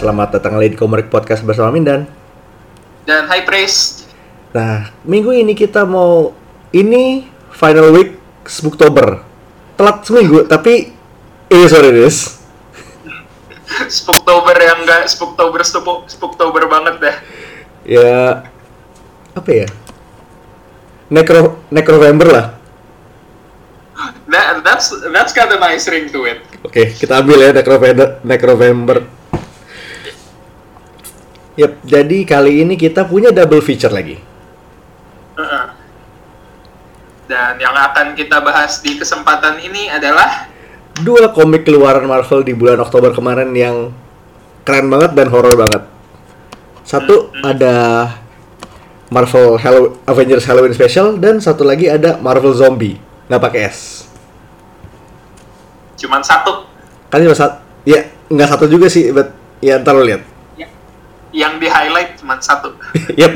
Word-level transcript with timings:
Selamat 0.00 0.32
datang 0.32 0.56
lagi 0.56 0.72
di 0.72 0.78
Komerik 0.80 1.12
Podcast 1.12 1.44
bersama 1.44 1.68
Mindan. 1.68 2.08
Dan 3.04 3.28
High 3.28 3.44
Priest. 3.44 4.08
Nah, 4.56 4.88
minggu 5.04 5.28
ini 5.28 5.52
kita 5.52 5.84
mau 5.84 6.32
ini 6.72 7.28
final 7.52 7.92
week 7.92 8.16
Spooktober. 8.48 9.20
Telat 9.76 10.00
seminggu, 10.08 10.48
tapi 10.48 10.88
ini 11.52 11.64
sorry 11.68 11.92
this. 11.92 12.40
Spooktober 13.92 14.56
yang 14.56 14.88
enggak 14.88 15.04
Spooktober 15.04 15.60
Spook- 15.68 16.08
Spooktober 16.08 16.64
banget 16.64 16.94
dah. 16.96 17.16
Ya 17.84 18.48
apa 19.36 19.50
ya? 19.52 19.68
Necro 21.12 21.60
Necrovember 21.68 22.28
lah. 22.32 22.46
That, 24.32 24.64
that's 24.64 24.96
that's 25.12 25.36
got 25.36 25.52
a 25.52 25.60
nice 25.60 25.84
ring 25.92 26.08
to 26.08 26.24
it. 26.24 26.40
Oke, 26.64 26.88
kita 26.96 27.20
ambil 27.20 27.36
ya 27.36 27.50
Necrovember. 27.52 28.24
Necrovember. 28.24 29.19
Yap, 31.58 31.82
jadi 31.82 32.18
kali 32.22 32.62
ini 32.62 32.74
kita 32.78 33.06
punya 33.06 33.34
double 33.34 33.62
feature 33.64 33.90
lagi. 33.90 34.20
Uh-uh. 35.34 35.66
Dan 37.26 37.58
yang 37.62 37.74
akan 37.74 38.18
kita 38.18 38.42
bahas 38.42 38.82
di 38.82 38.98
kesempatan 38.98 39.62
ini 39.62 39.86
adalah 39.90 40.50
Dua 41.00 41.32
komik 41.32 41.64
keluaran 41.64 42.04
Marvel 42.04 42.44
di 42.44 42.52
bulan 42.52 42.76
Oktober 42.76 43.16
kemarin 43.16 43.48
yang 43.56 43.88
keren 44.68 44.92
banget 44.92 45.16
dan 45.16 45.32
horor 45.32 45.56
banget. 45.56 45.88
Satu 46.84 47.32
ada 47.40 48.04
Marvel 49.08 49.56
Hallow- 49.56 49.96
Avengers 50.04 50.44
Halloween 50.44 50.76
Special 50.76 51.16
dan 51.16 51.40
satu 51.40 51.64
lagi 51.64 51.88
ada 51.88 52.20
Marvel 52.20 52.52
Zombie. 52.52 53.00
Nggak 53.32 53.42
pakai 53.42 53.60
S. 53.70 53.80
cuman 56.00 56.24
satu 56.24 56.64
Kan 57.12 57.20
cuma 57.20 57.36
satu. 57.36 57.60
Ya, 57.84 58.08
nggak 58.30 58.48
satu 58.56 58.64
juga 58.70 58.86
sih, 58.86 59.10
but 59.10 59.34
ya 59.58 59.82
ntar 59.82 59.98
lo 59.98 60.06
lihat. 60.06 60.22
Ya- 61.30 61.48
yang 61.48 61.62
di 61.62 61.66
highlight 61.70 62.18
cuman 62.18 62.38
satu. 62.42 62.74
Yap. 63.20 63.34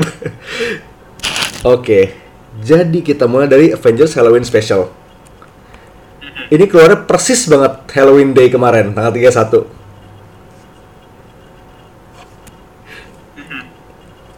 Oke. 1.65 2.13
Jadi 2.63 3.03
kita 3.03 3.27
mulai 3.27 3.51
dari 3.51 3.75
Avengers 3.75 4.15
Halloween 4.15 4.47
Special. 4.47 4.87
Ini 6.45 6.69
keluarnya 6.69 7.03
persis 7.09 7.49
banget 7.49 7.83
Halloween 7.91 8.31
Day 8.31 8.53
kemarin, 8.53 8.93
tanggal 8.93 9.11
31. 9.11 9.65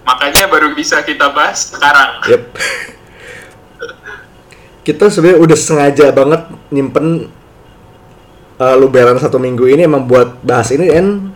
Makanya 0.08 0.48
baru 0.48 0.72
bisa 0.72 1.04
kita 1.04 1.36
bahas 1.36 1.68
sekarang. 1.68 2.24
Yep. 2.32 2.44
Kita 4.88 5.12
sebenarnya 5.12 5.40
udah 5.44 5.58
sengaja 5.60 6.06
banget 6.16 6.48
nyimpen 6.72 7.28
uh, 8.56 8.76
luberan 8.80 9.20
satu 9.20 9.36
minggu 9.36 9.68
ini 9.68 9.84
emang 9.84 10.08
buat 10.08 10.40
bahas 10.48 10.72
ini 10.72 10.88
and 10.88 11.36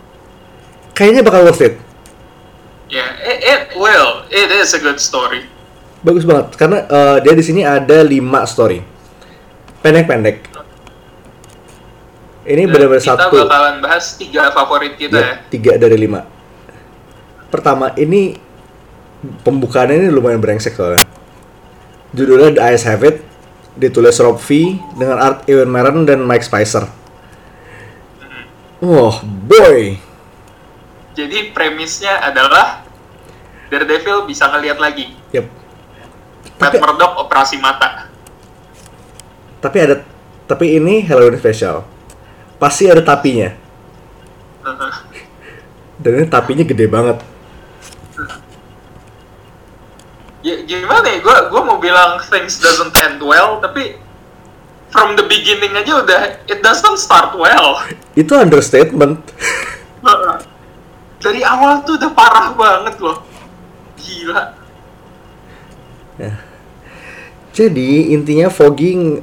kayaknya 0.96 1.20
bakal 1.20 1.44
worth 1.44 1.60
it. 1.60 1.76
Ya, 2.92 3.08
it, 3.24 3.38
it 3.40 3.62
well, 3.72 4.28
it 4.28 4.52
is 4.52 4.76
a 4.76 4.80
good 4.84 5.00
story. 5.00 5.48
Bagus 6.04 6.28
banget 6.28 6.52
karena 6.60 6.84
uh, 6.92 7.16
dia 7.24 7.32
di 7.32 7.40
sini 7.40 7.64
ada 7.64 8.04
5 8.04 8.20
story. 8.44 8.84
Pendek-pendek. 9.80 10.52
Ini 12.42 12.66
Dan 12.66 12.74
benar-benar 12.74 13.00
kita 13.00 13.16
satu. 13.16 13.36
bakalan 13.46 13.76
bahas 13.78 14.04
tiga 14.18 14.50
favorit 14.50 14.98
kita 14.98 15.14
ya. 15.14 15.24
Ya, 15.24 15.34
tiga 15.46 15.72
dari 15.78 15.94
lima. 15.94 16.26
Pertama 17.48 17.94
ini 17.94 18.34
pembukaannya 19.46 19.96
ini 20.02 20.08
lumayan 20.10 20.42
brengsek 20.42 20.74
soalnya. 20.74 21.06
Judulnya 22.12 22.58
The 22.58 22.62
Eyes 22.66 22.84
Have 22.84 23.06
It, 23.06 23.22
ditulis 23.78 24.18
Rob 24.20 24.42
V 24.42 24.74
dengan 24.98 25.22
art 25.22 25.46
Ewan 25.46 25.70
Maron 25.70 26.04
dan 26.04 26.20
Mike 26.26 26.44
Spicer. 26.44 26.90
Oh 28.82 29.14
boy, 29.22 29.94
Jadi 31.14 31.54
premisnya 31.54 32.18
adalah 32.18 32.82
Daredevil 33.72 34.28
bisa 34.28 34.52
ngelihat 34.52 34.76
lagi. 34.76 35.16
yep. 35.32 35.48
Matt 36.60 36.68
Tapi, 36.68 36.76
Murdock 36.78 37.12
operasi 37.16 37.56
mata. 37.56 38.12
tapi 39.58 39.78
ada, 39.80 39.96
tapi 40.44 40.76
ini 40.76 41.00
Halloween 41.02 41.40
special. 41.40 41.86
Pasti 42.60 42.86
ada 42.86 43.00
tapinya. 43.00 43.50
Dan 45.96 46.12
ini 46.18 46.26
tapinya 46.28 46.62
gede 46.62 46.86
banget. 46.86 47.18
Ya, 50.42 50.58
gimana 50.66 51.06
ya? 51.06 51.18
Gue 51.22 51.36
gua 51.48 51.62
mau 51.62 51.78
bilang 51.78 52.18
things 52.26 52.58
doesn't 52.58 52.90
end 52.98 53.22
well, 53.22 53.62
tapi 53.62 53.94
from 54.90 55.14
the 55.14 55.22
beginning 55.24 55.70
aja 55.78 56.02
udah 56.02 56.20
it 56.50 56.58
doesn't 56.60 56.98
start 56.98 57.32
well. 57.38 57.78
Itu 58.18 58.34
understatement. 58.34 59.22
Dari 61.22 61.40
awal 61.46 61.86
tuh 61.86 61.94
udah 61.94 62.10
parah 62.10 62.50
banget 62.58 62.98
loh. 62.98 63.22
Gila. 64.02 64.42
Jadi 67.52 68.10
intinya 68.10 68.50
Foggy 68.50 69.22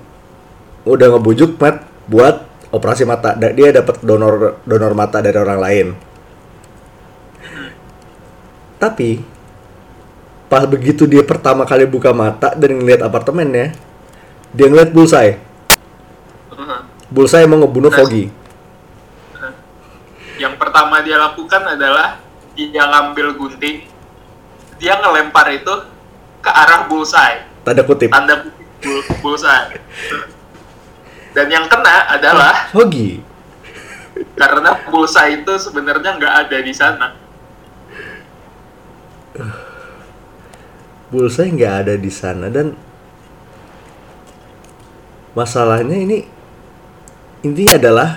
udah 0.88 1.08
ngebujuk 1.18 1.60
Matt 1.60 1.84
buat 2.08 2.48
operasi 2.72 3.04
mata. 3.04 3.36
Dia 3.36 3.76
dapat 3.76 4.00
donor 4.02 4.62
donor 4.64 4.94
mata 4.96 5.20
dari 5.20 5.38
orang 5.38 5.60
lain. 5.60 5.88
Tapi 8.80 9.20
pas 10.48 10.64
begitu 10.66 11.04
dia 11.06 11.22
pertama 11.22 11.68
kali 11.68 11.84
buka 11.86 12.16
mata 12.16 12.56
dan 12.56 12.80
ngeliat 12.80 13.04
apartemennya, 13.04 13.76
dia 14.56 14.66
ngeliat 14.72 14.96
Bullseye. 14.96 15.36
Bullseye 17.12 17.50
mau 17.50 17.60
ngebunuh 17.60 17.92
Foggy. 17.92 18.32
Yang 20.40 20.56
pertama 20.56 21.04
dia 21.04 21.20
lakukan 21.20 21.76
adalah 21.76 22.24
dia 22.56 22.84
ngambil 22.88 23.36
gunting, 23.36 23.84
dia 24.80 24.96
ngelempar 24.98 25.52
itu 25.52 25.76
ke 26.40 26.50
arah 26.50 26.88
bullseye, 26.88 27.44
Tanda 27.68 27.84
kutip. 27.84 28.10
tanda 28.10 28.36
kutip 28.40 28.60
bull, 28.80 29.02
bullseye. 29.22 29.80
Dan 31.36 31.48
yang 31.52 31.68
kena 31.70 32.10
adalah 32.10 32.72
Foggy. 32.74 33.22
karena 34.36 34.72
bullseye 34.88 35.44
itu 35.44 35.54
sebenarnya 35.60 36.16
nggak 36.16 36.34
ada 36.48 36.58
di 36.64 36.74
sana. 36.74 37.08
Bullseye 41.10 41.54
nggak 41.54 41.74
ada 41.86 41.94
di 41.98 42.12
sana 42.12 42.48
dan 42.52 42.76
masalahnya 45.34 45.96
ini 45.96 46.18
intinya 47.46 47.76
adalah 47.80 48.10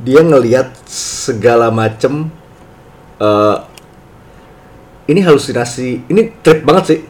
dia 0.00 0.20
ngelihat 0.24 0.74
segala 0.88 1.68
macem 1.70 2.28
eh, 3.20 3.56
ini 5.06 5.20
halusinasi 5.22 6.10
ini 6.10 6.22
trip 6.42 6.66
banget 6.66 6.84
sih 6.86 7.00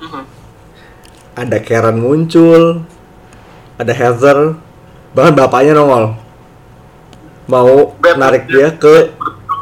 Mhm. 0.00 0.22
ada 1.36 1.58
Karen 1.60 1.98
muncul 1.98 2.82
ada 3.76 3.92
Heather 3.92 4.54
bahkan 5.10 5.34
bapaknya 5.34 5.74
nongol 5.74 6.14
mau 7.50 7.94
Bad- 7.98 8.18
narik 8.18 8.46
dia 8.46 8.70
ke 8.70 9.10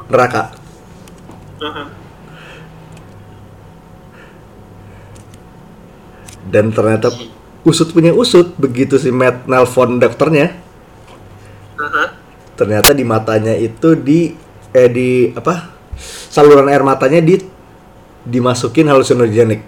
neraka 0.09 0.53
Mhm. 1.59 1.87
dan 6.49 6.73
ternyata 6.73 7.13
usut 7.65 7.93
punya 7.93 8.13
usut 8.13 8.57
begitu 8.57 8.97
si 8.97 9.13
Matt 9.13 9.45
nelpon 9.45 10.01
dokternya 10.01 10.57
Mhm. 11.79 12.07
ternyata 12.57 12.91
di 12.93 13.05
matanya 13.05 13.55
itu 13.55 13.95
di 13.95 14.35
eh 14.71 14.89
di 14.91 15.33
apa 15.33 15.78
saluran 16.29 16.69
air 16.69 16.81
matanya 16.81 17.21
di 17.21 17.41
dimasukin 18.23 18.87
halusinogenik 18.87 19.65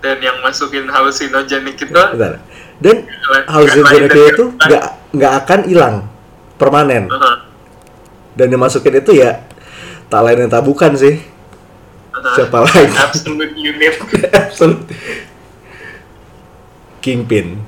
Dan 0.00 0.16
yang 0.18 0.40
masukin 0.40 0.88
halusinogenik 0.88 1.76
itu 1.76 1.92
Bentar. 1.92 2.40
dan 2.80 2.96
halusinogenik 3.44 4.08
lain 4.10 4.32
itu 4.32 4.44
nggak 4.56 4.84
nggak 5.12 5.32
akan 5.44 5.60
hilang 5.68 5.96
permanen 6.56 7.04
Mhm. 7.06 7.36
dan 8.32 8.46
dimasukin 8.48 8.96
itu 8.96 9.12
ya 9.12 9.44
tak 10.08 10.24
lain 10.24 10.40
dan 10.40 10.50
tak 10.50 10.64
bukan 10.64 10.96
sih 10.96 11.20
Mhm. 11.20 12.32
siapa 12.32 12.64
lagi 12.64 12.88
Absolute 12.96 13.52
unit. 13.54 13.94
Absolute. 14.48 14.88
Kingpin 17.00 17.60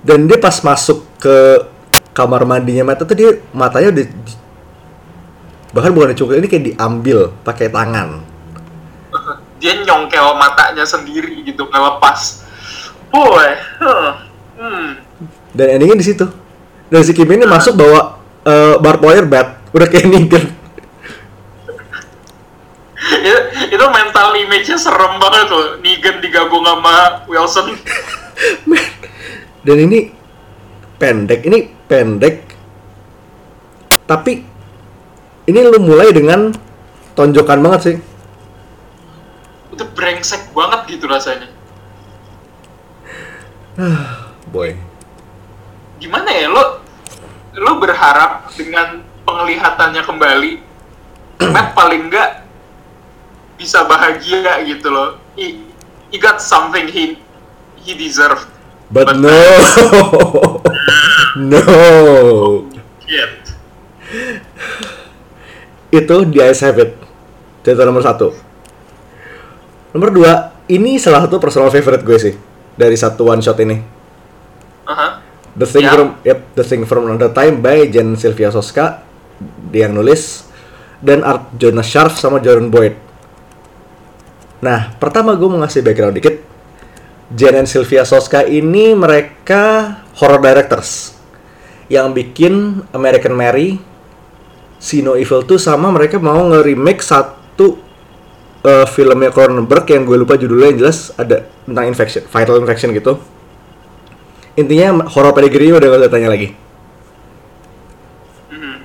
dan 0.00 0.24
dia 0.24 0.36
pas 0.36 0.56
masuk 0.60 1.04
ke 1.16 1.36
kamar 2.10 2.42
mandinya 2.44 2.92
mata 2.92 3.06
tuh 3.06 3.16
dia 3.16 3.30
matanya 3.54 3.94
udah 3.94 4.04
di- 4.06 4.38
bahkan 5.70 5.94
bukan 5.94 6.10
dicungkil 6.14 6.42
ini 6.42 6.48
kayak 6.50 6.64
diambil 6.74 7.30
pakai 7.46 7.70
tangan. 7.70 8.26
Dia 9.60 9.76
nyongkel 9.84 10.26
matanya 10.40 10.82
sendiri 10.88 11.44
gitu 11.44 11.68
ngelepas 11.68 12.48
boy 13.10 13.50
huh. 13.82 14.14
hmm. 14.56 14.88
dan 15.54 15.66
endingnya 15.78 15.98
di 15.98 16.06
situ. 16.06 16.26
Dan 16.90 17.06
si 17.06 17.14
Kim 17.14 17.30
ini 17.30 17.46
masuk 17.46 17.78
bawa 17.78 18.18
eh, 18.42 18.74
barbed 18.82 19.06
wire 19.06 19.28
bat. 19.30 19.62
Udah 19.70 19.86
kayak 19.86 20.10
Negan 20.10 20.50
itu, 23.10 23.38
itu 23.74 23.86
mental 23.90 24.28
image-nya 24.36 24.76
serem 24.76 25.16
banget 25.16 25.48
loh 25.50 25.66
Negan 25.80 26.20
digabung 26.20 26.64
sama 26.64 27.24
Wilson. 27.26 27.74
Dan 29.66 29.76
ini 29.88 30.12
pendek. 30.96 31.44
Ini 31.44 31.79
pendek 31.90 32.54
tapi 34.06 34.46
ini 35.50 35.60
lu 35.66 35.82
mulai 35.82 36.14
dengan 36.14 36.54
tonjokan 37.18 37.58
banget 37.58 37.80
sih 37.82 37.96
Udah 39.70 39.86
brengsek 39.94 40.50
banget 40.50 40.98
gitu 40.98 41.06
rasanya. 41.06 41.46
boy 44.54 44.74
Gimana 45.98 46.30
ya 46.30 46.46
lo 46.50 46.82
lo 47.58 47.72
berharap 47.82 48.50
dengan 48.54 49.02
penglihatannya 49.26 50.02
kembali 50.06 50.52
Matt 51.54 51.74
paling 51.74 52.06
enggak 52.06 52.46
bisa 53.58 53.84
bahagia 53.84 54.62
gitu 54.64 54.88
loh. 54.88 55.20
He, 55.36 55.60
he 56.08 56.16
got 56.16 56.40
something 56.40 56.88
he 56.88 57.20
he 57.80 57.92
deserved. 57.92 58.48
But 58.90 59.06
But- 59.06 59.16
no 59.16 59.30
no 61.50 61.62
Shit. 63.06 63.30
itu 65.90 66.16
di 66.26 66.38
Ice 66.38 66.62
Have 66.62 66.78
It 66.78 66.92
cerita 67.62 67.82
nomor 67.82 68.02
satu 68.02 68.34
nomor 69.90 70.10
dua 70.10 70.54
ini 70.66 70.98
salah 70.98 71.26
satu 71.26 71.42
personal 71.42 71.70
favorite 71.70 72.02
gue 72.02 72.18
sih 72.18 72.34
dari 72.74 72.94
satu 72.94 73.26
one 73.26 73.42
shot 73.42 73.58
ini 73.58 73.78
Aha. 74.86 75.22
The 75.50 75.66
Thing 75.66 75.82
Ya. 75.82 75.90
from 75.90 76.08
yep, 76.22 76.38
The 76.54 76.62
Thing 76.62 76.82
from 76.86 77.10
Another 77.10 77.30
Time 77.30 77.58
by 77.58 77.90
Jen 77.90 78.14
Sylvia 78.14 78.50
Soska 78.50 79.02
dia 79.70 79.86
yang 79.86 79.98
nulis 79.98 80.46
dan 81.02 81.26
art 81.26 81.50
Jonas 81.58 81.88
Sharf 81.88 82.14
sama 82.14 82.38
Jordan 82.38 82.68
Boyd. 82.68 82.92
Nah, 84.60 84.92
pertama 85.00 85.32
gue 85.32 85.48
mau 85.48 85.56
ngasih 85.56 85.80
background 85.80 86.12
dikit. 86.12 86.29
Jen 87.30 87.62
and 87.62 87.70
Sylvia 87.70 88.02
Soska 88.02 88.42
ini 88.42 88.90
mereka 88.98 89.94
horror 90.18 90.42
directors 90.42 91.14
yang 91.86 92.10
bikin 92.10 92.86
American 92.90 93.34
Mary, 93.38 93.78
See 94.82 95.02
No 95.02 95.14
Evil 95.14 95.46
2 95.46 95.58
sama 95.58 95.90
mereka 95.94 96.18
mau 96.18 96.38
nge-remake 96.50 97.02
satu 97.02 97.78
eh, 98.66 98.86
filmnya 98.90 99.30
Cronenberg 99.30 99.86
yang 99.90 100.02
gue 100.06 100.16
lupa 100.18 100.34
judulnya 100.34 100.74
yang 100.74 100.78
jelas 100.86 101.14
ada 101.14 101.46
tentang 101.66 101.86
infection, 101.86 102.22
viral 102.26 102.58
infection 102.62 102.90
gitu. 102.94 103.18
Intinya 104.58 105.06
horror 105.10 105.30
pedigree 105.30 105.70
udah 105.70 105.86
gak 105.86 106.00
usah 106.02 106.12
tanya 106.12 106.28
lagi. 106.30 106.48
Mhm. 108.50 108.76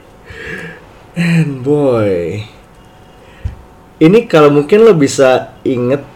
and 1.16 1.64
boy. 1.64 2.44
Ini 3.96 4.20
kalau 4.28 4.52
mungkin 4.52 4.84
lo 4.84 4.92
bisa 4.92 5.56
inget 5.64 6.15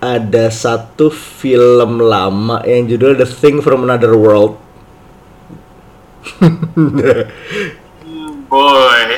ada 0.00 0.52
satu 0.52 1.08
film 1.08 2.04
lama 2.04 2.60
yang 2.68 2.84
judulnya 2.84 3.24
The 3.24 3.28
Thing 3.28 3.64
from 3.64 3.88
Another 3.88 4.12
World. 4.12 4.60
Boy. 8.46 9.08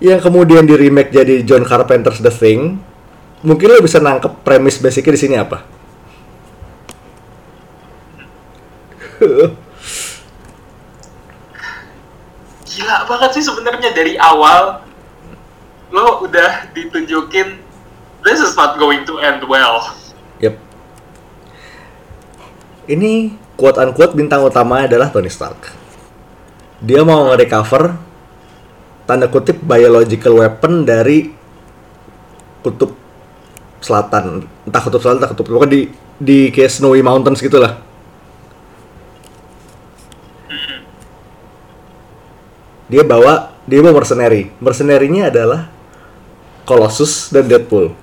yang 0.00 0.16
kemudian 0.16 0.64
di 0.64 0.72
remake 0.72 1.12
jadi 1.12 1.44
John 1.44 1.68
Carpenter's 1.68 2.24
The 2.24 2.32
Thing. 2.32 2.80
Mungkin 3.44 3.68
lo 3.68 3.84
bisa 3.84 4.00
nangkep 4.00 4.44
premis 4.44 4.80
basicnya 4.80 5.12
di 5.16 5.20
sini 5.20 5.36
apa? 5.36 5.64
Gila 12.68 12.96
banget 13.04 13.30
sih 13.36 13.44
sebenarnya 13.44 13.92
dari 13.92 14.16
awal 14.16 14.80
lo 15.92 16.24
udah 16.24 16.72
ditunjukin 16.72 17.69
this 18.24 18.40
is 18.40 18.52
not 18.56 18.76
going 18.76 19.04
to 19.08 19.20
end 19.20 19.44
well. 19.44 19.92
Yep. 20.40 20.56
Ini 22.90 23.36
quote 23.54 23.78
unquote 23.80 24.16
bintang 24.16 24.44
utama 24.44 24.88
adalah 24.88 25.12
Tony 25.12 25.28
Stark. 25.28 25.76
Dia 26.80 27.04
mau 27.04 27.28
nge-recover 27.28 27.92
tanda 29.04 29.28
kutip 29.28 29.60
biological 29.60 30.40
weapon 30.40 30.88
dari 30.88 31.28
kutub 32.64 32.96
selatan. 33.84 34.48
Entah 34.64 34.80
kutub 34.80 35.00
selatan, 35.04 35.18
entah 35.20 35.30
kutub 35.32 35.46
pokoknya 35.50 35.72
di 35.72 35.80
di 36.20 36.38
kayak 36.48 36.72
snowy 36.72 37.04
mountains 37.04 37.40
gitu 37.40 37.60
lah. 37.60 37.80
Dia 42.90 43.06
bawa 43.06 43.54
dia 43.68 43.80
bawa 43.84 44.02
mercenary. 44.02 44.50
Mercenary-nya 44.58 45.30
adalah 45.30 45.70
Colossus 46.66 47.30
dan 47.30 47.46
Deadpool. 47.46 47.94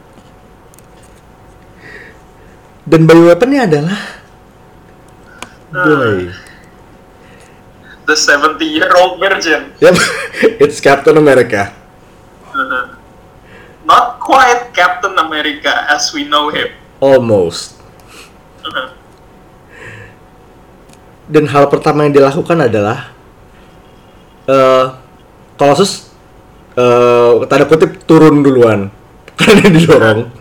Dan 2.87 3.03
bio 3.03 3.27
weaponnya 3.27 3.67
adalah 3.67 3.99
Boy. 5.67 6.31
The 8.07 8.15
70 8.15 8.63
year 8.63 8.87
old 8.95 9.19
virgin. 9.19 9.75
Yep, 9.83 9.95
it's 10.63 10.79
Captain 10.79 11.19
America. 11.19 11.75
Uh-huh. 12.55 12.95
Not 13.83 14.23
quite 14.23 14.71
Captain 14.71 15.11
America 15.19 15.83
as 15.91 16.15
we 16.15 16.23
know 16.23 16.47
him. 16.47 16.71
Almost. 17.03 17.75
Uh-huh. 18.63 18.95
Dan 21.27 21.51
hal 21.51 21.67
pertama 21.67 22.07
yang 22.07 22.15
dilakukan 22.15 22.71
adalah 22.71 23.11
Colossus 25.59 26.07
eh 26.77 27.33
tanda 27.51 27.65
kutip 27.67 28.07
turun 28.07 28.39
duluan 28.45 28.87
karena 29.39 29.67
dia 29.67 29.71
didorong. 29.75 30.31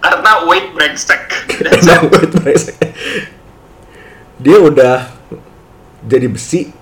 Karena 0.00 0.32
weight 0.44 0.72
brengsek. 0.72 1.22
Wait, 1.60 2.32
wait. 2.40 2.64
dia 4.40 4.56
udah 4.56 5.12
jadi 6.00 6.24
besi 6.24 6.72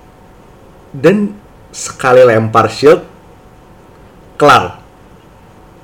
dan 0.95 1.35
sekali 1.75 2.23
lempar 2.23 2.71
shield 2.71 3.03
kelar 4.39 4.79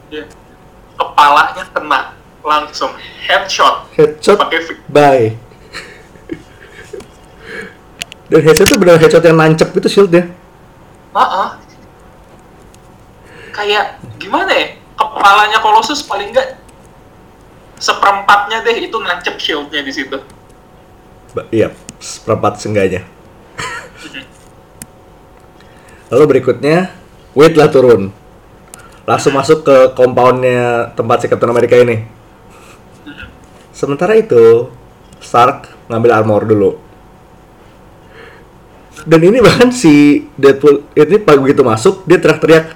Dia- 0.07 0.31
Kepalanya 0.95 1.67
kena 1.75 2.01
langsung 2.47 2.95
headshot. 3.27 3.91
headshot 3.99 4.39
Pakai 4.39 4.63
bye 4.87 5.35
dan 8.31 8.41
headshot 8.41 8.71
itu 8.71 8.79
benar 8.79 8.97
headshot 8.97 9.25
yang 9.27 9.35
nancep 9.35 9.75
gitu 9.75 9.89
shieldnya 9.91 10.31
Heeh. 11.15 11.49
Kayak 13.51 14.03
gimana 14.19 14.51
ya? 14.51 14.67
Kepalanya 14.95 15.59
Colossus 15.59 16.03
paling 16.03 16.31
enggak 16.31 16.59
seperempatnya 17.85 18.65
deh 18.65 18.89
itu 18.89 18.97
nancep 18.97 19.37
shieldnya 19.37 19.85
di 19.85 19.93
situ. 19.93 20.17
Ba- 21.37 21.49
iya 21.53 21.69
seperempat 22.01 22.57
sengganya. 22.57 23.05
Lalu 26.09 26.25
berikutnya 26.37 26.89
Wade 27.37 27.59
lah 27.61 27.69
turun. 27.69 28.09
Langsung 29.05 29.37
masuk 29.37 29.69
ke 29.69 29.77
compoundnya 29.93 30.97
tempat 30.97 31.21
si 31.21 31.27
Captain 31.29 31.53
America 31.53 31.77
ini. 31.77 32.09
Sementara 33.75 34.17
itu 34.17 34.73
Stark 35.21 35.69
ngambil 35.91 36.11
armor 36.15 36.49
dulu. 36.49 36.81
Dan 39.05 39.21
ini 39.21 39.45
bahkan 39.45 39.69
si 39.69 40.25
Deadpool 40.41 40.89
ini 40.97 41.21
pas 41.21 41.37
begitu 41.37 41.61
masuk 41.61 42.09
dia 42.09 42.17
teriak-teriak 42.17 42.73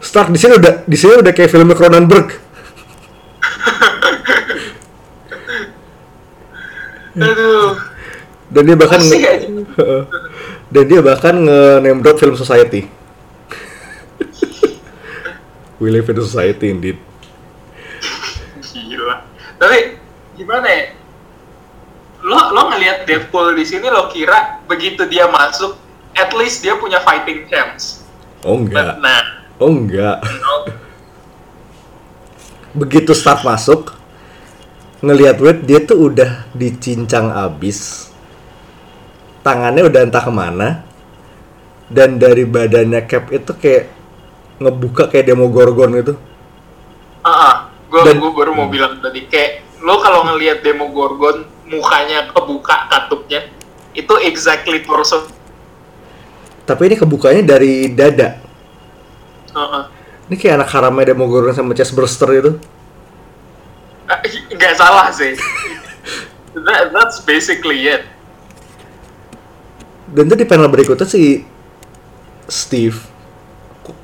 Stark 0.00 0.32
di 0.32 0.38
sini 0.40 0.56
udah 0.56 0.72
di 0.88 0.96
sini 0.96 1.20
udah 1.20 1.32
kayak 1.34 1.50
film 1.52 1.68
Cronenberg 1.76 2.41
Aduh. 7.12 7.76
dan 8.48 8.62
dia 8.62 8.76
bahkan 8.76 9.00
nge- 9.00 9.52
dan 10.74 10.84
dia 10.84 11.00
bahkan 11.00 11.34
nge 11.36 11.60
name 11.80 12.00
drop 12.00 12.16
film 12.16 12.32
Society 12.34 12.88
We 15.76 15.90
live 15.90 16.06
in 16.06 16.16
a 16.16 16.22
society 16.22 16.70
indeed 16.70 16.98
Gila. 18.62 19.24
Tapi 19.56 20.00
gimana 20.34 20.64
ya? 20.64 20.84
Lo 22.22 22.38
lo 22.50 22.70
ngelihat 22.70 23.04
Deadpool 23.04 23.52
di 23.52 23.64
sini 23.64 23.88
lo 23.88 24.08
kira 24.08 24.62
begitu 24.64 25.04
dia 25.04 25.26
masuk, 25.26 25.76
at 26.14 26.32
least 26.32 26.62
dia 26.62 26.72
punya 26.74 27.00
fighting 27.00 27.44
chance. 27.46 28.00
oh 28.42 28.56
But 28.56 28.72
enggak 28.72 28.94
nah, 28.98 29.22
oh 29.58 29.68
enggak 29.68 30.16
no. 30.22 30.54
begitu 32.72 33.12
start 33.12 33.42
masuk 33.42 33.92
ngelihat 35.02 35.36
Wade 35.42 35.62
dia 35.66 35.82
tuh 35.82 36.08
udah 36.08 36.46
dicincang 36.54 37.28
abis. 37.28 38.08
Tangannya 39.42 39.82
udah 39.84 40.00
entah 40.06 40.22
ke 40.22 40.32
mana. 40.32 40.68
Dan 41.92 42.16
dari 42.16 42.46
badannya 42.48 43.04
Cap 43.04 43.28
itu 43.28 43.52
kayak 43.52 43.90
ngebuka 44.56 45.12
kayak 45.12 45.28
Demogorgon 45.28 45.92
gitu. 45.98 46.14
Ah, 47.20 47.68
gue 47.90 48.00
Dan- 48.00 48.22
baru 48.22 48.56
mau 48.56 48.70
bilang 48.70 48.96
tadi 48.98 49.28
kayak 49.28 49.82
lo 49.82 50.00
kalau 50.00 50.24
ngelihat 50.24 50.62
Demogorgon 50.62 51.44
mukanya 51.68 52.30
kebuka 52.30 52.86
katupnya 52.88 53.44
itu 53.92 54.14
exactly 54.22 54.80
torso. 54.80 55.28
tapi 56.62 56.86
ini 56.86 56.94
kebukanya 56.94 57.42
dari 57.42 57.90
dada. 57.90 58.38
Heeh. 59.52 59.82
ini 60.30 60.36
kayak 60.38 60.62
anak 60.62 60.70
haramnya 60.70 61.12
Demogorgon 61.12 61.52
sama 61.52 61.74
chest 61.74 61.92
burster 61.92 62.30
itu 62.32 62.50
Ah, 62.56 62.81
nggak 64.56 64.74
salah 64.76 65.08
sih. 65.14 65.32
That, 66.52 66.92
that's 66.92 67.24
basically 67.24 67.88
it. 67.88 68.04
dan 70.12 70.28
itu 70.28 70.44
di 70.44 70.46
panel 70.46 70.68
berikutnya 70.68 71.08
si 71.08 71.40
Steve 72.44 73.00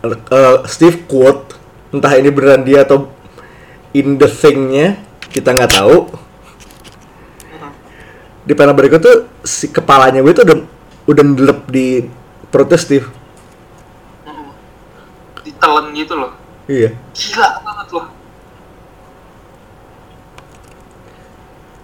eh, 0.08 0.58
Steve 0.64 1.04
quote 1.04 1.52
entah 1.92 2.16
ini 2.16 2.32
beneran 2.32 2.64
dia 2.64 2.88
atau 2.88 3.12
in 3.92 4.16
the 4.16 4.24
thing-nya 4.24 4.96
kita 5.28 5.52
nggak 5.52 5.76
tahu 5.76 6.08
di 8.48 8.56
panel 8.56 8.72
berikut 8.72 9.00
tuh 9.04 9.28
si 9.44 9.68
kepalanya 9.68 10.24
gue 10.24 10.32
tuh 10.32 10.48
udah 10.48 10.58
udah 11.04 11.24
ndelep 11.24 11.60
di 11.68 12.08
perutnya 12.48 12.80
Steve 12.80 13.04
Mm-mm. 14.24 14.48
Ditelen 15.44 15.92
gitu 15.92 16.16
loh. 16.16 16.32
iya 16.64 16.96
Gila 17.12 17.60
banget 17.60 17.88
loh. 17.92 18.06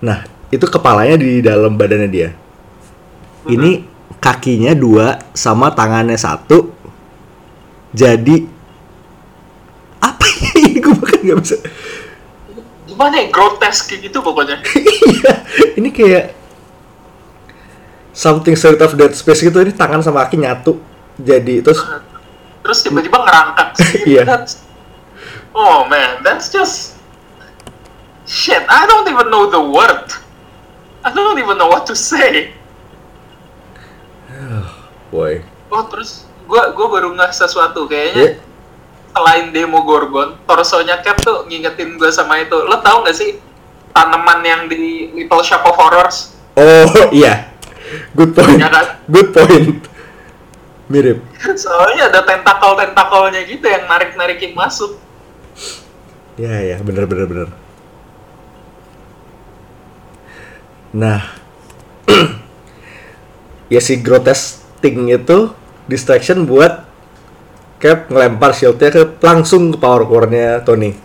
Nah 0.04 0.20
itu 0.52 0.66
kepalanya 0.68 1.16
di 1.16 1.40
dalam 1.40 1.73
badannya 1.80 2.11
dia 2.12 2.30
ini 3.49 3.88
kakinya 4.20 4.76
dua 4.76 5.16
sama 5.32 5.73
tangannya 5.73 6.20
satu 6.20 6.68
jadi 7.96 8.44
apa 10.04 10.25
ya 10.28 10.49
ini 10.68 10.78
gue 10.84 10.94
bahkan 11.00 11.20
nggak 11.25 11.38
bisa 11.40 11.56
Gimana 12.84 13.16
ya? 13.16 13.26
Grotesk 13.26 13.90
gitu 13.90 14.23
pokoknya. 14.23 14.61
iya 15.11 15.34
ini 15.75 15.90
kayak 15.90 16.30
something 18.14 18.54
straight 18.54 18.78
of 18.78 18.94
Dead 18.94 19.11
Space 19.11 19.42
gitu 19.42 19.58
ini 19.58 19.75
tangan 19.75 19.99
sama 19.99 20.23
kaki 20.23 20.38
nyatu 20.38 20.78
jadi 21.18 21.58
terus 21.64 21.82
Terus 22.64 22.80
tiba-tiba 22.80 23.20
ngerangkak. 23.20 23.68
Iya. 24.08 24.25
Oh 25.52 25.84
man, 25.87 26.25
that's 26.25 26.49
just 26.49 26.94
shit. 28.25 28.64
I 28.69 28.85
don't 28.88 29.09
even 29.09 29.28
know 29.31 29.49
the 29.49 29.61
word. 29.61 30.09
I 31.04 31.12
don't 31.12 31.37
even 31.38 31.57
know 31.57 31.69
what 31.69 31.85
to 31.88 31.97
say. 31.97 32.52
boy 35.14 35.45
Oh 35.71 35.85
terus 35.87 36.26
gua 36.45 36.73
gua 36.75 36.87
baru 36.90 37.09
nggak 37.14 37.31
sesuatu 37.33 37.87
kayaknya 37.87 38.40
selain 39.14 39.54
demo 39.54 39.87
Gorgon, 39.87 40.35
torsonya 40.43 40.99
Cap 41.07 41.23
tuh 41.23 41.47
ngingetin 41.47 41.95
gua 41.95 42.11
sama 42.11 42.43
itu. 42.43 42.54
Lo 42.66 42.83
tau 42.83 43.07
gak 43.07 43.14
sih 43.14 43.38
tanaman 43.95 44.43
yang 44.43 44.66
di 44.66 45.14
Little 45.14 45.43
Shop 45.47 45.62
of 45.64 45.78
Horrors? 45.78 46.35
oh 46.54 47.11
iya 47.14 47.50
good 48.14 48.31
point 48.35 48.59
Ya 48.59 48.71
kan? 48.71 49.02
good 49.11 49.31
point 49.35 49.87
mirip 50.87 51.19
Soalnya 51.59 52.11
ada 52.11 52.23
tentakel-tentakelnya 52.26 53.43
gitu 53.47 53.66
yang 53.66 53.85
narik-narikin 53.87 54.54
masuk. 54.57 54.97
Ya 56.35 56.59
ya 56.62 56.76
bener 56.83 57.07
bener 57.07 57.26
bener. 57.31 57.49
Nah, 60.95 61.27
ya 63.73 63.81
si 63.83 63.99
grotesque 63.99 64.63
thing 64.79 65.11
itu 65.11 65.51
distraction 65.91 66.47
buat 66.47 66.87
Cap 67.83 68.09
ngelempar 68.09 68.57
shieldnya 68.57 68.89
ke 68.89 69.03
langsung 69.21 69.75
ke 69.75 69.77
power 69.77 70.09
core-nya 70.09 70.65
Tony. 70.65 70.97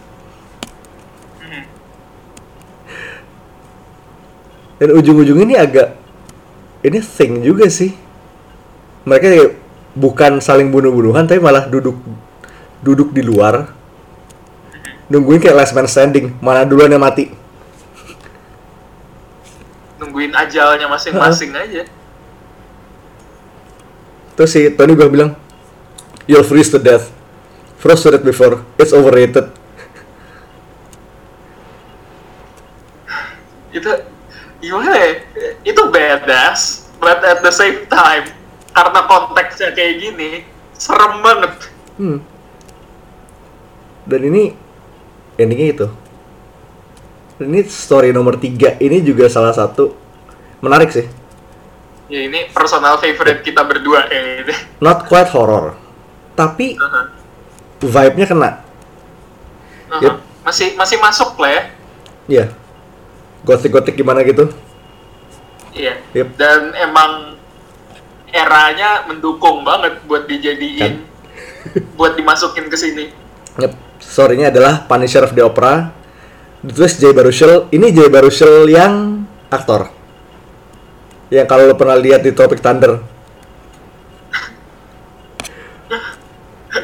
Dan 4.80 4.96
ujung-ujungnya 4.96 5.44
ini 5.44 5.56
agak 5.60 6.00
ini 6.88 7.04
thing 7.04 7.44
juga 7.44 7.68
sih. 7.68 7.92
Mereka 9.04 9.28
kayak 9.28 9.52
bukan 10.00 10.40
saling 10.40 10.72
bunuh-bunuhan 10.72 11.28
tapi 11.28 11.44
malah 11.44 11.68
duduk 11.68 12.00
duduk 12.80 13.12
di 13.12 13.20
luar 13.26 13.76
nungguin 15.12 15.42
kayak 15.42 15.58
last 15.58 15.74
man 15.74 15.90
standing 15.90 16.38
mana 16.40 16.64
duluan 16.64 16.94
yang 16.94 17.02
mati 17.02 17.34
Nungguin 20.20 20.36
ajalnya 20.36 20.84
masing-masing 20.92 21.56
aja. 21.56 21.88
terus 24.36 24.52
si 24.52 24.68
Tony 24.76 24.92
gue 25.00 25.08
bilang 25.08 25.32
you'll 26.28 26.44
freeze 26.44 26.68
to 26.68 26.76
death. 26.76 27.08
Death 27.80 28.24
before. 28.28 28.60
It's 28.76 28.92
overrated. 28.92 29.48
Itu 33.80 33.88
gimana 34.60 34.92
ya? 34.92 35.24
Itu 35.64 35.88
badass 35.88 36.92
but 37.00 37.24
at 37.24 37.40
the 37.40 37.52
same 37.56 37.88
time 37.88 38.28
karena 38.76 39.00
konteksnya 39.08 39.72
kayak 39.72 40.04
gini 40.04 40.44
serem 40.76 41.24
banget. 41.24 41.56
Hmm. 41.96 42.20
dan 44.04 44.22
ini 44.24 44.56
endingnya 45.40 45.68
itu. 45.76 45.88
Ini 47.44 47.64
story 47.72 48.12
nomor 48.12 48.40
tiga 48.40 48.76
ini 48.80 49.04
juga 49.04 49.28
salah 49.28 49.52
satu 49.52 49.99
menarik 50.60 50.90
sih 50.90 51.06
ya 52.10 52.26
ini 52.26 52.50
personal 52.50 52.98
favorite 52.98 53.42
kita 53.42 53.62
berdua 53.62 54.08
gitu 54.10 54.54
not 54.80 55.06
quite 55.06 55.30
horror 55.30 55.76
tapi 56.34 56.76
Uh-huh. 56.76 57.06
vibe-nya 57.80 58.26
kena 58.26 58.50
Uh-huh. 59.90 60.02
Yep. 60.06 60.16
masih 60.46 60.68
masih 60.76 60.98
masuk 61.00 61.34
lah 61.38 61.50
ya 61.50 61.64
ya 62.30 62.46
gotik-gotik 63.42 63.96
gimana 63.96 64.22
gitu 64.22 64.50
iya 65.72 65.98
Yep. 66.14 66.28
dan 66.36 66.74
emang 66.76 67.38
eranya 68.30 69.06
mendukung 69.06 69.66
banget 69.66 69.98
buat 70.06 70.26
dijadiin 70.26 71.02
buat 71.98 72.14
dimasukin 72.14 72.70
ke 72.70 72.78
sini 72.78 73.06
Yep. 73.58 73.74
Story-nya 74.00 74.48
adalah 74.48 74.88
Punisher 74.88 75.28
of 75.28 75.36
the 75.36 75.44
Opera. 75.44 75.92
Ditulis 76.64 76.96
Jay 76.96 77.12
Baruchel. 77.12 77.68
Ini 77.68 77.92
Jay 77.92 78.08
Baruchel 78.08 78.66
yang 78.66 79.28
aktor. 79.52 79.92
Yang 81.30 81.48
kalau 81.50 81.64
lo 81.70 81.76
pernah 81.78 81.98
lihat 81.98 82.26
di 82.26 82.34
Tropic 82.34 82.62
Thunder. 82.62 83.02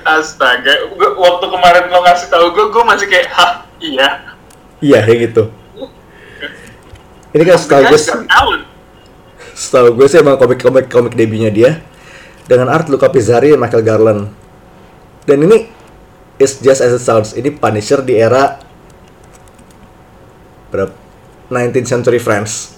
astaga 0.06 0.86
gua, 0.94 1.18
waktu 1.18 1.46
kemarin 1.50 1.90
lo 1.90 2.06
ngasih 2.06 2.30
tahu 2.30 2.54
gue 2.54 2.66
gue 2.70 2.84
masih 2.86 3.10
kayak 3.10 3.26
hah 3.34 3.66
iya 3.82 4.36
Iya, 4.84 5.00
kayak 5.08 5.20
gitu. 5.32 5.44
Ini 7.36 7.44
kan 7.44 7.58
setahu 7.60 7.84
gue, 7.92 8.00
setahu 9.56 9.88
gue 9.98 10.08
sih 10.08 10.20
emang 10.20 10.40
komik-komik 10.40 10.88
komik 10.88 11.16
debutnya 11.16 11.52
dia 11.52 11.72
dengan 12.48 12.72
art 12.72 12.88
Luca 12.88 13.12
Pizzari 13.12 13.52
dan 13.52 13.60
Michael 13.60 13.84
Garland. 13.84 14.22
Dan 15.26 15.44
ini 15.48 15.68
is 16.40 16.60
just 16.62 16.84
as 16.84 16.96
it 16.96 17.04
sounds. 17.04 17.36
Ini 17.36 17.56
Punisher 17.56 18.04
di 18.04 18.20
era 18.20 18.60
berapa? 20.70 20.94
19th 21.50 21.90
century 21.90 22.20
France. 22.20 22.75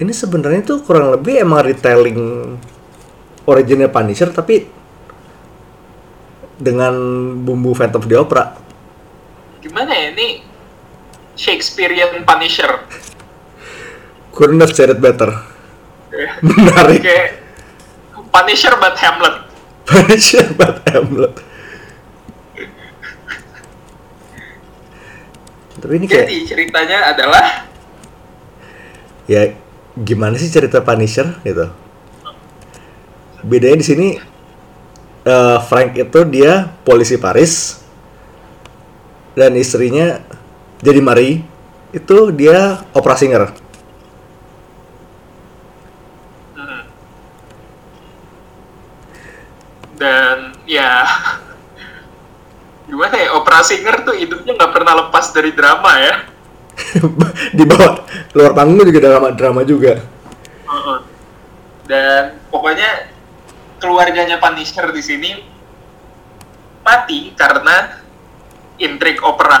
Ini 0.00 0.12
sebenarnya 0.16 0.64
tuh 0.64 0.80
kurang 0.80 1.12
lebih 1.12 1.44
emang 1.44 1.60
retelling 1.60 2.18
originnya 3.44 3.92
Punisher 3.92 4.32
tapi 4.32 4.64
dengan 6.56 6.92
bumbu 7.40 7.76
Phantom 7.76 8.00
of 8.00 8.08
the 8.08 8.16
Opera. 8.16 8.44
gimana 9.60 9.92
ya 9.92 10.08
ini 10.16 10.40
Shakespearean 11.36 12.24
Punisher 12.24 12.68
Couldn't 14.36 14.60
have 14.64 14.72
said 14.72 14.88
it 14.88 15.04
better. 15.04 15.28
Menarik. 16.40 17.04
kayak 17.04 17.44
Punisher 18.32 18.72
but 18.80 18.96
Hamlet 18.96 19.36
Punisher 19.88 20.48
but 20.56 20.80
Hamlet. 20.88 21.34
Tapi 25.80 25.92
ini 25.96 26.06
kayak 26.08 26.24
jadi 26.28 26.36
ceritanya 26.44 26.98
adalah 27.12 27.68
ya 29.28 29.52
gimana 30.00 30.36
sih 30.40 30.48
cerita 30.48 30.80
Punisher 30.80 31.36
gitu. 31.44 31.68
Bedanya 33.44 33.80
di 33.80 33.86
sini 33.86 34.08
eh, 35.24 35.58
Frank 35.68 35.96
itu 35.96 36.20
dia 36.28 36.68
polisi 36.84 37.16
Paris 37.20 37.80
dan 39.36 39.56
istrinya 39.56 40.20
jadi 40.80 41.00
Marie 41.00 41.44
itu 41.92 42.32
dia 42.32 42.84
opera 42.96 43.16
singer. 43.16 43.70
dan 50.00 50.56
ya 50.64 51.04
gimana 52.88 53.14
ya 53.20 53.36
opera 53.36 53.60
singer 53.60 54.00
tuh 54.00 54.16
hidupnya 54.16 54.56
nggak 54.56 54.72
pernah 54.72 54.96
lepas 54.96 55.28
dari 55.36 55.52
drama 55.52 55.92
ya 56.00 56.14
di 57.56 57.64
bawah 57.66 58.04
luar 58.34 58.52
panggung 58.54 58.86
juga 58.86 59.00
drama 59.00 59.28
drama 59.34 59.60
juga. 59.66 60.00
Dan 61.90 62.38
pokoknya 62.50 63.10
keluarganya 63.82 64.38
Punisher 64.38 64.94
di 64.94 65.02
sini 65.02 65.30
mati 66.86 67.34
karena 67.34 67.98
intrik 68.78 69.20
opera 69.20 69.58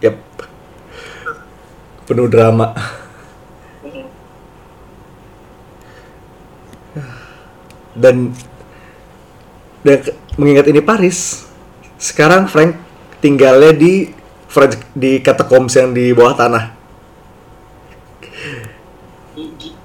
Yep. 0.00 0.16
Penuh 2.08 2.28
drama. 2.28 2.72
Dan 7.90 8.32
dan 9.80 9.98
mengingat 10.40 10.68
ini 10.68 10.80
Paris, 10.80 11.44
sekarang 12.00 12.48
Frank 12.48 12.76
tinggalnya 13.20 13.76
di 13.76 14.19
French, 14.50 14.82
di 14.98 15.22
catacombs 15.22 15.78
yang 15.78 15.94
di 15.94 16.10
bawah 16.10 16.34
tanah. 16.34 16.64
Gi- 19.38 19.78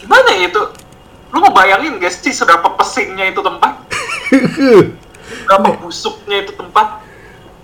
gimana 0.00 0.28
ya 0.34 0.48
itu? 0.48 0.62
Lu 1.32 1.38
mau 1.40 1.52
bayangin 1.52 2.00
gak 2.00 2.12
sih 2.12 2.32
seberapa 2.32 2.72
pesingnya 2.76 3.30
itu 3.30 3.40
tempat? 3.44 3.72
Seberapa 5.42 5.68
busuknya 5.80 6.44
itu 6.44 6.52
tempat? 6.56 7.04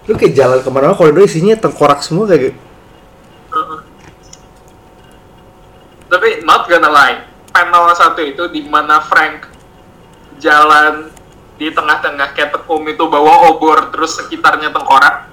lu 0.08 0.16
kayak 0.16 0.32
jalan 0.32 0.58
ke 0.64 0.68
mana-mana 0.72 0.96
koridor 0.96 1.28
isinya 1.28 1.52
tengkorak 1.52 2.00
semua 2.00 2.24
kayak 2.24 2.48
gitu. 2.48 2.58
Tapi 6.08 6.28
not 6.48 6.64
gonna 6.64 6.88
lie, 6.88 7.20
panel 7.52 7.92
satu 7.92 8.24
itu 8.24 8.48
di 8.48 8.64
mana 8.64 9.04
Frank 9.04 9.44
jalan 10.40 11.12
di 11.58 11.74
tengah-tengah 11.74 12.32
Catacomb 12.38 12.86
itu 12.86 13.04
bawa 13.10 13.50
obor 13.50 13.90
terus 13.90 14.14
sekitarnya 14.16 14.70
tengkorak. 14.70 15.28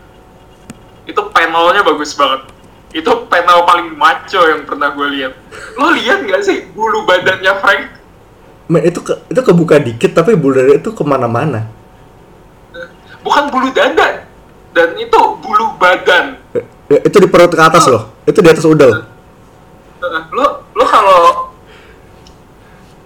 Itu 1.06 1.30
panelnya 1.30 1.86
bagus 1.86 2.18
banget. 2.18 2.50
Itu 2.92 3.30
panel 3.30 3.64
paling 3.70 3.94
maco 3.94 4.42
yang 4.50 4.66
pernah 4.66 4.90
gue 4.92 5.08
lihat. 5.14 5.34
Lo 5.78 5.94
lihat 5.94 6.26
nggak 6.26 6.42
sih 6.42 6.66
bulu 6.74 7.06
badannya 7.06 7.54
Frank? 7.62 7.84
Men, 8.66 8.82
itu 8.82 8.98
ke, 9.06 9.14
itu 9.30 9.42
kebuka 9.46 9.78
dikit 9.78 10.18
tapi 10.18 10.34
bulu 10.34 10.58
itu 10.58 10.90
ke 10.90 11.04
mana-mana 11.06 11.70
Bukan 13.22 13.54
bulu 13.54 13.70
dada, 13.70 14.26
dan 14.74 14.90
itu 14.98 15.20
bulu 15.38 15.78
badan. 15.78 16.42
Ya, 16.90 17.02
itu 17.02 17.18
di 17.18 17.26
perut 17.26 17.50
ke 17.50 17.62
atas 17.62 17.90
loh 17.90 18.14
itu 18.30 18.40
di 18.46 18.50
atas 18.50 18.62
udel 18.62 19.10
lo 20.30 20.46
lo 20.78 20.86
kalau 20.86 21.50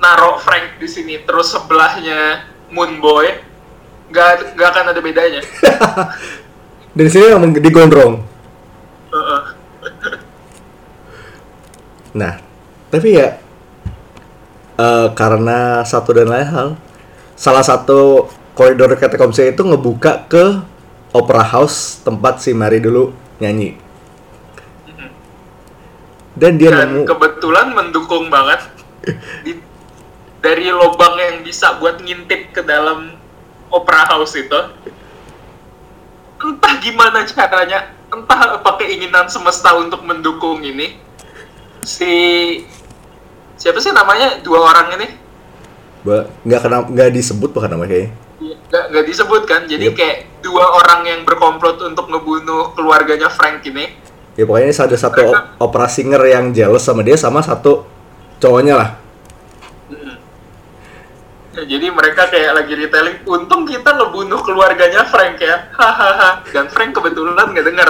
naruh 0.03 0.35
Frank 0.43 0.83
di 0.83 0.87
sini 0.87 1.23
terus 1.23 1.55
sebelahnya 1.55 2.43
Moon 2.69 3.01
Boy 3.01 3.27
nggak 4.09 4.57
nggak 4.57 4.69
akan 4.73 4.85
ada 4.93 5.01
bedanya. 5.01 5.41
Dari 6.97 7.09
sini 7.09 7.29
emang 7.29 7.53
digondrong. 7.53 8.21
Nah 12.17 12.33
tapi 12.89 13.13
ya 13.13 13.37
eh, 14.77 15.07
karena 15.13 15.85
satu 15.85 16.09
dan 16.17 16.29
lain 16.33 16.49
hal 16.49 16.69
salah 17.37 17.61
satu 17.61 18.27
koridor 18.57 18.97
Catacombs 18.97 19.39
itu 19.39 19.61
ngebuka 19.61 20.25
ke 20.27 20.59
Opera 21.15 21.41
House 21.41 22.01
tempat 22.05 22.43
si 22.43 22.53
Mary 22.53 22.83
dulu 22.83 23.13
nyanyi. 23.39 23.79
Dan 26.39 26.55
dia 26.55 26.71
dan 26.71 26.93
nemu 26.93 27.07
kebetulan 27.07 27.67
mendukung 27.75 28.31
banget. 28.31 28.61
di, 29.43 29.57
dari 30.39 30.71
lubang 30.71 31.19
yang 31.19 31.43
bisa 31.43 31.75
buat 31.77 31.99
ngintip 31.99 32.55
ke 32.55 32.61
dalam 32.63 33.15
opera 33.69 34.07
house 34.07 34.39
itu 34.39 34.59
entah 36.39 36.73
gimana 36.79 37.27
caranya 37.27 37.91
entah 38.09 38.57
apa 38.57 38.79
keinginan 38.79 39.27
semesta 39.27 39.75
untuk 39.75 40.01
mendukung 40.07 40.63
ini. 40.63 40.95
Si 41.83 42.11
siapa 43.59 43.83
sih 43.83 43.91
namanya? 43.91 44.39
Dua 44.39 44.63
orang 44.63 44.95
ini? 44.95 45.07
Ba- 46.07 46.31
nggak 46.47 46.59
kena 46.63 46.77
nggak 46.87 47.09
disebut 47.11 47.51
bahkan 47.51 47.75
namanya 47.75 47.91
kayaknya. 47.91 48.11
Nggak 48.39 48.83
nggak 48.95 49.05
disebut 49.11 49.41
kan? 49.43 49.61
Jadi 49.67 49.91
Yep. 49.91 49.95
kayak 49.99 50.17
dua 50.39 50.65
orang 50.79 51.01
yang 51.03 51.21
berkomplot 51.27 51.83
untuk 51.83 52.07
ngebunuh 52.07 52.71
keluarganya 52.71 53.27
Frank 53.27 53.59
ini. 53.67 53.91
Ya 54.39 54.47
pokoknya 54.47 54.71
ini 54.71 54.75
ada 54.79 54.95
satu 54.95 55.19
op- 55.35 55.47
opera 55.59 55.91
singer 55.91 56.23
yang 56.23 56.55
jealous 56.55 56.87
sama 56.87 57.03
dia 57.03 57.19
sama 57.19 57.43
satu 57.43 57.83
cowoknya 58.39 58.79
lah 58.79 58.89
jadi 61.65 61.89
mereka 61.89 62.29
kayak 62.29 62.63
lagi 62.63 62.73
retelling, 62.77 63.17
untung 63.25 63.65
kita 63.65 63.95
ngebunuh 63.95 64.39
keluarganya 64.45 65.03
Frank 65.09 65.41
ya, 65.41 65.71
hahaha. 65.73 66.45
Dan 66.47 66.69
Frank 66.69 66.95
kebetulan 66.95 67.49
nggak 67.51 67.65
denger. 67.65 67.89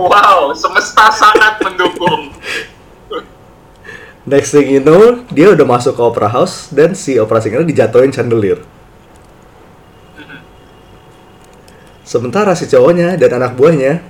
Wow, 0.00 0.56
semesta 0.56 1.10
sangat 1.12 1.60
mendukung. 1.60 2.32
next 4.30 4.52
thing 4.52 4.68
you 4.68 4.82
know 4.82 5.24
dia 5.32 5.50
udah 5.50 5.66
masuk 5.66 5.96
ke 5.96 6.02
opera 6.06 6.28
house 6.28 6.68
dan 6.70 6.92
si 6.92 7.16
opera 7.16 7.40
singer 7.40 7.64
dijatuhin 7.64 8.12
chandelier 8.12 8.60
sementara 12.04 12.52
si 12.54 12.68
cowoknya 12.68 13.16
dan 13.16 13.40
anak 13.40 13.56
buahnya 13.56 14.04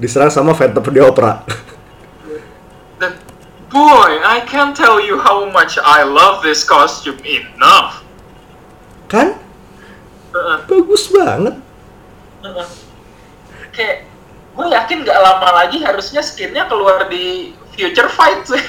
diserang 0.00 0.32
sama 0.32 0.56
Phantom 0.56 0.84
the 0.88 1.02
Opera 1.04 1.44
boy, 3.70 4.18
I 4.20 4.42
can't 4.44 4.74
tell 4.74 4.98
you 4.98 5.16
how 5.22 5.46
much 5.46 5.78
I 5.78 6.02
love 6.02 6.42
this 6.42 6.66
costume 6.66 7.22
enough. 7.22 8.02
kan 9.10 9.34
Heeh, 10.30 10.56
bagus 10.70 11.10
banget 11.10 11.58
heeh. 12.46 12.68
Kayak 13.74 13.96
gue 14.54 14.66
yakin 14.70 14.96
nggak 15.02 15.18
lama 15.18 15.48
lagi 15.62 15.82
harusnya 15.82 16.22
skinnya 16.22 16.70
keluar 16.70 17.10
di 17.10 17.54
Future 17.74 18.06
Fight 18.10 18.46
sih. 18.46 18.62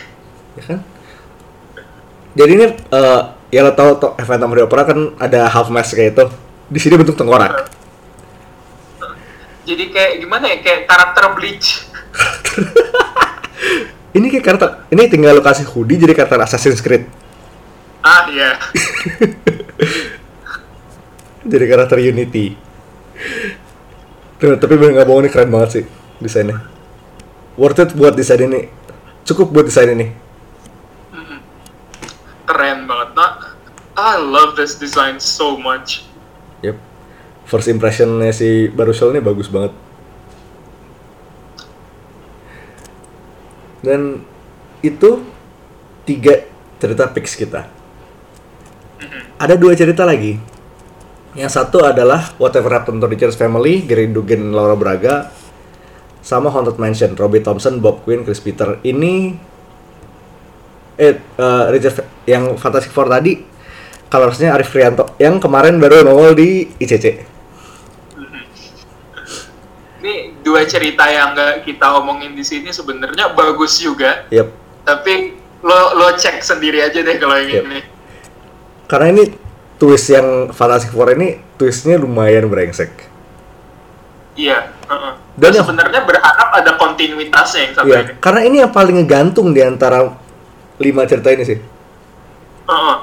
ya 0.57 0.63
kan 0.65 0.79
jadi 2.33 2.51
ini 2.57 2.65
eh, 2.73 3.21
ya 3.53 3.61
lo 3.61 3.75
tau 3.77 3.99
to, 4.01 4.07
Phantom 4.23 4.49
of 4.49 4.57
the 4.57 4.65
Opera 4.65 4.83
kan 4.87 5.13
ada 5.21 5.45
half 5.51 5.69
mask 5.69 5.93
kayak 5.93 6.17
itu 6.17 6.25
di 6.71 6.79
sini 6.81 6.95
bentuk 6.97 7.17
tengkorak 7.17 7.69
Jadi 9.61 9.93
kayak 9.93 10.25
gimana 10.25 10.49
ya, 10.49 10.57
kayak 10.65 10.89
karakter 10.89 11.37
Bleach. 11.37 11.85
ini 14.11 14.27
kayak 14.27 14.43
karakter 14.43 14.69
ini 14.91 15.07
tinggal 15.07 15.39
lo 15.39 15.43
kasih 15.43 15.63
hoodie 15.71 15.95
jadi 15.95 16.11
karakter 16.11 16.39
Assassin's 16.43 16.83
Creed. 16.83 17.07
Ah 18.03 18.27
iya. 18.27 18.59
jadi 21.51 21.65
karakter 21.69 21.97
Unity. 22.01 22.59
Tuh, 24.41 24.57
tapi 24.57 24.73
bener 24.75 24.99
nggak 24.99 25.07
bohong 25.07 25.23
ini 25.23 25.29
keren 25.29 25.53
banget 25.53 25.69
sih 25.69 25.83
desainnya. 26.19 26.65
Worth 27.55 27.79
it 27.83 27.89
buat 27.93 28.17
desain 28.17 28.41
ini. 28.41 28.67
Cukup 29.23 29.53
buat 29.53 29.69
desain 29.69 29.91
ini. 29.93 30.11
Keren 32.49 32.89
banget. 32.89 33.09
Nah, 33.15 33.53
I 33.95 34.17
love 34.17 34.57
this 34.57 34.75
design 34.75 35.21
so 35.21 35.55
much. 35.55 36.03
yep. 36.65 36.75
First 37.45 37.69
impressionnya 37.69 38.33
si 38.33 38.71
Baruchel 38.71 39.13
ini 39.13 39.21
bagus 39.21 39.51
banget 39.51 39.75
dan 43.81 44.21
itu 44.81 45.25
tiga 46.05 46.45
cerita 46.81 47.09
fix 47.13 47.37
kita 47.37 47.69
ada 49.41 49.53
dua 49.57 49.73
cerita 49.73 50.05
lagi 50.05 50.37
yang 51.31 51.47
satu 51.47 51.87
adalah 51.87 52.35
Whatever 52.35 52.75
Happened 52.75 52.99
to 52.99 53.07
Richard's 53.07 53.39
Family, 53.39 53.87
Gary 53.87 54.11
Dugan, 54.11 54.51
Laura 54.51 54.75
Braga, 54.75 55.31
sama 56.19 56.51
Haunted 56.51 56.75
Mansion, 56.75 57.15
Robbie 57.15 57.39
Thompson, 57.39 57.79
Bob 57.79 58.03
Quinn, 58.03 58.27
Chris 58.27 58.43
Peter. 58.43 58.83
Ini 58.83 59.31
eh 60.99 61.15
eh, 61.15 61.65
Richard 61.71 62.03
yang 62.27 62.59
Fantastic 62.59 62.91
Four 62.91 63.07
tadi 63.07 63.39
colorsnya 64.11 64.51
Arif 64.51 64.75
Krianto 64.75 65.15
yang 65.23 65.39
kemarin 65.39 65.79
baru 65.79 66.03
nongol 66.03 66.35
di 66.35 66.67
ICC. 66.67 67.05
Ini 70.03 70.30
dua 70.41 70.65
cerita 70.65 71.05
yang 71.05 71.31
nggak 71.31 71.63
kita 71.63 71.87
omongin 71.95 72.33
di 72.33 72.41
sini 72.41 72.69
sebenarnya 72.69 73.31
bagus 73.31 73.77
juga, 73.77 74.25
Yep. 74.27 74.47
tapi 74.83 75.13
lo 75.61 75.93
lo 75.93 76.09
cek 76.11 76.41
sendiri 76.41 76.81
aja 76.81 76.99
deh 76.99 77.15
kalau 77.15 77.37
yang 77.37 77.47
Yep. 77.47 77.65
ini. 77.65 77.79
Karena 78.85 79.07
ini 79.09 79.23
twist 79.77 80.09
yang 80.09 80.49
Fantastic 80.49 80.91
Four 80.91 81.09
ini 81.11 81.39
twistnya 81.55 81.95
lumayan 81.95 82.45
brengsek. 82.45 82.91
Iya. 84.33 84.67
heeh. 84.87 85.13
Dan 85.31 85.39
Dan 85.39 85.51
yang- 85.53 85.63
sebenarnya 85.63 86.01
berharap 86.03 86.49
ada 86.51 86.71
kontinuitasnya 86.75 87.59
yang 87.61 87.73
satu 87.73 87.87
Iya, 87.87 87.99
ini. 88.01 88.11
karena 88.19 88.41
ini 88.43 88.55
yang 88.59 88.71
paling 88.71 88.95
ngegantung 88.97 89.51
di 89.51 89.61
antara 89.61 90.11
lima 90.77 91.05
cerita 91.05 91.31
ini 91.31 91.43
sih. 91.43 91.59
Heeh. 92.65 92.95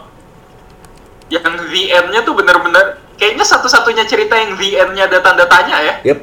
Yang 1.30 1.44
the 1.68 1.82
end-nya 1.90 2.20
tuh 2.22 2.32
bener-bener 2.32 3.00
kayaknya 3.16 3.44
satu-satunya 3.44 4.04
cerita 4.04 4.36
yang 4.36 4.56
the 4.56 4.76
end-nya 4.76 5.04
ada 5.06 5.18
tanda 5.20 5.44
tanya 5.44 5.76
ya. 5.80 5.94
Yep. 6.04 6.18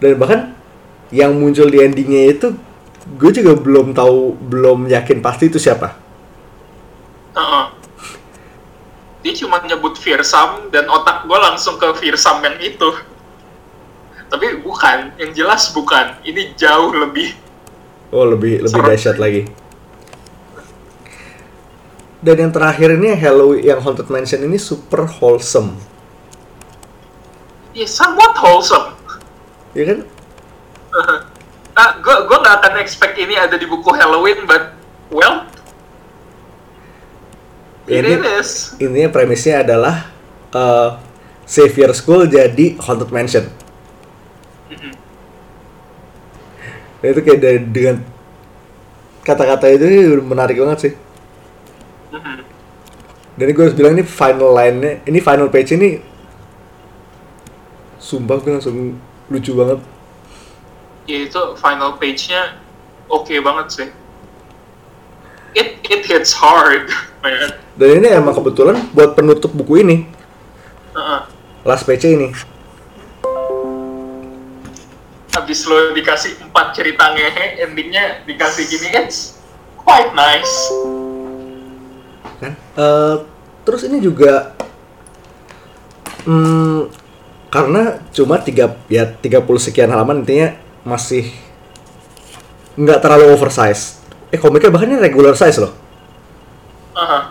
Dan 0.00 0.20
bahkan 0.20 0.40
yang 1.08 1.32
muncul 1.36 1.68
di 1.70 1.80
endingnya 1.80 2.36
itu 2.36 2.52
gue 3.16 3.30
juga 3.32 3.52
belum 3.56 3.96
tahu, 3.96 4.36
belum 4.48 4.88
yakin 4.92 5.24
pasti 5.24 5.48
itu 5.48 5.56
siapa. 5.56 5.96
Heeh. 7.36 7.64
Dia 9.24 9.32
cuma 9.40 9.64
nyebut 9.64 9.96
Fearsome 9.96 10.68
dan 10.68 10.84
otak 10.92 11.24
gue 11.24 11.38
langsung 11.40 11.80
ke 11.80 11.88
Fearsome 11.96 12.44
yang 12.44 12.56
itu. 12.60 12.90
Tapi 14.28 14.60
bukan, 14.60 15.16
yang 15.16 15.32
jelas 15.32 15.72
bukan. 15.72 16.20
Ini 16.24 16.52
jauh 16.58 16.92
lebih 16.92 17.44
Oh 18.14 18.22
lebih 18.22 18.62
lebih 18.62 18.80
dahsyat 18.86 19.18
lagi. 19.18 19.42
Dan 22.22 22.46
yang 22.46 22.52
terakhir 22.54 22.94
ini 22.94 23.10
Halloween 23.18 23.66
yang 23.66 23.82
Haunted 23.82 24.06
Mansion 24.06 24.46
ini 24.46 24.54
super 24.54 25.02
wholesome, 25.04 25.76
ya 27.74 27.84
somewhat 27.84 28.38
wholesome. 28.38 28.94
Ya 29.74 29.84
kan? 29.90 29.98
ah, 31.80 31.90
gue 31.98 32.16
gue 32.30 32.38
nggak 32.38 32.56
akan 32.62 32.74
expect 32.80 33.18
ini 33.18 33.34
ada 33.34 33.58
di 33.58 33.66
buku 33.66 33.90
Halloween, 33.94 34.46
but 34.46 34.74
well, 35.10 35.46
Ya, 37.84 38.00
it 38.00 38.08
ini 38.08 38.16
is. 38.40 38.72
intinya 38.80 39.12
premisnya 39.12 39.60
adalah 39.60 40.08
uh, 40.56 40.96
Xavier 41.44 41.92
School 41.92 42.24
jadi 42.24 42.80
Haunted 42.80 43.12
Mansion. 43.12 43.44
Dan 47.04 47.12
itu 47.12 47.20
kayak 47.20 47.40
dari, 47.44 47.60
dengan 47.60 48.00
kata-kata 49.20 49.68
itu 49.68 50.16
menarik 50.24 50.56
banget 50.56 50.78
sih. 50.80 50.92
Dan 53.36 53.52
gue 53.52 53.64
harus 53.68 53.76
bilang 53.76 53.92
ini 53.92 54.04
final 54.06 54.56
line-nya, 54.56 55.04
ini 55.04 55.20
final 55.20 55.52
page 55.52 55.76
ini 55.76 56.00
sumpah 58.00 58.40
gue 58.40 58.52
langsung 58.56 58.96
lucu 59.26 59.52
banget. 59.52 59.80
ya 61.04 61.18
itu 61.24 61.40
final 61.56 61.96
page-nya 61.96 62.56
oke 63.06 63.28
banget 63.38 63.66
sih 63.68 63.88
it 65.52 65.80
it 65.84 66.02
hits 66.02 66.32
hard 66.32 66.88
man 67.22 67.52
Dan 67.74 67.98
ini 67.98 68.08
emang 68.08 68.32
kebetulan 68.32 68.78
buat 68.90 69.12
penutup 69.12 69.50
buku 69.50 69.82
ini, 69.82 70.06
Heeh. 70.92 71.20
last 71.62 71.82
page 71.84 72.06
ini. 72.06 72.30
habis 75.34 75.66
lo 75.66 75.90
dikasih 75.90 76.38
empat 76.40 76.72
cerita 76.72 77.10
ngehe 77.10 77.58
endingnya 77.60 78.22
dikasih 78.22 78.64
gini 78.64 78.86
kan 78.88 79.06
quite 79.76 80.10
nice 80.14 80.54
kan 82.38 82.54
Eh, 82.74 83.16
terus 83.62 83.82
ini 83.82 83.98
juga 83.98 84.54
hmm, 86.22 86.86
karena 87.54 88.02
cuma 88.10 88.42
tiga 88.42 88.74
ya 88.90 89.06
30 89.06 89.46
sekian 89.62 89.86
halaman 89.86 90.26
intinya 90.26 90.58
masih 90.82 91.30
nggak 92.74 92.98
terlalu 92.98 93.30
oversize 93.30 94.02
eh 94.34 94.38
komiknya 94.42 94.74
bahkan 94.74 94.90
ini 94.90 94.98
regular 94.98 95.38
size 95.38 95.62
loh. 95.62 95.70
Aha. 96.98 97.30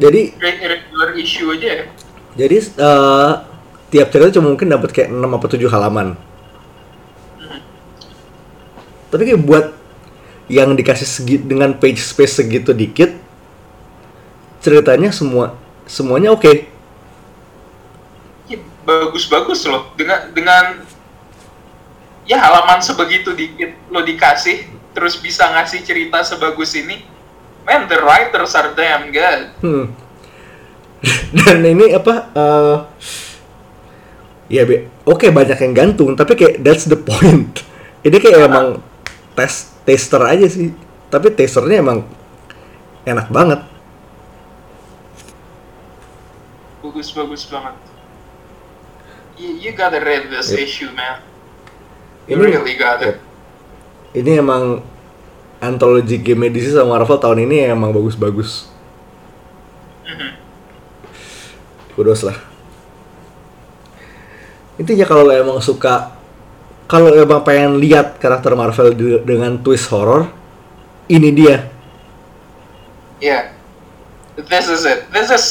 jadi 0.00 0.32
Re- 0.40 0.64
regular 0.64 1.12
issue 1.20 1.52
aja 1.52 1.84
ya? 1.84 1.84
Jadi 2.40 2.56
eh, 2.56 3.32
tiap 3.92 4.08
cerita 4.08 4.32
cuma 4.40 4.56
mungkin 4.56 4.72
dapat 4.72 4.88
kayak 4.96 5.12
6 5.12 5.20
apa 5.20 5.46
7 5.52 5.68
halaman. 5.68 6.08
Tapi 9.12 9.22
kayak 9.28 9.42
buat 9.44 9.66
yang 10.48 10.72
dikasih 10.72 11.04
segi, 11.04 11.36
dengan 11.36 11.76
page 11.76 12.00
space 12.00 12.40
segitu 12.40 12.72
dikit 12.72 13.12
ceritanya 14.64 15.12
semua 15.12 15.60
semuanya 15.84 16.32
oke. 16.32 16.48
Ya, 16.48 16.69
bagus-bagus 18.90 19.70
loh 19.70 19.94
dengan 19.94 20.34
dengan 20.34 20.64
ya 22.26 22.42
halaman 22.42 22.82
sebegitu 22.82 23.30
dikit 23.30 23.70
lo 23.94 24.02
dikasih 24.02 24.66
terus 24.90 25.14
bisa 25.14 25.46
ngasih 25.54 25.86
cerita 25.86 26.18
sebagus 26.26 26.74
ini 26.74 27.06
man 27.62 27.86
the 27.86 27.98
writers 28.02 28.58
are 28.58 28.74
damn 28.74 29.14
good 29.14 29.54
Hmm. 29.62 29.86
Dan 31.32 31.64
ini 31.64 31.96
apa? 31.96 32.28
eh 32.36 32.76
ya 34.52 34.68
oke 35.08 35.32
banyak 35.32 35.56
yang 35.64 35.72
gantung, 35.72 36.12
tapi 36.12 36.36
kayak 36.36 36.60
that's 36.60 36.84
the 36.84 36.98
point. 36.98 37.64
Ini 38.04 38.16
kayak 38.20 38.52
emang 38.52 38.84
tes 39.32 39.72
tester 39.88 40.20
aja 40.28 40.44
sih. 40.44 40.76
Tapi 41.08 41.32
testernya 41.32 41.80
emang 41.80 42.04
enak 43.08 43.32
banget. 43.32 43.60
bagus-bagus 46.80 47.48
banget 47.48 47.76
you, 49.40 49.56
you 49.56 49.70
gotta 49.72 49.96
read 49.98 50.28
this 50.28 50.52
Yep. 50.52 50.60
issue 50.60 50.90
man 50.92 51.24
you 52.28 52.36
really 52.36 52.76
got 52.76 53.00
it 53.00 53.16
Ini 54.10 54.42
emang 54.42 54.82
antologi 55.62 56.18
game 56.18 56.50
DC 56.50 56.74
sama 56.74 56.98
Marvel 56.98 57.14
tahun 57.14 57.46
ini 57.46 57.70
emang 57.70 57.94
bagus-bagus. 57.94 58.66
Mhm. 60.02 60.34
Kudos 61.94 62.26
lah. 62.26 62.34
Intinya 64.82 65.06
kalau 65.06 65.22
lo 65.22 65.30
emang 65.30 65.62
suka 65.62 66.10
kalau 66.90 67.14
emang 67.14 67.46
pengen 67.46 67.78
lihat 67.78 68.18
karakter 68.18 68.58
Marvel 68.58 68.90
de- 68.98 69.22
dengan 69.22 69.62
twist 69.62 69.86
horror, 69.94 70.26
ini 71.06 71.30
dia. 71.30 71.70
yeah 73.20 73.54
this 74.48 74.66
is 74.66 74.82
it 74.82 75.06
this 75.12 75.30
is 75.30 75.44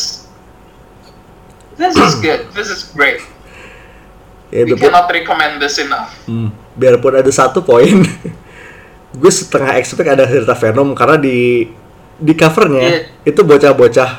this 1.78 1.96
is 1.96 2.12
good 2.26 2.44
this 2.52 2.68
is 2.68 2.92
great 2.92 3.22
Ya, 4.50 4.66
we 4.66 4.74
biarpun, 4.74 4.90
cannot 4.90 5.08
recommend 5.10 5.54
this 5.62 5.78
enough 5.78 6.10
hmm, 6.26 6.50
biarpun 6.74 7.22
ada 7.22 7.30
satu 7.30 7.62
poin, 7.62 8.02
gue 9.22 9.32
setengah 9.32 9.78
expect 9.78 10.10
ada 10.10 10.26
cerita 10.26 10.58
Venom 10.58 10.98
karena 10.98 11.22
di 11.22 11.70
di 12.20 12.34
covernya 12.36 12.84
Iya. 12.84 13.00
itu 13.24 13.42
bocah-bocah 13.48 14.10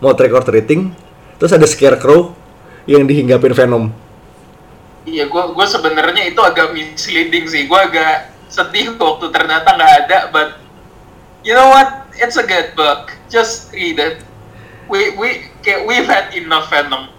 mau 0.00 0.16
trick 0.16 0.32
or 0.32 0.40
treating, 0.40 0.96
terus 1.36 1.52
ada 1.52 1.68
scarecrow 1.68 2.32
yang 2.88 3.04
dihinggapin 3.04 3.52
Venom. 3.52 3.92
Iya, 5.04 5.28
gua 5.28 5.52
gua 5.52 5.68
sebenarnya 5.68 6.24
itu 6.24 6.40
agak 6.40 6.72
misleading 6.72 7.44
sih. 7.44 7.68
Gua 7.68 7.84
agak 7.84 8.32
sedih 8.48 8.96
waktu 8.96 9.28
ternyata 9.28 9.76
nggak 9.76 9.92
ada, 10.08 10.18
but 10.32 10.56
you 11.44 11.52
know 11.52 11.68
what? 11.68 12.08
It's 12.16 12.40
a 12.40 12.44
good 12.44 12.72
book. 12.72 13.12
Just 13.28 13.76
read 13.76 14.00
it. 14.00 14.24
We 14.88 15.12
we 15.20 15.52
kayak 15.60 15.84
we've 15.84 16.08
had 16.08 16.32
enough 16.32 16.72
Venom. 16.72 17.12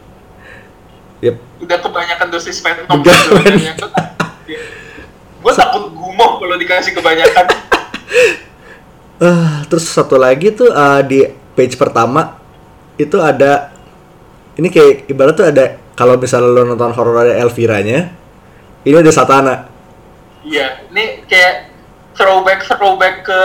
Yep. 1.22 1.36
Udah 1.62 1.78
kebanyakan 1.78 2.28
dosis 2.34 2.58
Venom. 2.60 2.86
Udah, 2.90 3.14
sebenarnya. 3.14 3.74
Gue 5.42 5.54
takut 5.54 5.94
gumoh 5.94 6.42
kalau 6.42 6.56
dikasih 6.58 6.98
kebanyakan. 6.98 7.46
Ah, 9.22 9.62
terus 9.70 9.86
satu 9.90 10.18
lagi 10.18 10.50
tuh 10.50 10.74
ah, 10.74 11.06
di 11.06 11.26
page 11.54 11.78
pertama 11.78 12.42
itu 12.98 13.18
ada 13.22 13.70
ini 14.58 14.68
kayak 14.70 15.10
ibarat 15.10 15.34
tuh 15.38 15.48
ada 15.48 15.78
kalau 15.94 16.18
misalnya 16.18 16.50
lo 16.50 16.66
nonton 16.66 16.94
horor 16.98 17.22
ada 17.22 17.34
Elvira-nya, 17.38 18.10
ini 18.82 18.96
ada 18.98 19.14
Satana. 19.14 19.70
Iya, 20.42 20.90
ini 20.90 21.22
kayak 21.30 21.70
throwback 22.18 22.66
throwback 22.66 23.22
ke 23.22 23.42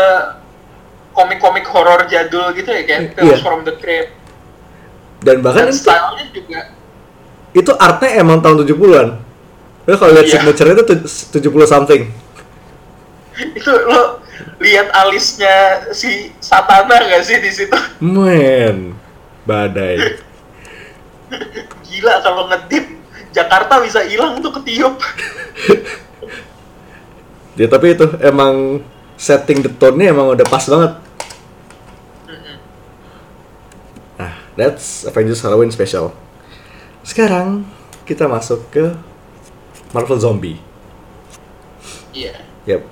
komik-komik 1.13 1.69
horor 1.69 2.09
jadul 2.09 2.53
gitu 2.57 2.73
ya, 2.73 2.83
kayak 2.89 3.13
Tales 3.13 3.41
Iya. 3.41 3.45
from 3.45 3.65
the 3.69 3.77
Crypt. 3.77 4.13
Dan 5.21 5.45
bahkan 5.45 5.69
Dan 5.69 5.77
stylenya 5.77 6.25
juga 6.33 6.61
itu 7.57 7.73
artnya 7.73 8.21
emang 8.21 8.45
tahun 8.45 8.63
70-an. 8.63 9.09
Lo 9.87 9.95
kalau 9.97 10.13
lihat 10.13 10.29
Iya. 10.29 10.33
signature 10.37 10.69
itu 10.71 10.83
tuj- 10.85 11.09
70 11.33 11.65
something. 11.65 12.05
itu 13.37 13.69
lo 13.69 14.21
lihat 14.59 14.89
alisnya 14.93 15.57
si 15.93 16.33
Satana 16.37 17.01
gak 17.01 17.21
sih 17.21 17.37
di 17.37 17.49
situ? 17.49 17.77
Men, 18.01 18.97
badai. 19.45 20.17
Gila 21.83 22.15
kalau 22.21 22.49
ngedip 22.49 22.85
Jakarta 23.31 23.81
bisa 23.81 24.01
hilang 24.05 24.41
tuh 24.41 24.53
ketiup. 24.53 24.97
Ya 27.57 27.65
tapi 27.65 27.97
itu 27.97 28.05
emang 28.21 28.85
setting 29.17 29.65
the 29.65 29.73
tone-nya 29.73 30.13
emang 30.13 30.29
udah 30.29 30.45
pas 30.45 30.61
banget. 30.69 30.93
Nah, 34.17 34.33
that's 34.57 35.09
Avengers 35.09 35.41
Halloween 35.41 35.73
Special. 35.73 36.13
Sekarang 37.07 37.63
kita 38.03 38.27
masuk 38.27 38.67
ke 38.75 38.91
Marvel 39.95 40.19
Zombie. 40.19 40.59
Iya. 42.11 42.43
Yep. 42.67 42.83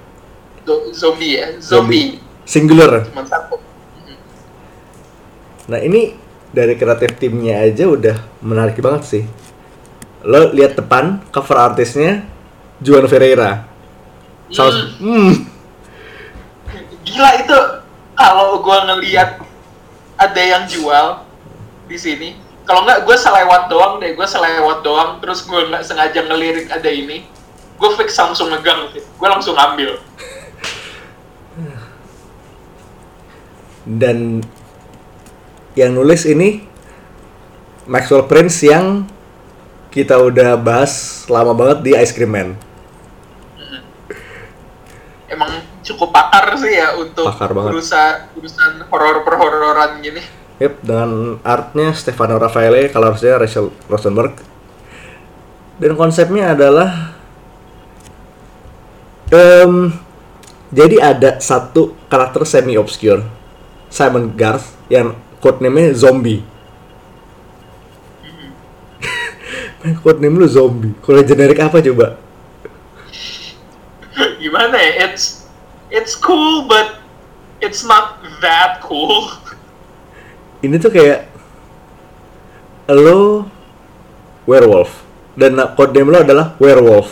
Do- 0.63 0.95
zombie 0.95 1.35
ya, 1.43 1.59
zombie. 1.59 2.23
Singular. 2.47 3.11
Cuma 3.11 3.27
satu. 3.27 3.59
Nah, 5.67 5.81
ini 5.83 6.15
dari 6.55 6.79
kreatif 6.79 7.19
timnya 7.19 7.59
aja 7.67 7.91
udah 7.91 8.17
menarik 8.39 8.79
banget 8.79 9.03
sih. 9.03 9.25
Lo 10.23 10.55
lihat 10.55 10.79
depan 10.79 11.21
cover 11.35 11.59
artisnya 11.59 12.23
Juan 12.79 13.11
Ferreira. 13.11 13.67
Saus- 14.55 14.95
hmm. 15.03 15.51
Gila 17.03 17.31
itu 17.43 17.59
kalau 18.15 18.63
gua 18.63 18.89
ngelihat 18.95 19.43
ada 20.17 20.41
yang 20.41 20.65
jual 20.71 21.27
di 21.91 21.99
sini. 21.99 22.44
Kalau 22.65 22.81
nggak 22.89 23.05
gue 23.05 23.17
selewat 23.17 23.69
doang 23.69 24.01
deh, 24.01 24.17
gue 24.17 24.25
selewat 24.25 24.81
doang, 24.81 25.21
terus 25.21 25.45
gue 25.45 25.61
nggak 25.69 25.85
sengaja 25.85 26.25
ngelirik 26.25 26.73
ada 26.73 26.89
ini, 26.89 27.29
gue 27.77 27.91
fix 28.01 28.17
langsung 28.17 28.49
megang, 28.49 28.89
gue 28.93 29.29
langsung 29.29 29.53
ambil. 29.53 30.01
dan 34.01 34.41
yang 35.77 35.93
nulis 35.93 36.25
ini 36.25 36.65
Maxwell 37.85 38.25
Prince 38.25 38.65
yang 38.65 39.05
kita 39.93 40.17
udah 40.17 40.57
bahas 40.57 41.25
lama 41.29 41.53
banget 41.53 41.79
di 41.85 41.93
Ice 41.95 42.17
Cream 42.17 42.33
Man. 42.33 42.51
emang 45.35 45.51
cukup 45.83 46.15
pakar 46.15 46.55
sih 46.55 46.79
ya 46.79 46.95
untuk 46.95 47.27
Pakar 47.27 47.51
banget. 47.51 47.75
urusan 47.75 48.39
urusan 48.39 48.87
horor 48.87 49.27
perhororan 49.27 49.99
gini. 49.99 50.23
Yep, 50.63 50.87
dengan 50.87 51.43
artnya 51.43 51.91
Stefano 51.91 52.39
Raffaele, 52.39 52.87
colorsnya 52.95 53.43
Rachel 53.43 53.75
Rosenberg. 53.91 54.39
Dan 55.83 55.99
konsepnya 55.99 56.55
adalah 56.55 57.19
em, 59.35 59.91
jadi 60.71 60.97
ada 61.03 61.43
satu 61.43 61.99
karakter 62.07 62.47
semi 62.47 62.79
obscure 62.79 63.27
Simon 63.91 64.31
Garth 64.39 64.79
yang 64.87 65.19
codename-nya 65.43 65.95
zombie. 65.95 66.43
Codename 70.03 70.41
lu 70.41 70.49
zombie. 70.49 70.95
Kalau 71.05 71.23
generik 71.23 71.61
apa 71.61 71.79
coba? 71.79 72.17
Gimana 74.41 74.77
ya? 74.81 75.11
It's 75.11 75.45
it's 75.93 76.17
cool 76.17 76.65
but 76.65 76.99
it's 77.61 77.85
not 77.85 78.19
that 78.41 78.81
cool. 78.81 79.31
Ini 80.65 80.81
tuh 80.81 80.89
kayak 80.89 81.29
lo 82.89 83.49
werewolf 84.45 85.05
dan 85.35 85.59
code 85.75 85.93
name 85.93 86.11
lo 86.15 86.19
adalah 86.23 86.55
werewolf. 86.63 87.11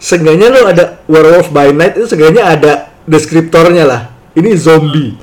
Seenggaknya 0.00 0.48
lo 0.48 0.70
ada 0.70 1.02
werewolf 1.04 1.52
by 1.52 1.74
night 1.74 1.98
itu 1.98 2.06
seenggaknya 2.08 2.44
ada 2.46 2.72
deskriptornya 3.04 3.84
lah. 3.84 4.02
Ini 4.32 4.50
zombie. 4.54 5.18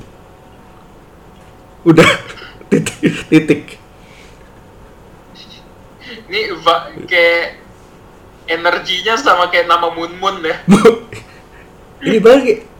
Udah 1.88 2.06
titik. 2.70 3.16
titik. 3.32 3.64
Ini 6.28 6.40
kayak 7.08 7.64
energinya 8.52 9.16
sama 9.16 9.48
kayak 9.48 9.72
nama 9.72 9.88
Moon 9.96 10.12
Moon 10.20 10.44
ya. 10.44 10.60
Ini 12.04 12.20
kayak 12.20 12.77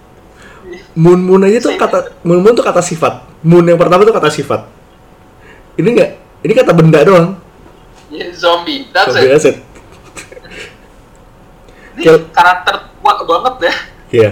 Moon 0.94 1.20
Moon 1.20 1.42
aja 1.44 1.62
tuh 1.62 1.74
kata 1.76 2.18
Moon 2.22 2.42
Moon 2.42 2.54
tuh 2.54 2.66
kata 2.66 2.82
sifat. 2.82 3.24
Moon 3.42 3.64
yang 3.64 3.78
pertama 3.78 4.02
tuh 4.02 4.12
kata 4.12 4.28
sifat. 4.28 4.66
Ini 5.76 5.88
enggak, 5.88 6.12
ini 6.42 6.54
kata 6.54 6.72
benda 6.74 7.00
doang. 7.02 7.38
Ya, 8.10 8.32
zombie. 8.32 8.88
That's 8.90 9.14
Zombie 9.14 9.28
it. 9.28 9.32
that's 9.32 9.46
it. 9.46 9.58
Ini 11.94 12.04
Kayak- 12.04 12.30
karakter 12.32 12.76
tua 12.98 13.14
banget 13.24 13.56
ya. 13.62 13.74
Iya. 14.08 14.32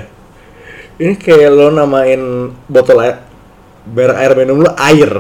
Ini 0.96 1.14
kayak 1.16 1.50
lo 1.50 1.68
namain 1.70 2.22
botol 2.66 3.00
air, 3.00 3.20
merek 3.86 4.16
air 4.16 4.32
minum 4.34 4.64
lo 4.64 4.72
air. 4.76 5.12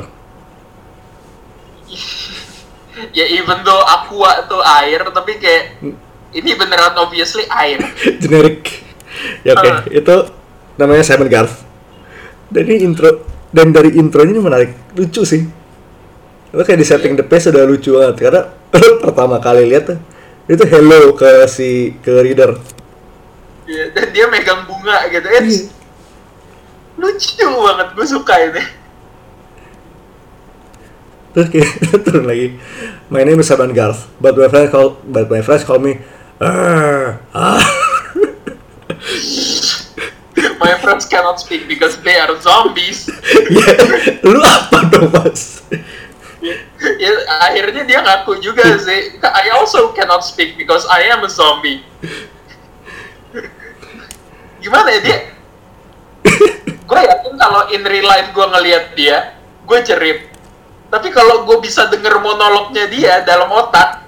Ya 3.11 3.27
even 3.27 3.59
though 3.61 3.83
aqua 3.83 4.43
tuh 4.45 4.59
air, 4.63 5.03
tapi 5.11 5.35
kayak 5.35 5.79
ini 6.31 6.51
beneran 6.55 6.95
obviously 6.95 7.43
air. 7.47 7.79
Generik. 8.23 8.83
ya 9.43 9.55
oke, 9.55 9.67
Ah. 9.67 9.79
itu 9.87 10.15
namanya 10.75 11.03
Simon 11.03 11.31
Garth. 11.31 11.63
Dan 12.51 12.63
ini 12.69 12.85
intro 12.85 13.25
dan 13.55 13.71
dari 13.71 13.95
intronya 13.95 14.35
ini 14.35 14.41
menarik, 14.43 14.71
lucu 14.95 15.23
sih. 15.23 15.43
Lo 16.55 16.63
kayak 16.63 16.79
di 16.79 16.87
setting 16.87 17.19
the 17.19 17.25
pace 17.25 17.51
udah 17.51 17.67
lucu 17.67 17.95
banget 17.95 18.15
karena 18.27 18.41
lo 18.75 18.87
pertama 19.03 19.39
kali 19.43 19.67
lihat 19.67 19.91
tuh 19.91 19.99
itu 20.45 20.63
hello 20.69 21.15
ke 21.17 21.47
si 21.49 21.95
ke 21.99 22.21
reader. 22.21 22.55
Ya, 23.65 23.89
dan 23.91 24.13
dia 24.13 24.29
megang 24.29 24.63
bunga 24.69 25.09
gitu. 25.09 25.25
It's 25.25 25.73
lucu 26.95 27.47
banget, 27.47 27.87
gue 27.97 28.07
suka 28.07 28.33
ini. 28.39 28.63
Terus 31.35 31.47
kayak 31.51 31.71
turun 32.07 32.25
lagi. 32.31 32.55
My 33.11 33.27
name 33.27 33.43
is 33.43 33.51
Simon 33.51 33.75
Garth, 33.75 34.07
but 34.23 34.39
my 34.39 34.47
friends 34.47 34.71
call 34.71 34.95
but 35.03 35.27
my 35.27 35.43
friends 35.43 35.67
call 35.67 35.83
me 35.83 35.99
"Arr, 36.39 37.19
ah." 37.35 37.74
Friends 40.85 41.09
cannot 41.09 41.41
speak 41.41 41.65
because 41.65 41.97
they 42.05 42.15
are 42.21 42.31
zombies. 42.37 43.09
Ya, 43.45 44.21
lu 44.21 44.41
apa 44.41 44.79
dong 44.93 45.09
mas? 45.09 45.65
ya, 47.01 47.11
akhirnya 47.41 47.83
dia 47.85 47.99
ngaku 48.05 48.37
juga 48.37 48.63
sih. 48.77 49.17
I 49.21 49.49
also 49.57 49.91
cannot 49.97 50.21
speak 50.21 50.55
because 50.55 50.85
I 50.85 51.09
am 51.09 51.25
a 51.25 51.29
zombie. 51.29 51.81
Gimana 54.61 54.87
ya 54.97 54.99
dia? 55.01 55.19
gue 56.89 57.01
yakin 57.01 57.33
kalau 57.37 57.69
in 57.73 57.81
real 57.85 58.05
life 58.05 58.29
gue 58.33 58.45
ngelihat 58.45 58.85
dia, 58.97 59.17
gue 59.65 59.79
cerit. 59.85 60.19
Tapi 60.89 61.09
kalau 61.09 61.45
gue 61.49 61.57
bisa 61.61 61.89
denger 61.89 62.21
monolognya 62.21 62.85
dia 62.89 63.21
dalam 63.25 63.49
otak, 63.49 64.05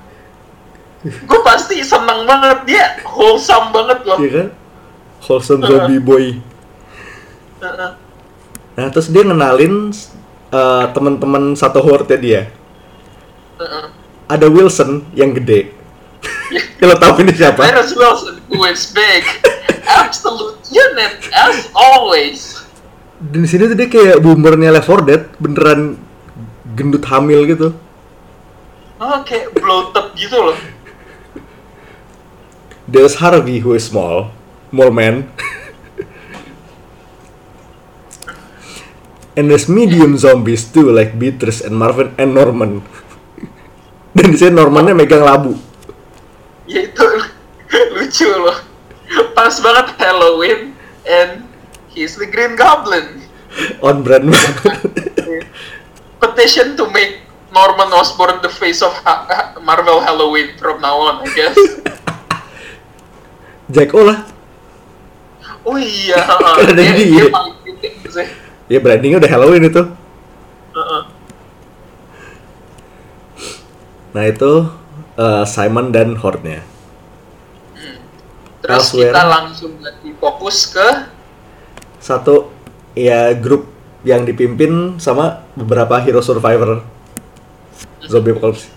gue 1.05 1.39
pasti 1.41 1.81
seneng 1.81 2.25
banget 2.25 2.57
dia 2.69 2.85
wholesome 3.05 3.73
banget 3.73 3.99
loh. 4.05 4.17
Iya 4.21 4.29
kan? 4.33 4.47
Wholesome 5.25 5.61
zombie 5.65 6.01
boy. 6.01 6.25
Heeh. 7.61 7.91
Nah 8.77 8.87
terus 8.93 9.09
dia 9.09 9.25
ngenalin 9.25 9.89
uh, 10.53 10.85
teman-teman 10.93 11.57
satu 11.57 11.81
horde 11.81 12.13
dia. 12.21 12.53
Heeh. 13.57 13.85
Ada 14.27 14.47
Wilson 14.51 15.07
yang 15.17 15.33
gede. 15.33 15.73
Kalau 16.81 16.95
tahu 16.99 17.25
ini 17.25 17.33
siapa? 17.33 17.63
Cyrus 17.63 17.95
Wilson, 17.95 18.35
who 18.51 18.61
is 18.67 18.91
big, 18.93 19.23
absolute 19.87 20.61
unit 20.69 21.17
as 21.33 21.71
always. 21.73 22.61
Dan 23.17 23.41
di 23.41 23.49
sini 23.49 23.65
tuh 23.65 23.73
dia 23.73 23.89
kayak 23.89 24.21
boomernya 24.21 24.69
Left 24.77 24.85
4 24.85 25.09
Dead, 25.09 25.23
beneran 25.41 25.97
gendut 26.77 27.01
hamil 27.09 27.49
gitu. 27.49 27.73
Oh, 29.01 29.17
kayak 29.25 29.57
bloated 29.57 30.13
gitu 30.13 30.37
loh. 30.37 30.57
There's 32.85 33.17
Harvey 33.17 33.59
who 33.65 33.73
is 33.73 33.89
small, 33.89 34.31
small 34.69 34.93
man. 34.93 35.33
and 39.37 39.53
there's 39.53 39.69
medium 39.69 40.17
zombies 40.17 40.65
too, 40.65 40.89
like 40.89 41.13
Beatrice 41.15 41.61
and 41.61 41.77
Marvin 41.77 42.09
and 42.17 42.33
Norman. 42.33 42.81
Dan 44.17 44.33
di 44.33 44.37
sini 44.41 44.57
Normannya 44.57 44.97
megang 44.97 45.21
labu. 45.21 45.53
Ya 46.65 46.89
itu 46.89 47.05
lucu 47.93 48.25
loh. 48.25 48.57
Pas 49.37 49.53
banget 49.61 49.93
Halloween 50.01 50.73
and 51.05 51.45
he's 51.93 52.17
the 52.17 52.25
Green 52.25 52.57
Goblin. 52.57 53.21
On 53.85 54.01
brand. 54.01 54.33
Petition 56.21 56.73
to 56.73 56.89
make 56.89 57.21
Norman 57.53 57.93
Osborn 57.93 58.41
the 58.41 58.49
face 58.49 58.81
of 58.81 58.91
ha- 59.05 59.29
ha- 59.29 59.49
Marvel 59.61 60.01
Halloween 60.01 60.57
from 60.57 60.81
now 60.81 60.97
on, 60.97 61.21
I 61.21 61.29
guess. 61.31 61.57
Jack 63.73 63.93
O 63.93 64.01
lah. 64.01 64.25
Oh 65.67 65.75
iya, 65.75 66.15
dia, 66.71 66.95
dia. 66.95 66.95
dia 66.95 67.27
paling 67.27 67.59
penting 67.59 67.99
sih. 68.07 68.46
Ya 68.67 68.83
brandingnya 68.83 69.23
udah 69.23 69.31
Halloween 69.31 69.67
itu. 69.67 69.83
Heeh. 70.75 71.03
Nah 74.11 74.23
itu 74.27 74.51
uh, 75.15 75.43
Simon 75.47 75.91
dan 75.91 76.19
Horde-nya. 76.19 76.63
Terus 78.63 78.91
Elsewhere. 78.91 79.13
kita 79.15 79.23
langsung 79.23 79.71
ganti 79.79 80.09
fokus 80.17 80.57
ke 80.73 80.89
Satu 82.01 82.51
ya 82.97 83.31
grup 83.35 83.69
yang 84.03 84.23
dipimpin 84.23 84.97
sama 85.01 85.43
beberapa 85.55 85.99
hero 85.99 86.23
survivor 86.23 86.81
zombie 88.07 88.31
apocalypse. 88.31 88.71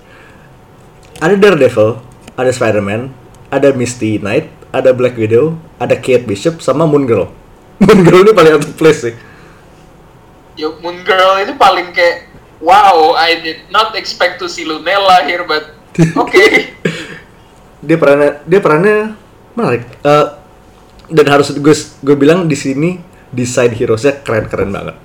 Ada 1.20 1.37
Daredevil, 1.37 2.00
ada 2.35 2.50
Spider-Man, 2.50 3.12
ada 3.53 3.70
Misty 3.76 4.18
Knight, 4.18 4.50
ada 4.74 4.90
Black 4.90 5.14
Widow, 5.20 5.57
ada 5.79 5.94
Kate 5.94 6.24
Bishop 6.26 6.59
sama 6.64 6.88
Moon 6.88 7.07
Girl. 7.07 7.31
Moon 7.85 8.00
Girl 8.03 8.24
ini 8.26 8.33
paling 8.33 8.57
out 8.59 8.64
of 8.64 8.74
place 8.76 9.05
sih. 9.05 9.14
Ya, 10.59 10.69
Moon 10.81 11.03
Girl 11.03 11.39
ini 11.43 11.55
paling 11.55 11.93
kayak 11.95 12.31
wow, 12.61 13.17
I 13.17 13.41
did 13.41 13.61
not 13.73 13.97
expect 13.97 14.39
to 14.45 14.47
see 14.47 14.69
Lunella 14.69 15.25
here, 15.25 15.43
but 15.49 15.75
okay. 16.23 16.77
Dia 17.81 17.97
perannya 17.97 18.45
dia 18.45 18.61
perannya 18.61 18.97
menarik. 19.57 19.89
Eh, 20.05 20.27
dan 21.11 21.27
harus 21.27 21.51
gue 21.51 21.75
gue 22.05 22.17
bilang 22.17 22.47
di 22.47 22.55
sini 22.55 23.01
desain 23.35 23.73
heroesnya 23.73 24.23
keren-keren 24.23 24.71
banget. 24.71 24.97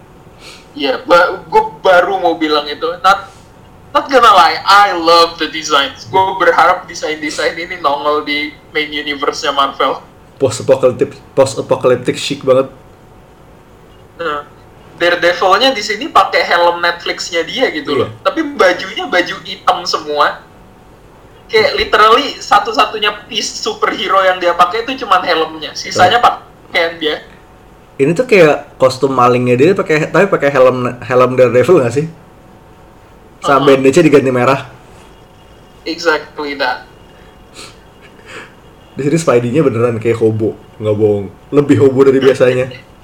Ya, 0.76 1.00
ba 1.02 1.40
gue 1.48 1.64
baru 1.80 2.20
mau 2.20 2.36
bilang 2.36 2.68
itu. 2.68 2.86
Not, 3.00 3.32
not 3.96 4.06
gonna 4.12 4.34
lie, 4.36 4.60
I 4.60 4.92
love 4.94 5.40
the 5.40 5.48
designs. 5.48 6.04
Gue 6.12 6.36
berharap 6.36 6.86
desain-desain 6.86 7.56
ini 7.56 7.80
nongol 7.80 8.28
di 8.28 8.52
main 8.76 8.92
universe-nya 8.92 9.56
Marvel. 9.56 10.04
Post 10.36 10.68
apocalyptic 10.68 11.16
post 11.32 11.56
apocalyptic 11.56 12.20
chic 12.20 12.44
banget. 12.44 12.68
Nah, 14.20 14.55
Daredevil-nya 14.96 15.76
di 15.76 15.84
sini 15.84 16.08
pakai 16.08 16.48
helm 16.48 16.80
Netflix-nya 16.80 17.44
dia 17.44 17.68
gitu 17.76 18.00
loh. 18.00 18.08
Iya. 18.08 18.24
Tapi 18.24 18.40
bajunya 18.56 19.04
baju 19.12 19.36
hitam 19.44 19.78
semua. 19.84 20.40
Kayak 21.52 21.72
literally 21.78 22.40
satu-satunya 22.40 23.28
piece 23.28 23.60
superhero 23.60 24.24
yang 24.24 24.40
dia 24.40 24.56
pakai 24.56 24.88
itu 24.88 25.04
cuman 25.04 25.22
helmnya. 25.22 25.76
Sisanya 25.76 26.24
pakaian 26.24 26.96
dia. 26.96 27.28
Ini 28.00 28.12
tuh 28.16 28.28
kayak 28.28 28.80
kostum 28.80 29.12
malingnya 29.12 29.56
dia 29.56 29.72
pakai 29.76 30.12
tapi 30.12 30.28
pakai 30.32 30.50
helm 30.52 31.00
helm 31.04 31.32
Daredevil 31.36 31.84
nggak 31.84 31.96
sih? 31.96 32.08
Sama 33.44 33.62
Uh-uh. 33.62 33.68
bandage 33.76 34.00
diganti 34.00 34.32
merah. 34.32 34.72
Exactly 35.86 36.56
that. 36.58 36.88
Di 38.96 39.04
sini 39.04 39.20
Spidey-nya 39.20 39.60
beneran 39.60 40.00
kayak 40.00 40.24
hobo, 40.24 40.56
nggak 40.80 40.96
bohong. 40.96 41.28
Lebih 41.52 41.84
hobo 41.84 42.00
dari 42.08 42.24
biasanya. 42.24 42.72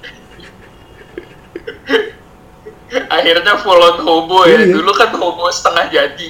Akhirnya 3.08 3.56
full 3.60 3.80
on 3.80 3.98
hobo 4.04 4.44
ya. 4.44 4.64
Iya. 4.64 4.76
Dulu 4.76 4.90
kan 4.92 5.10
hobo 5.16 5.48
setengah 5.48 5.88
jadi. 5.88 6.28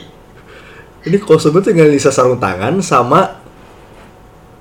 Ini 1.02 1.16
kostumnya 1.18 1.66
tinggal 1.66 1.90
bisa 1.90 2.14
sarung 2.14 2.38
tangan 2.38 2.78
sama 2.78 3.42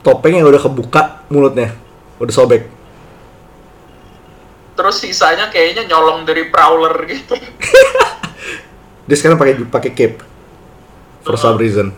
topeng 0.02 0.42
yang 0.42 0.50
udah 0.50 0.58
kebuka 0.58 1.22
mulutnya, 1.30 1.78
udah 2.18 2.34
sobek. 2.34 2.66
Terus 4.74 4.96
sisanya 4.98 5.54
kayaknya 5.54 5.86
nyolong 5.86 6.26
dari 6.26 6.50
Prowler 6.50 7.06
gitu. 7.06 7.38
Dia 9.06 9.16
sekarang 9.18 9.38
pakai 9.38 9.62
pakai 9.70 9.92
cape 9.94 10.18
for 11.22 11.38
some 11.38 11.62
reason. 11.62 11.94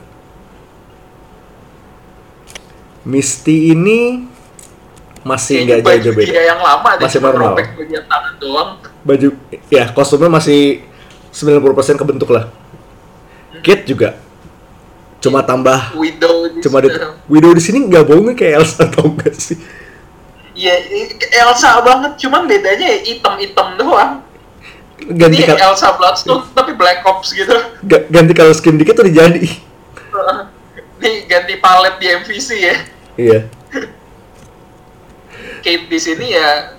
Misty 3.08 3.71
ini 3.71 4.27
masih 5.24 5.64
nggak 5.64 5.80
baju 5.82 5.98
jauh-jauh 6.04 6.16
beda. 6.16 6.30
dia 6.30 6.44
yang 6.46 6.60
lama 6.60 6.90
deh, 6.94 7.04
Masih 7.04 7.20
normal. 7.20 7.54
bagian 7.56 8.04
tangan 8.06 8.34
doang. 8.38 8.70
Baju 9.02 9.28
ya 9.68 9.86
kostumnya 9.90 10.30
masih 10.30 10.84
90% 11.30 11.64
kebentuk 11.96 12.30
lah. 12.30 12.52
Kit 13.60 13.84
juga. 13.84 14.20
Cuma 15.18 15.40
tambah 15.40 15.96
Widow 15.96 16.52
di 16.52 16.60
cuma 16.60 16.78
di. 16.78 16.92
Widow 17.26 17.52
di 17.52 17.64
sini 17.64 17.88
nggak 17.88 18.04
bohong 18.04 18.32
kayak 18.34 18.60
Elsa 18.60 18.84
tau 18.92 19.08
gak 19.14 19.32
sih? 19.34 19.56
Iya, 20.54 20.76
Elsa 21.42 21.80
banget, 21.80 22.20
cuman 22.20 22.46
bedanya 22.46 22.86
ya 22.86 23.00
item-item 23.10 23.68
doang. 23.74 24.22
Ganti 25.10 25.36
Ini 25.36 25.48
kal- 25.50 25.60
Elsa 25.66 25.96
Bloodstone 25.96 26.44
tapi 26.54 26.76
Black 26.76 27.02
Ops 27.02 27.32
gitu. 27.32 27.56
ga- 27.82 28.06
ganti 28.06 28.32
color 28.32 28.54
skin 28.54 28.76
dikit 28.76 28.96
udah 28.96 29.10
jadi. 29.10 29.42
Nih 31.02 31.16
ganti 31.26 31.58
palet 31.58 31.96
di 31.98 32.08
MVC 32.14 32.50
ya. 32.56 32.76
Iya. 33.16 33.40
Kate 35.63 35.88
di 35.88 35.95
sini 35.95 36.36
ya 36.36 36.76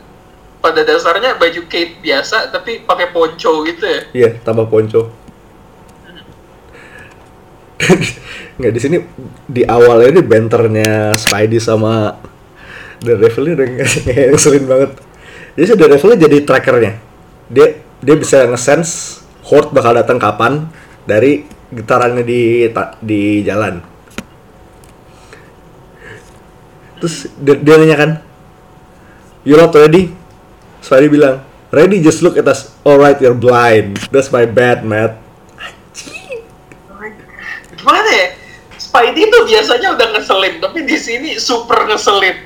pada 0.61 0.85
dasarnya 0.85 1.41
baju 1.41 1.61
Kate 1.65 1.99
biasa 1.99 2.53
tapi 2.53 2.85
pakai 2.85 3.09
poncho 3.11 3.65
gitu 3.65 3.85
ya. 3.85 4.01
Iya, 4.13 4.31
tambah 4.45 4.69
ponco. 4.69 5.09
Nggak 8.55 8.73
di 8.73 8.81
sini 8.81 8.97
di 9.51 9.63
awalnya 9.67 10.15
ini 10.15 10.23
benternya 10.23 11.11
Spidey 11.17 11.59
sama 11.59 12.15
Daredevil 13.03 13.45
ini 13.51 13.55
udah 13.59 13.67
ngeselin 14.31 14.65
banget. 14.73 14.91
Jadi 15.59 15.65
si 15.67 15.75
Daredevil 15.75 16.13
jadi 16.17 16.37
trackernya. 16.47 16.93
Dia 17.51 17.67
dia 18.05 18.17
bisa 18.17 18.45
nge-sense 18.49 19.21
Horde 19.45 19.77
bakal 19.77 19.93
datang 19.93 20.17
kapan 20.17 20.65
dari 21.05 21.45
getarannya 21.69 22.25
di 22.25 22.65
ta- 22.73 22.97
di 23.03 23.45
jalan. 23.45 23.85
Terus 27.03 27.29
dia, 27.37 27.61
dia 27.61 27.75
nanya 27.77 27.97
kan, 28.01 28.11
You 29.45 29.57
not 29.57 29.77
ready? 29.77 30.17
Spidey 30.81 31.09
bilang, 31.09 31.45
Ready, 31.69 32.01
just 32.01 32.23
look 32.23 32.39
at 32.39 32.47
us. 32.47 32.71
Alright, 32.81 33.19
you're 33.19 33.35
blind. 33.35 33.99
That's 34.09 34.31
my 34.31 34.47
bad, 34.47 34.87
Matt. 34.87 35.19
Gimana 37.75 38.09
ya? 38.09 38.27
Spidey 38.79 39.27
tuh 39.29 39.43
biasanya 39.45 39.93
udah 39.93 40.09
ngeselin, 40.15 40.63
tapi 40.63 40.87
di 40.87 40.97
sini 40.97 41.35
super 41.37 41.85
ngeselin. 41.85 42.37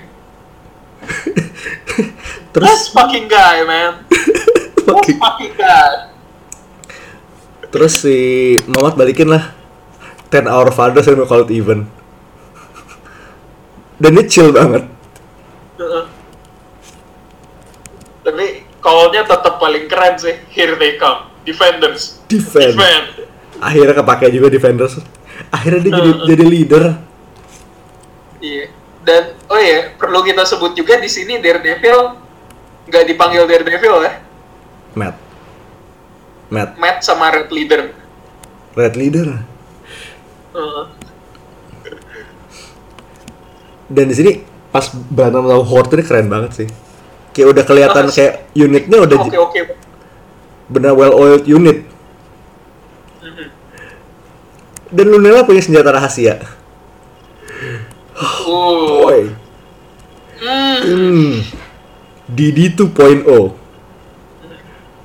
Terus, 2.51 2.65
That's 2.65 2.89
fucking 2.91 3.29
guy, 3.29 3.63
man. 3.63 4.03
That's 4.09 4.89
Fucking- 4.89 5.21
fucking 5.21 5.55
guy. 5.55 6.09
terus 7.69 8.01
si 8.01 8.57
Mamat 8.65 8.97
balikin 8.97 9.29
lah. 9.29 9.53
10 10.33 10.49
hour 10.49 10.73
fathers 10.73 11.05
and 11.05 11.21
we 11.21 11.29
call 11.29 11.45
it 11.45 11.53
even. 11.53 11.85
Dan 14.01 14.17
dia 14.17 14.25
chill 14.25 14.57
banget. 14.57 14.89
Heeh. 15.77 16.08
Tapi 18.29 18.69
call-nya 18.85 19.25
tetap 19.25 19.57
paling 19.57 19.88
keren 19.88 20.21
sih. 20.21 20.37
Here 20.53 20.77
they 20.77 21.01
come. 21.01 21.33
Defenders. 21.49 22.21
Defend. 22.29 22.77
Defend. 22.77 23.07
Akhirnya 23.57 23.95
kepake 23.97 24.29
juga 24.29 24.53
defenders. 24.53 25.01
Akhirnya 25.49 25.81
dia 25.81 25.93
jadi 25.97 26.11
Heeh. 26.12 26.27
jadi 26.29 26.45
leader. 26.45 26.85
Iya. 28.38 28.64
Dan 29.09 29.23
oh 29.49 29.57
ya, 29.57 29.97
perlu 29.97 30.21
kita 30.21 30.45
sebut 30.45 30.77
juga 30.77 31.01
di 31.01 31.09
sini 31.09 31.41
Daredevil 31.41 32.21
nggak 32.85 33.05
dipanggil 33.09 33.49
Daredevil 33.49 33.97
ya. 34.05 34.12
Matt. 34.93 35.17
Matt, 36.53 36.71
Matt 36.77 36.99
sama 37.01 37.33
Red 37.33 37.49
Leader. 37.49 37.93
red 38.79 38.95
leader. 38.95 39.43
Heeh. 40.55 40.85
Dan 43.88 44.05
di 44.07 44.14
sini 44.14 44.33
pas 44.71 44.87
berantem 44.93 45.43
sama 45.49 45.64
Horde 45.64 45.95
ini 45.99 46.05
keren 46.05 46.29
banget 46.31 46.53
sih. 46.62 46.69
Kayak 47.38 47.55
udah 47.55 47.64
kelihatan 47.64 48.05
Oh, 48.05 48.11
kayak 48.11 48.35
unitnya 48.53 48.98
udah 48.98 49.16
Oke 49.16 49.31
j- 49.31 49.38
oke. 49.38 49.61
bener 50.68 50.90
well 50.90 51.14
oiled 51.14 51.46
unit. 51.46 51.87
Mhm. 53.22 53.46
Dan 54.90 55.07
Lunella 55.07 55.46
punya 55.46 55.62
senjata 55.62 55.94
rahasia. 55.94 56.42
Uh. 58.11 59.07
Boy. 59.07 59.20
Hmm. 60.38 60.79
Hmm. 60.83 61.35
DD 62.27 62.74
2.0. 62.74 63.22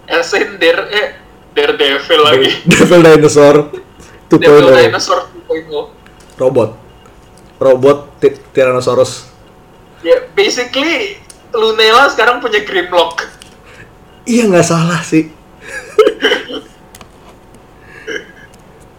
Asin 0.06 0.58
Dare 0.58 0.84
eh 0.90 1.08
Daredevil 1.54 2.22
lagi. 2.24 2.50
Devil 2.66 3.02
Dinosaur 3.04 3.56
2.0. 4.28 4.42
Devil 4.42 4.66
Dinosaur 4.74 5.20
2.0. 5.46 5.94
Robot. 6.36 6.70
Robot 7.58 7.98
Ty- 8.18 8.42
Tyrannosaurus. 8.52 9.30
Ya, 10.02 10.28
basically 10.34 11.22
Lunella 11.54 12.10
sekarang 12.10 12.42
punya 12.42 12.66
Grimlock. 12.66 13.30
Iya 14.26 14.50
nggak 14.50 14.68
salah 14.68 15.02
sih. 15.06 15.30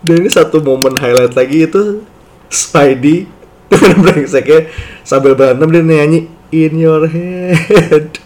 Dan 0.05 0.21
ini 0.21 0.31
satu 0.31 0.61
momen 0.61 1.01
highlight 1.01 1.33
lagi 1.33 1.65
itu 1.65 2.05
Spidey 2.53 3.25
dengan 3.73 3.99
brengseknya 4.05 4.69
sambil 5.01 5.33
berantem 5.33 5.69
dia 5.73 5.83
nyanyi 5.83 6.21
In 6.53 6.77
Your 6.77 7.09
Head. 7.09 8.21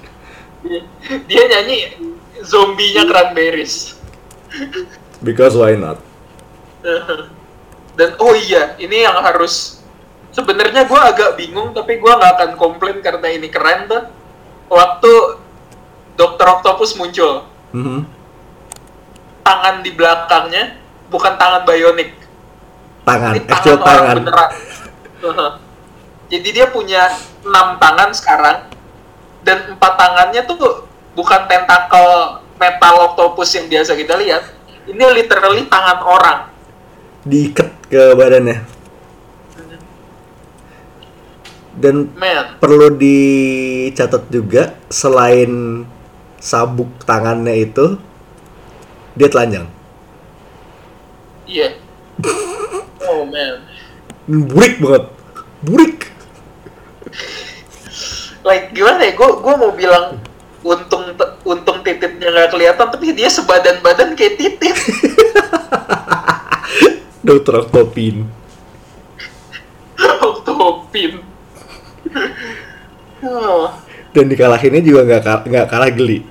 Dia 1.30 1.42
nyanyi 1.48 1.96
zombinya 2.42 3.06
Cranberries. 3.06 3.94
Because 5.22 5.54
why 5.54 5.78
not? 5.78 6.02
Dan 7.94 8.14
oh 8.18 8.34
iya, 8.34 8.74
ini 8.82 9.06
yang 9.06 9.16
harus 9.22 9.82
sebenarnya 10.34 10.86
gue 10.86 11.00
agak 11.00 11.34
bingung 11.38 11.74
tapi 11.74 11.98
gue 11.98 12.12
nggak 12.12 12.32
akan 12.38 12.50
komplain 12.58 12.98
karena 13.00 13.26
ini 13.30 13.48
keren 13.48 13.86
tuh. 13.86 14.17
Waktu 14.68 15.12
Dr. 16.14 16.46
Octopus 16.60 16.92
muncul, 16.94 17.46
Mhm. 17.72 18.04
tangan 19.40 19.80
di 19.80 19.90
belakangnya 19.92 20.76
bukan 21.08 21.34
tangan 21.40 21.64
bionik, 21.64 22.12
Tangan, 23.04 23.32
ini 23.32 23.48
actual 23.48 23.80
orang 23.80 23.86
tangan. 23.86 24.16
beneran. 24.20 24.50
Jadi 26.28 26.48
dia 26.52 26.68
punya 26.68 27.08
enam 27.40 27.80
tangan 27.80 28.12
sekarang 28.12 28.68
dan 29.40 29.72
empat 29.72 29.92
tangannya 29.96 30.44
tuh 30.44 30.84
bukan 31.16 31.48
tentakel 31.48 32.08
metal 32.60 32.94
octopus 33.08 33.48
yang 33.56 33.66
biasa 33.66 33.96
kita 33.96 34.12
lihat. 34.20 34.44
Ini 34.84 35.00
literally 35.16 35.64
tangan 35.64 36.04
orang. 36.04 36.38
Diikat 37.24 37.68
ke 37.88 38.12
badannya. 38.12 38.77
Dan 41.78 42.10
Man, 42.18 42.58
perlu 42.58 42.90
dicatat 42.98 44.26
juga 44.34 44.74
selain 44.90 45.86
sabuk 46.42 46.90
tangannya 47.06 47.54
itu 47.62 47.94
dia 49.14 49.30
telanjang. 49.30 49.66
iya. 51.46 51.74
Oh 53.08 53.22
man. 53.24 53.62
Burik 54.26 54.82
banget. 54.82 55.04
Burik. 55.64 55.98
Like 58.44 58.74
gimana 58.74 59.00
ya? 59.08 59.12
Gue 59.14 59.28
gua 59.40 59.54
mau 59.56 59.72
bilang 59.72 60.18
untung 60.66 61.14
untung 61.46 61.78
titiknya 61.86 62.28
nggak 62.28 62.50
kelihatan 62.52 62.86
tapi 62.90 63.14
dia 63.14 63.30
sebadan 63.30 63.80
badan 63.80 64.18
kayak 64.18 64.36
titik. 64.36 64.76
Dokter 67.26 67.64
Octopin. 67.64 68.28
Octopin. 70.28 71.27
Oh. 73.24 73.72
Dan 74.14 74.30
dikalahinnya 74.30 74.82
juga 74.82 75.00
nggak 75.04 75.48
nggak 75.48 75.66
kalah 75.68 75.90
geli. 75.92 76.24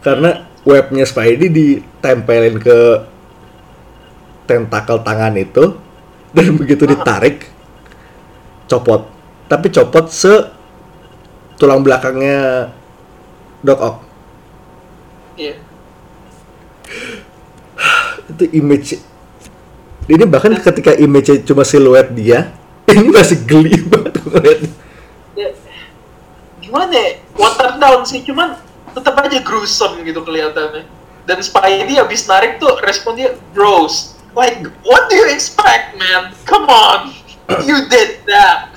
Karena 0.00 0.48
webnya 0.64 1.04
Spidey 1.04 1.48
ditempelin 1.52 2.56
ke 2.60 2.78
tentakel 4.48 4.98
tangan 5.04 5.34
itu 5.36 5.76
dan 6.36 6.56
begitu 6.56 6.88
ditarik 6.88 7.46
copot. 8.66 9.06
Tapi 9.50 9.66
copot 9.68 10.06
se 10.08 10.32
tulang 11.60 11.84
belakangnya 11.84 12.70
Doc 13.60 13.80
Ock. 13.82 13.96
Iya. 15.36 15.54
Itu 18.30 18.44
image 18.54 19.10
ini 20.10 20.26
bahkan 20.26 20.50
ketika 20.58 20.90
image 20.98 21.46
cuma 21.46 21.62
siluet 21.62 22.10
dia, 22.10 22.50
ini 22.90 23.14
masih 23.14 23.38
geli. 23.46 23.79
Ya, 25.38 25.54
gimana 26.60 26.92
ya? 26.92 27.10
Water 27.38 27.78
down 27.78 28.02
sih, 28.04 28.20
cuman 28.26 28.58
tetap 28.92 29.14
aja 29.22 29.38
gruesome 29.40 30.02
gitu 30.02 30.20
kelihatannya. 30.26 30.84
Dan 31.24 31.38
Spidey 31.40 32.00
abis 32.02 32.26
narik 32.26 32.58
tuh 32.58 32.80
responnya 32.82 33.38
bros. 33.54 34.18
Like, 34.34 34.62
what 34.86 35.10
do 35.10 35.14
you 35.18 35.26
expect, 35.30 35.98
man? 35.98 36.34
Come 36.46 36.70
on, 36.70 37.14
you 37.66 37.86
did 37.90 38.22
that. 38.26 38.74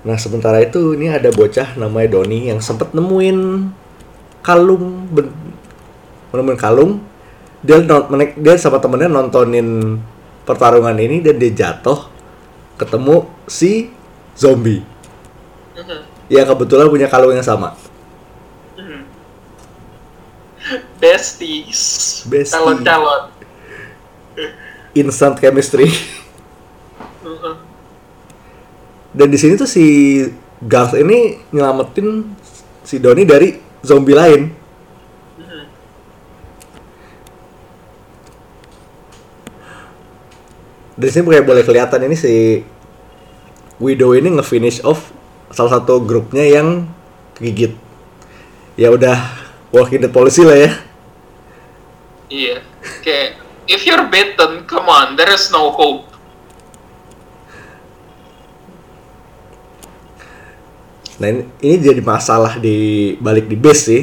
Nah 0.00 0.16
sementara 0.16 0.64
itu 0.64 0.96
ini 0.96 1.12
ada 1.12 1.28
bocah 1.28 1.76
namanya 1.76 2.16
Doni 2.16 2.48
yang 2.48 2.64
sempat 2.64 2.96
nemuin 2.96 3.68
kalung, 4.40 5.04
ben- 5.12 5.32
menemuin 6.32 6.56
kalung. 6.56 7.04
Dia 7.60 7.84
non- 7.84 8.08
dia 8.40 8.56
sama 8.56 8.80
temennya 8.80 9.12
nontonin 9.12 10.00
pertarungan 10.48 10.96
ini 10.96 11.20
dan 11.20 11.36
dia 11.36 11.52
jatuh 11.52 12.08
ketemu 12.80 13.28
si 13.44 13.92
zombie 14.32 14.80
Mhm. 15.76 16.00
yang 16.32 16.48
kebetulan 16.48 16.88
punya 16.88 17.06
kalung 17.06 17.36
yang 17.36 17.44
sama. 17.44 17.76
Mhm. 18.74 19.04
besties, 20.96 21.80
Bestie. 22.24 22.56
calon-calon. 22.56 23.22
instant 24.92 25.38
chemistry. 25.38 25.86
Heeh. 27.22 27.54
Dan 29.10 29.26
di 29.28 29.38
sini 29.38 29.54
tuh 29.54 29.66
si 29.66 29.84
Garth 30.60 30.94
ini 30.94 31.38
nyelamatin 31.50 32.26
si 32.82 32.98
Doni 32.98 33.22
dari 33.22 33.54
zombie 33.82 34.14
lain. 34.14 34.50
Dari 41.00 41.08
sini 41.08 41.32
kayak 41.32 41.48
boleh 41.48 41.64
kelihatan 41.64 42.04
ini 42.04 42.12
si 42.12 42.60
Widow 43.80 44.12
ini 44.12 44.36
nge-finish 44.36 44.84
off 44.84 45.08
salah 45.48 45.80
satu 45.80 46.04
grupnya 46.04 46.44
yang 46.44 46.84
kegigit. 47.40 47.72
Ya 48.76 48.92
udah 48.92 49.16
walking 49.72 50.04
dead 50.04 50.12
policy 50.12 50.44
lah 50.44 50.60
ya. 50.60 50.70
Iya. 52.28 52.56
Kayak 53.00 53.40
if 53.64 53.88
you're 53.88 54.12
bitten, 54.12 54.68
come 54.68 54.92
on, 54.92 55.16
there 55.16 55.32
is 55.32 55.48
no 55.48 55.72
hope. 55.72 56.04
Nah 61.16 61.32
ini, 61.32 61.48
ini 61.64 61.76
jadi 61.80 62.04
masalah 62.04 62.60
di 62.60 63.16
balik 63.16 63.48
di 63.48 63.56
base 63.56 63.82
sih. 63.88 64.02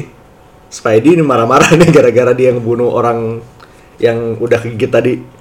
Spidey 0.66 1.14
ini 1.14 1.22
marah-marah 1.22 1.70
nih 1.78 1.94
gara-gara 1.94 2.34
dia 2.34 2.50
ngebunuh 2.50 2.90
orang 2.90 3.38
yang 4.02 4.34
udah 4.42 4.58
kegigit 4.58 4.90
tadi. 4.90 5.37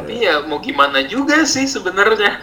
Tapi 0.00 0.24
ya 0.24 0.40
mau 0.48 0.56
gimana 0.64 1.04
juga 1.04 1.44
sih 1.44 1.68
sebenarnya. 1.68 2.40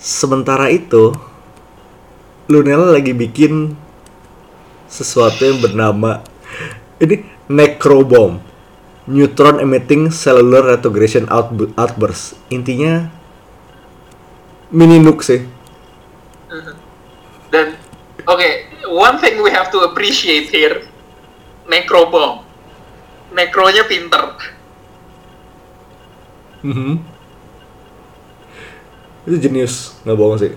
Sementara 0.00 0.72
itu, 0.72 1.12
Lunella 2.48 2.96
lagi 2.96 3.12
bikin 3.12 3.76
sesuatu 4.88 5.44
yang 5.44 5.60
bernama 5.60 6.24
ini 6.96 7.28
Necrobomb, 7.52 8.40
Neutron 9.04 9.60
Emitting 9.60 10.08
Cellular 10.08 10.64
Retrogression 10.64 11.28
Outbu- 11.28 11.76
Outburst. 11.76 12.40
Intinya 12.48 13.12
mini 14.72 14.96
nuke 14.96 15.20
sih. 15.20 15.44
Dan 17.52 17.76
oke, 18.24 18.48
one 18.88 19.20
thing 19.20 19.44
we 19.44 19.52
have 19.52 19.68
to 19.68 19.84
appreciate 19.84 20.48
here, 20.48 20.88
Necrobomb. 21.68 22.47
Necronya 23.32 23.84
pinter. 23.84 24.24
Mhm. 26.64 26.92
Itu 29.28 29.36
jenius, 29.36 30.00
nggak 30.02 30.16
bohong 30.16 30.38
sih. 30.40 30.52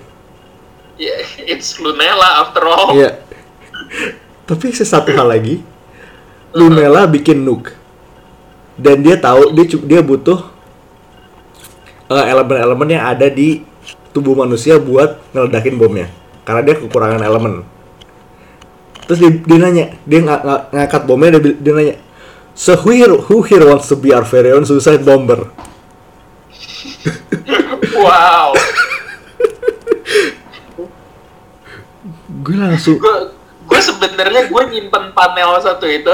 Ya, 0.96 1.18
it's 1.44 1.76
Lunella 1.82 2.46
after 2.48 2.64
all. 2.64 2.96
Iya. 2.96 3.20
Tapi 4.48 4.72
satu 4.72 5.12
hal 5.12 5.28
lagi, 5.28 5.60
Lunella 6.56 7.04
bikin 7.10 7.44
nuke. 7.44 7.76
Dan 8.80 9.04
dia 9.04 9.20
tahu 9.20 9.52
dia 9.54 9.66
dia 9.68 10.02
butuh 10.02 10.48
eh, 12.12 12.26
elemen-elemen 12.32 12.88
yang 12.98 13.04
ada 13.08 13.28
di 13.28 13.64
tubuh 14.12 14.36
manusia 14.36 14.80
buat 14.80 15.20
ngeledakin 15.36 15.76
bomnya. 15.76 16.08
Karena 16.48 16.62
dia 16.66 16.76
kekurangan 16.80 17.22
elemen. 17.22 17.64
Terus 19.06 19.20
dia, 19.20 19.32
dia 19.32 19.58
nanya, 19.60 19.86
dia 20.08 20.20
ng- 20.24 20.44
ng- 20.44 20.66
ngangkat 20.72 21.02
bomnya 21.04 21.40
dia, 21.40 21.54
dia 21.60 21.74
nanya, 21.76 21.96
So 22.54 22.76
who 22.76 22.92
here, 22.92 23.16
who 23.16 23.44
here 23.44 23.64
wants 23.64 23.88
to 23.90 23.96
be 23.96 24.14
our 24.14 24.24
very 24.28 24.52
own 24.52 24.66
suicide 24.66 25.06
bomber? 25.06 25.50
Wow. 27.96 28.54
Gue 32.42 32.56
langsung 32.58 32.98
gue 32.98 33.16
gue 33.70 33.80
sebenarnya 33.80 34.50
gue 34.50 34.64
nyimpen 34.74 35.14
panel 35.14 35.62
satu 35.62 35.86
itu 35.86 36.10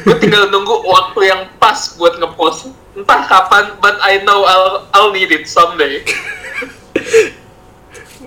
gue 0.00 0.16
tinggal 0.16 0.48
nunggu 0.48 0.80
waktu 0.82 1.20
yang 1.28 1.40
pas 1.60 1.76
buat 1.94 2.16
ngepost 2.16 2.72
entah 2.96 3.28
kapan 3.28 3.76
but 3.78 4.00
I 4.00 4.24
know 4.24 4.48
I'll 4.48 4.88
I'll 4.96 5.12
need 5.12 5.28
it 5.30 5.44
someday 5.46 6.00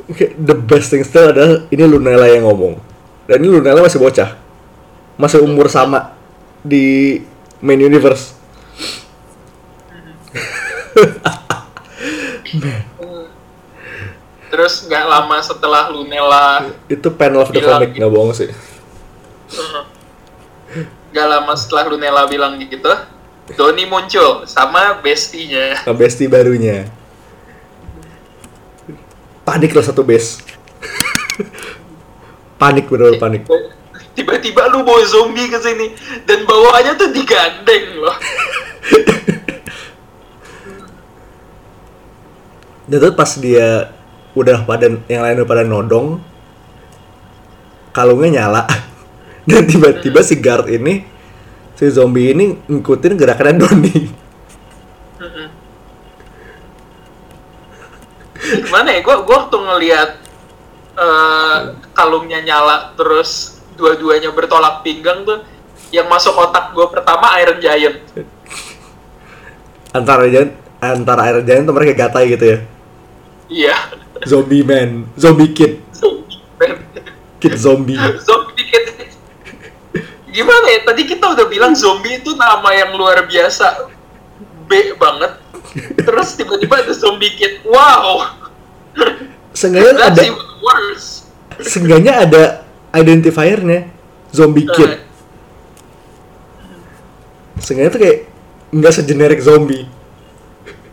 Oke, 0.04 0.36
the 0.38 0.54
best 0.54 0.94
thing 0.94 1.02
still 1.02 1.32
adalah 1.32 1.64
ini 1.72 1.84
Lunella 1.88 2.28
yang 2.28 2.44
ngomong. 2.44 2.76
Dan 3.24 3.40
ini 3.40 3.56
Lunella 3.56 3.88
masih 3.88 4.04
bocah. 4.04 4.36
Masih 5.16 5.40
umur 5.40 5.72
sama 5.72 6.12
di 6.64 7.20
main 7.60 7.80
universe. 7.80 8.34
terus 14.54 14.86
nggak 14.86 15.06
lama 15.10 15.38
setelah 15.42 15.90
Lunella 15.90 16.70
Itu 16.86 17.10
panel 17.10 17.42
of 17.42 17.50
the 17.50 17.58
Bilang 17.58 17.82
comic, 17.82 17.90
gitu. 17.94 17.98
nggak 18.06 18.12
bohong 18.14 18.34
sih. 18.38 18.50
nggak 21.14 21.28
lama 21.30 21.54
setelah 21.58 21.90
Lunella 21.90 22.26
bilang 22.26 22.58
gitu 22.58 22.90
Doni 23.58 23.86
muncul 23.86 24.46
sama 24.46 24.98
bestinya 25.04 25.76
Nah, 25.84 25.92
bestie 25.94 26.32
barunya. 26.32 26.88
Panik 29.44 29.76
loh 29.76 29.84
satu 29.84 30.00
base. 30.08 30.40
panik 32.62 32.88
bener 32.88 33.20
panik. 33.20 33.44
Tiba-tiba 34.14 34.70
lu 34.70 34.86
bawa 34.86 35.02
zombie 35.06 35.50
ke 35.50 35.58
sini 35.58 35.94
dan 36.30 36.46
bawahnya 36.46 36.94
tuh 36.98 37.10
digandeng 37.10 37.86
loh 37.98 38.18
Dan 42.84 43.00
tuh 43.00 43.16
pas 43.16 43.32
dia 43.40 43.96
udah 44.36 44.68
pada 44.68 44.92
yang 45.08 45.24
lain 45.24 45.40
udah 45.40 45.48
pada 45.48 45.64
nodong, 45.64 46.20
kalungnya 47.96 48.44
nyala. 48.44 48.68
Dan 49.50 49.68
tiba-tiba 49.68 50.20
si 50.20 50.36
guard 50.40 50.68
ini, 50.68 51.08
si 51.80 51.88
zombie 51.88 52.36
ini 52.36 52.60
ngikutin 52.68 53.16
gerakannya 53.16 53.56
Doni. 53.56 53.96
gimana 58.44 58.92
ya 58.92 59.00
gue 59.00 59.16
gue 59.24 59.34
waktu 59.34 59.56
ngelihat 59.56 60.10
eh, 61.00 61.58
kalungnya 61.96 62.44
nyala 62.44 62.92
terus 63.00 63.63
dua-duanya 63.78 64.30
bertolak 64.32 64.82
pinggang 64.86 65.26
tuh 65.26 65.42
yang 65.94 66.10
masuk 66.10 66.34
otak 66.34 66.74
gue 66.74 66.86
pertama 66.90 67.38
Iron 67.42 67.60
Giant. 67.62 67.98
Antara 69.94 70.26
Giant, 70.26 70.54
antara 70.82 71.22
Iron 71.30 71.46
Giant 71.46 71.64
tuh 71.70 71.76
mereka 71.76 71.94
gatai 72.08 72.34
gitu 72.34 72.46
ya. 72.46 72.58
iya. 73.50 73.78
Zombie 74.24 74.64
man, 74.64 75.10
zombie 75.20 75.52
kid, 75.52 75.84
zombie 75.92 76.40
man. 76.56 76.80
kid 77.44 77.60
zombie. 77.60 78.00
zombie 78.24 78.56
dikit 78.56 78.84
gimana 80.34 80.66
ya 80.74 80.80
tadi 80.82 81.06
kita 81.06 81.30
udah 81.30 81.46
bilang 81.46 81.78
zombie 81.78 82.18
itu 82.18 82.34
nama 82.34 82.74
yang 82.74 82.98
luar 82.98 83.30
biasa. 83.30 83.94
B 84.66 84.98
banget. 84.98 85.38
Terus 86.02 86.34
tiba-tiba 86.34 86.82
ada 86.82 86.94
zombie 86.98 87.30
kid. 87.38 87.62
Wow. 87.70 88.34
Seenggaknya 89.54 89.94
that's 89.94 90.18
ada, 90.18 90.24
seenggaknya 91.62 92.14
ada 92.26 92.44
identifiernya, 92.94 93.90
zombie 94.30 94.70
Nah, 94.70 94.76
kid. 94.78 94.92
Seenggaknya 97.64 97.94
tuh 97.94 98.02
kayak 98.02 98.20
nggak 98.74 98.94
segenerik 98.94 99.42
zombie. 99.42 99.86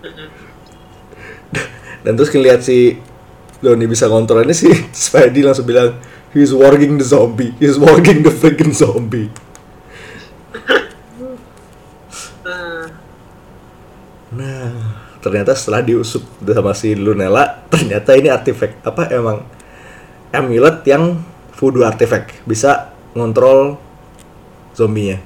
Dan 2.04 2.16
terus 2.16 2.32
ngeliat 2.32 2.64
si 2.64 2.96
Doni 3.60 3.84
bisa 3.84 4.08
kontrol 4.08 4.48
ini 4.48 4.56
si 4.56 4.72
Spidey 4.96 5.44
langsung 5.44 5.68
bilang 5.68 6.00
He's 6.30 6.54
working 6.54 6.94
the 6.94 7.02
zombie, 7.02 7.50
he's 7.58 7.74
working 7.74 8.22
the 8.22 8.30
freaking 8.30 8.70
zombie. 8.70 9.34
eh, 12.46 12.86
Nah, 14.30 14.70
ternyata 15.18 15.58
setelah 15.58 15.82
diusut 15.82 16.22
sama 16.38 16.70
si 16.70 16.94
Lunella, 16.94 17.66
ternyata 17.66 18.14
ini 18.14 18.30
artifact 18.30 18.78
apa 18.86 19.10
emang 19.10 19.42
amulet 20.30 20.86
yang 20.86 21.18
voodoo 21.60 21.84
artifact 21.84 22.40
bisa 22.48 22.88
ngontrol 23.12 23.76
zombinya. 24.72 25.20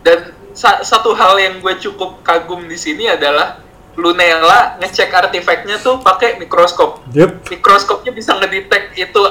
Dan 0.00 0.32
sa- 0.56 0.80
satu 0.80 1.12
hal 1.12 1.36
yang 1.36 1.60
gue 1.60 1.76
cukup 1.76 2.24
kagum 2.24 2.64
di 2.64 2.80
sini 2.80 3.04
adalah 3.04 3.60
Lunella 3.98 4.78
ngecek 4.80 5.10
artefaknya 5.10 5.76
tuh 5.76 6.00
pakai 6.00 6.40
mikroskop. 6.40 7.04
Yep. 7.12 7.50
Mikroskopnya 7.50 8.14
bisa 8.14 8.32
ngedetect 8.38 8.94
itu 8.96 9.22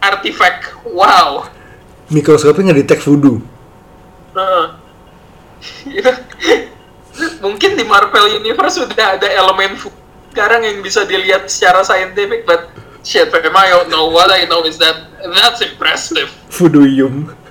artefak. 0.00 0.80
Wow. 0.88 1.46
Mikroskopnya 2.08 2.72
ngedetek 2.72 3.04
voodoo. 3.04 3.38
Itu 5.86 6.10
Mungkin 7.44 7.76
di 7.76 7.84
Marvel 7.84 8.40
Universe 8.40 8.80
sudah 8.80 9.20
ada 9.20 9.28
elemen 9.28 9.76
fu- 9.76 9.92
sekarang 10.32 10.64
yang 10.64 10.80
bisa 10.80 11.04
dilihat 11.04 11.44
secara 11.44 11.84
scientific, 11.84 12.48
but 12.48 12.72
shit, 13.02 13.30
fam, 13.30 13.54
I 13.54 13.68
don't 13.70 13.90
know. 13.90 14.08
What 14.08 14.30
I 14.30 14.46
know 14.46 14.64
is 14.64 14.78
that 14.78 14.96
that's 15.20 15.60
impressive. 15.60 16.30
Voodooium. 16.50 17.34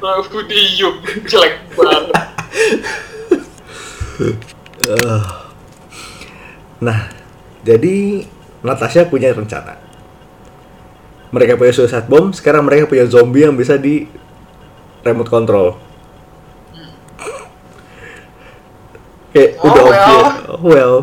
Uh, 0.00 0.24
Fudium, 0.24 0.96
jelek 1.28 1.60
banget. 1.76 2.16
Nah, 6.80 7.12
Jadi 7.60 8.24
Natasha 8.64 9.04
punya 9.04 9.36
rencana. 9.36 9.76
Mereka 11.30 11.60
punya 11.60 11.76
suicide 11.76 12.08
bomb, 12.08 12.32
sekarang 12.32 12.64
mereka 12.64 12.88
punya 12.88 13.04
zombie 13.04 13.44
yang 13.44 13.54
bisa 13.54 13.76
di 13.76 14.08
remote 15.04 15.28
control. 15.28 15.76
Kayak 19.30 19.60
Oh, 19.60 19.68
udah 19.68 19.84
well. 19.84 19.92
obvious. 19.92 20.32
Oh, 20.48 20.60
well. 20.64 20.96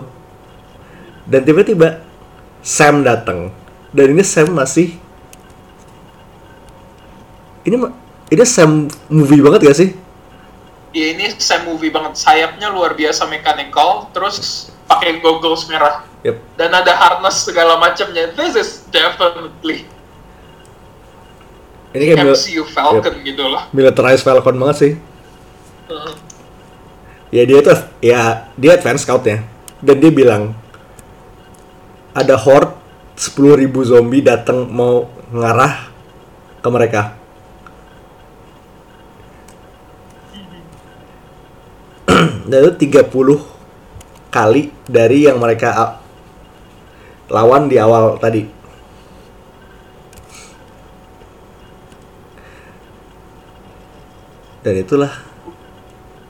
Dan 1.29 1.45
tiba-tiba 1.45 2.01
Sam 2.59 3.05
datang. 3.05 3.53
Dan 3.97 4.13
ini 4.13 4.21
Sam 4.21 4.53
masih 4.53 4.93
ini 7.65 7.81
ini 8.29 8.43
Sam 8.45 8.85
movie 9.09 9.41
banget 9.41 9.65
gak 9.65 9.77
sih? 9.81 9.89
Ya 10.93 11.17
ini 11.17 11.33
Sam 11.41 11.65
movie 11.65 11.89
banget. 11.89 12.13
Sayapnya 12.13 12.69
luar 12.69 12.93
biasa 12.93 13.25
mechanical, 13.25 14.13
terus 14.13 14.69
pakai 14.85 15.17
goggles 15.17 15.65
merah. 15.65 16.05
Yep. 16.21 16.37
Dan 16.61 16.77
ada 16.77 16.93
harness 16.93 17.41
segala 17.41 17.81
macamnya. 17.81 18.29
This 18.37 18.53
is 18.53 18.69
definitely 18.93 19.89
Ini 21.97 22.13
kayak 22.13 22.37
MCU 22.37 22.69
Falcon 22.69 23.25
gitu 23.25 23.49
loh. 23.49 23.65
militarized 23.73 24.21
Falcon 24.21 24.61
banget 24.61 24.77
sih. 24.77 24.93
Heeh. 25.89 26.13
Ya 27.33 27.43
dia 27.49 27.59
tuh 27.65 27.81
ya 28.05 28.45
dia 28.53 28.77
advance 28.77 29.01
scout 29.01 29.25
ya. 29.25 29.41
Dan 29.81 29.97
dia 29.97 30.13
bilang 30.13 30.53
ada 32.13 32.37
horde 32.37 32.76
10.000 33.18 33.74
zombie 33.82 34.22
datang 34.22 34.70
mau 34.70 35.09
ngarah 35.34 35.89
ke 36.61 36.70
mereka. 36.70 37.18
Dan 42.49 42.59
itu 42.61 42.93
30 42.93 43.09
kali 44.30 44.70
dari 44.86 45.26
yang 45.26 45.41
mereka 45.41 45.70
a- 45.74 45.97
lawan 47.34 47.65
di 47.65 47.82
awal 47.82 48.22
tadi. 48.22 48.45
Dan 54.61 54.84
itulah 54.84 55.09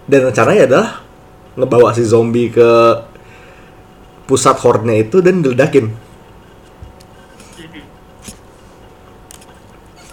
dan 0.07 0.29
rencananya 0.31 0.63
adalah 0.69 1.01
ngebawa 1.57 1.89
si 1.91 2.05
zombie 2.05 2.53
ke 2.53 2.69
pusat 4.29 4.55
horde-nya 4.61 5.03
itu 5.03 5.19
dan 5.19 5.41
diledakin. 5.43 6.06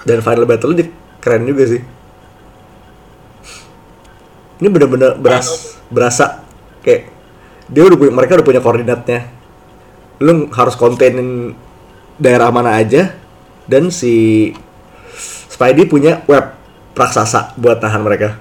Dan 0.05 0.20
final 0.20 0.44
battle 0.44 0.76
di 0.76 0.84
keren 1.18 1.48
juga 1.48 1.64
sih. 1.64 1.82
Ini 4.55 4.68
bener-bener 4.70 5.16
beras, 5.18 5.80
berasa 5.88 6.44
kayak 6.80 7.11
dia 7.66 7.82
udah 7.82 7.96
punya, 7.98 8.12
mereka 8.12 8.36
udah 8.38 8.46
punya 8.46 8.61
koordinatnya. 8.62 9.20
Lu 10.20 10.52
harus 10.52 10.76
kontenin 10.76 11.57
daerah 12.20 12.52
mana 12.55 12.78
aja 12.78 13.11
dan 13.66 13.90
si 13.90 14.52
Spidey 15.50 15.88
punya 15.88 16.22
web 16.30 16.55
raksasa 16.94 17.57
buat 17.59 17.80
tahan 17.82 18.05
mereka. 18.05 18.38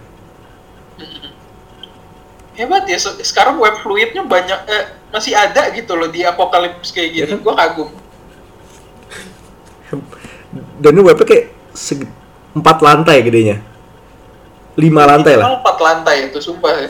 Hebat 2.53 2.85
ya, 2.85 3.01
se- 3.01 3.17
sekarang 3.25 3.57
web 3.57 3.73
fluidnya 3.81 4.21
banyak, 4.21 4.59
eh, 4.69 4.85
masih 5.09 5.33
ada 5.33 5.73
gitu 5.73 5.97
loh 5.97 6.05
di 6.05 6.21
apokalips 6.21 6.93
kayak 6.93 7.09
gini. 7.09 7.25
Iya 7.25 7.33
kan? 7.33 7.39
Gua 7.41 7.55
kagum. 7.57 7.89
Dan 10.83 10.99
ini 10.99 11.01
webnya 11.07 11.23
kayak 11.23 11.45
segi, 11.71 12.03
empat 12.51 12.83
lantai 12.83 13.23
gedenya. 13.23 13.63
Lima 14.75 15.07
lantai 15.07 15.39
lah. 15.39 15.55
Empat 15.55 15.77
lantai 15.79 16.27
itu, 16.27 16.43
sumpah 16.43 16.75
ya. 16.75 16.89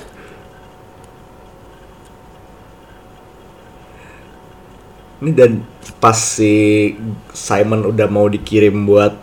Ini 5.22 5.32
dan 5.38 5.62
pas 6.02 6.18
si 6.18 6.98
Simon 7.32 7.86
udah 7.94 8.10
mau 8.10 8.26
dikirim 8.26 8.74
buat 8.84 9.14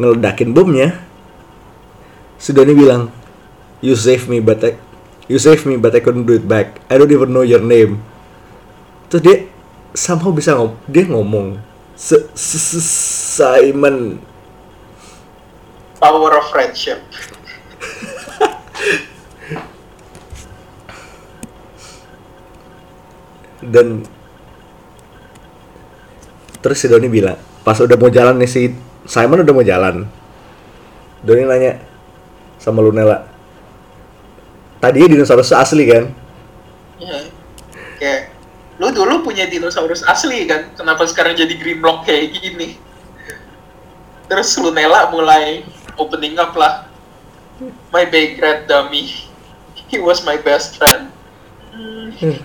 ngeledakin 0.00 0.56
bomnya, 0.56 0.96
si 2.40 2.56
Donnie 2.56 2.72
bilang, 2.72 3.12
You 3.84 3.92
save 3.94 4.32
me 4.32 4.40
but 4.40 4.64
I, 4.64 4.80
you 5.28 5.36
save 5.36 5.68
me 5.68 5.76
but 5.76 5.92
I 5.92 6.00
couldn't 6.00 6.24
do 6.24 6.40
it 6.40 6.48
back. 6.48 6.80
I 6.88 6.96
don't 6.96 7.12
even 7.12 7.36
know 7.36 7.44
your 7.44 7.60
name. 7.60 8.00
Terus 9.12 9.22
dia 9.22 9.36
somehow 9.92 10.32
bisa 10.32 10.56
ngom 10.56 10.74
dia 10.88 11.04
ngomong, 11.06 11.60
"S- 11.96 12.28
S- 12.36 12.76
S- 12.76 12.92
Simon. 13.40 14.20
Power 15.96 16.36
of 16.36 16.46
friendship. 16.52 17.00
dan 23.66 24.04
terus 26.60 26.78
si 26.78 26.86
Doni 26.86 27.08
bilang 27.08 27.38
pas 27.64 27.78
udah 27.80 27.96
mau 27.96 28.12
jalan 28.12 28.36
nih 28.38 28.50
si 28.50 28.62
Simon 29.08 29.42
udah 29.42 29.54
mau 29.54 29.64
jalan 29.64 30.04
Doni 31.24 31.42
nanya 31.48 31.80
sama 32.60 32.84
Lunella 32.84 33.26
tadi 34.78 35.02
dinosaurus 35.02 35.54
asli 35.56 35.84
kan 35.88 36.04
Iya. 36.96 37.28
Kayak, 38.00 38.20
lu 38.76 38.92
dulu 38.92 39.24
punya 39.24 39.48
dinosaurus 39.48 40.04
asli 40.04 40.44
kan? 40.44 40.72
Kenapa 40.76 41.08
sekarang 41.08 41.32
jadi 41.32 41.52
Grimlock 41.56 42.04
kayak 42.04 42.36
gini? 42.36 42.76
Terus 44.26 44.52
Lunella 44.60 45.08
mulai 45.08 45.64
opening 45.96 46.36
up 46.36 46.52
lah. 46.58 46.90
My 47.88 48.04
big 48.04 48.36
red 48.36 48.68
dummy. 48.68 49.08
He 49.88 49.96
was 50.02 50.26
my 50.26 50.36
best 50.36 50.76
friend. 50.76 51.14
Hmm. 51.76 52.40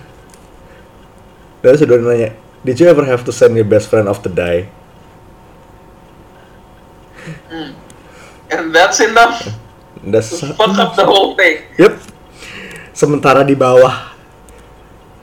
dan 1.64 1.78
si 1.78 1.88
Doni 1.88 2.04
nanya 2.04 2.30
did 2.66 2.76
you 2.76 2.84
ever 2.84 3.06
have 3.06 3.24
to 3.24 3.32
send 3.32 3.56
your 3.56 3.64
best 3.64 3.88
friend 3.88 4.04
off 4.04 4.20
to 4.20 4.28
die 4.28 4.68
Hmm. 7.22 7.78
And 8.50 8.74
that's 8.74 8.98
enough 8.98 9.46
That's 10.02 10.42
fuck 10.42 10.74
up 10.74 10.98
the 10.98 11.06
whole 11.06 11.38
thing. 11.38 11.62
Yep. 11.78 11.94
Sementara 12.90 13.46
di 13.46 13.54
bawah 13.54 14.11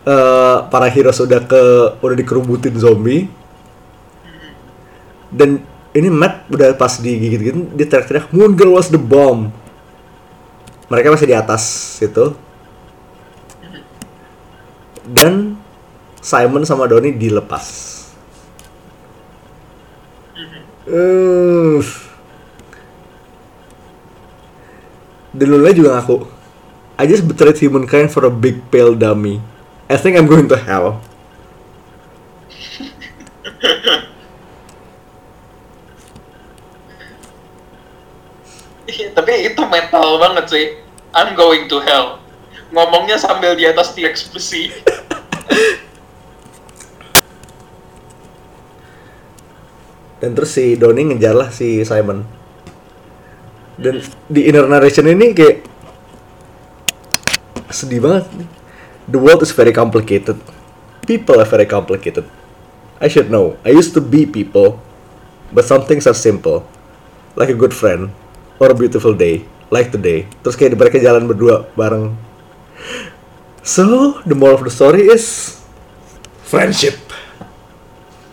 eh, 0.06 0.58
para 0.70 0.88
hero 0.88 1.12
sudah 1.12 1.44
ke 1.44 1.62
udah 2.00 2.16
dikerubutin 2.16 2.76
zombie. 2.80 3.28
Dan 5.30 5.62
ini 5.94 6.10
Matt 6.10 6.50
udah 6.50 6.74
pas 6.78 7.02
digigit 7.02 7.42
gitu 7.42 7.70
dia 7.74 7.86
teriak-teriak 7.86 8.34
Moon 8.34 8.54
Girl 8.54 8.78
was 8.78 8.90
the 8.94 9.02
bomb. 9.02 9.50
Mereka 10.90 11.14
masih 11.14 11.30
di 11.30 11.38
atas 11.38 11.62
situ. 12.02 12.34
Dan 15.10 15.58
Simon 16.22 16.66
sama 16.66 16.86
Donnie 16.86 17.14
dilepas. 17.14 17.98
Uh. 20.90 21.82
Dan 25.30 25.48
Luna 25.54 25.70
juga 25.70 25.94
ngaku 25.94 26.26
I 26.98 27.06
just 27.06 27.24
betrayed 27.24 27.62
humankind 27.62 28.10
for 28.10 28.26
a 28.26 28.34
big 28.34 28.66
pale 28.74 28.98
dummy 28.98 29.38
I 29.90 29.98
think 29.98 30.16
I'm 30.16 30.30
going 30.30 30.46
to 30.54 30.58
hell 30.58 31.02
Iya, 38.90 39.14
Tapi 39.14 39.46
itu 39.46 39.62
metal 39.70 40.18
banget 40.18 40.46
sih. 40.50 40.66
I'm 41.14 41.38
going 41.38 41.70
to 41.70 41.78
hell. 41.86 42.18
Ngomongnya 42.74 43.22
sambil 43.22 43.54
di 43.54 43.70
atas 43.70 43.94
T-Rex 43.94 44.34
besi. 44.34 44.74
Dan 50.20 50.36
terus 50.36 50.52
si 50.52 50.76
Donnie 50.76 51.08
ngejar 51.08 51.32
lah 51.32 51.48
si 51.48 51.80
Simon 51.88 52.28
Dan 53.80 54.04
di 54.28 54.52
inner 54.52 54.68
narration 54.68 55.08
ini 55.08 55.32
kayak 55.32 55.64
Sedih 57.72 58.04
banget 58.04 58.28
The 59.10 59.18
world 59.18 59.42
is 59.42 59.50
very 59.50 59.74
complicated. 59.74 60.38
People 61.10 61.42
are 61.42 61.50
very 61.50 61.66
complicated. 61.66 62.30
I 63.02 63.10
should 63.10 63.34
know. 63.34 63.58
I 63.66 63.74
used 63.74 63.98
to 63.98 64.02
be 64.02 64.30
people 64.30 64.78
But 65.50 65.66
some 65.66 65.86
things 65.86 66.06
are 66.06 66.14
simple. 66.14 66.66
Like 67.36 67.50
a 67.50 67.58
good 67.58 67.74
friend 67.74 68.14
Or 68.60 68.70
a 68.70 68.78
beautiful 68.78 69.14
day. 69.18 69.46
Like 69.74 69.90
today. 69.90 70.30
Terus 70.46 70.54
kayak 70.58 70.78
mereka 70.78 71.02
jalan 71.02 71.26
berdua 71.26 71.70
bareng. 71.74 72.14
So, 73.66 74.18
the 74.26 74.34
moral 74.34 74.58
of 74.58 74.66
the 74.66 74.74
story 74.74 75.10
is 75.10 75.58
Friendship. 76.46 76.98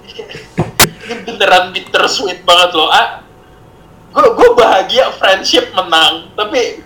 Beneran 1.28 1.76
bittersweet 1.76 2.40
banget 2.48 2.70
loh. 2.72 2.88
Ah, 2.88 3.20
gue 4.16 4.50
bahagia 4.56 5.12
friendship 5.20 5.68
menang. 5.76 6.32
Tapi, 6.32 6.80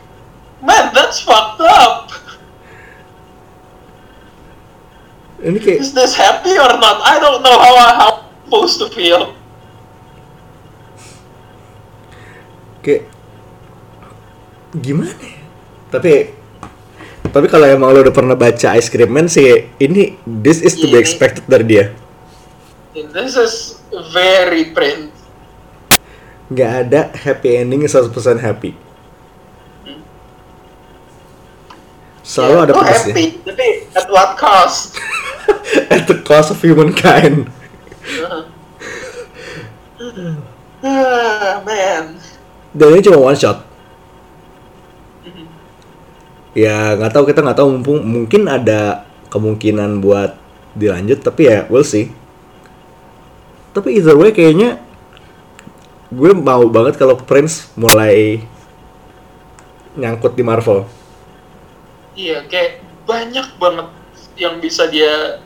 man, 0.58 0.90
that's 0.90 1.22
fucked 1.22 1.62
up. 1.62 2.10
Ini 5.40 5.56
kayak 5.56 5.78
Is 5.80 5.92
this 5.92 6.12
happy 6.14 6.52
or 6.52 6.76
not? 6.76 7.00
I 7.00 7.16
don't 7.16 7.40
know 7.40 7.56
how 7.56 7.72
I- 7.74 7.96
how 7.96 8.10
I'm 8.12 8.44
supposed 8.44 8.76
to 8.78 8.88
feel. 8.88 9.36
kayak 12.80 13.04
gimana 14.72 15.12
ya? 15.12 15.36
Tapi 15.90 16.12
Tapi 17.30 17.46
kalau 17.46 17.62
emang 17.62 17.94
lo 17.94 18.02
udah 18.02 18.10
pernah 18.10 18.34
baca 18.34 18.74
Ice 18.74 18.90
Cream 18.90 19.06
Man 19.06 19.30
sih, 19.30 19.46
ini 19.78 20.18
this 20.26 20.58
is 20.58 20.74
to 20.74 20.90
be 20.90 20.98
expected 20.98 21.46
dari 21.46 21.62
dia. 21.62 21.84
This 22.90 23.38
is 23.38 23.78
very 24.10 24.74
print. 24.74 25.14
Nggak 26.50 26.72
ada 26.82 27.00
happy 27.14 27.54
ending 27.54 27.86
100% 27.86 28.10
happy. 28.42 28.74
Selalu 32.20 32.50
Ya, 32.50 32.62
ada 32.66 32.72
pedesnya. 32.74 33.14
happy, 33.14 33.26
tapi 33.46 33.66
at 33.94 34.06
what 34.10 34.34
cost? 34.34 34.98
At 35.94 36.06
the 36.06 36.18
cost 36.22 36.54
of 36.54 36.60
humankind. 36.62 37.50
ah, 40.82 41.60
man. 41.62 42.18
Dan 42.70 42.88
ini 42.94 43.02
cuma 43.02 43.30
one 43.30 43.38
shot. 43.38 43.66
Ya 46.50 46.98
nggak 46.98 47.14
tahu 47.14 47.24
kita 47.30 47.46
nggak 47.46 47.58
tahu 47.62 47.68
mumpung 47.70 48.02
mungkin 48.02 48.50
ada 48.50 49.06
kemungkinan 49.30 50.02
buat 50.02 50.34
dilanjut 50.74 51.22
tapi 51.22 51.46
ya 51.46 51.66
we'll 51.70 51.86
see. 51.86 52.10
Tapi 53.70 54.02
either 54.02 54.18
way 54.18 54.34
kayaknya 54.34 54.82
gue 56.10 56.30
mau 56.34 56.66
banget 56.66 56.98
kalau 56.98 57.14
Prince 57.14 57.70
mulai 57.78 58.42
nyangkut 59.94 60.34
di 60.34 60.42
Marvel. 60.42 60.90
Iya, 62.18 62.42
kayak 62.50 62.82
banyak 63.06 63.46
banget 63.62 63.88
yang 64.40 64.56
bisa 64.56 64.88
dia 64.88 65.38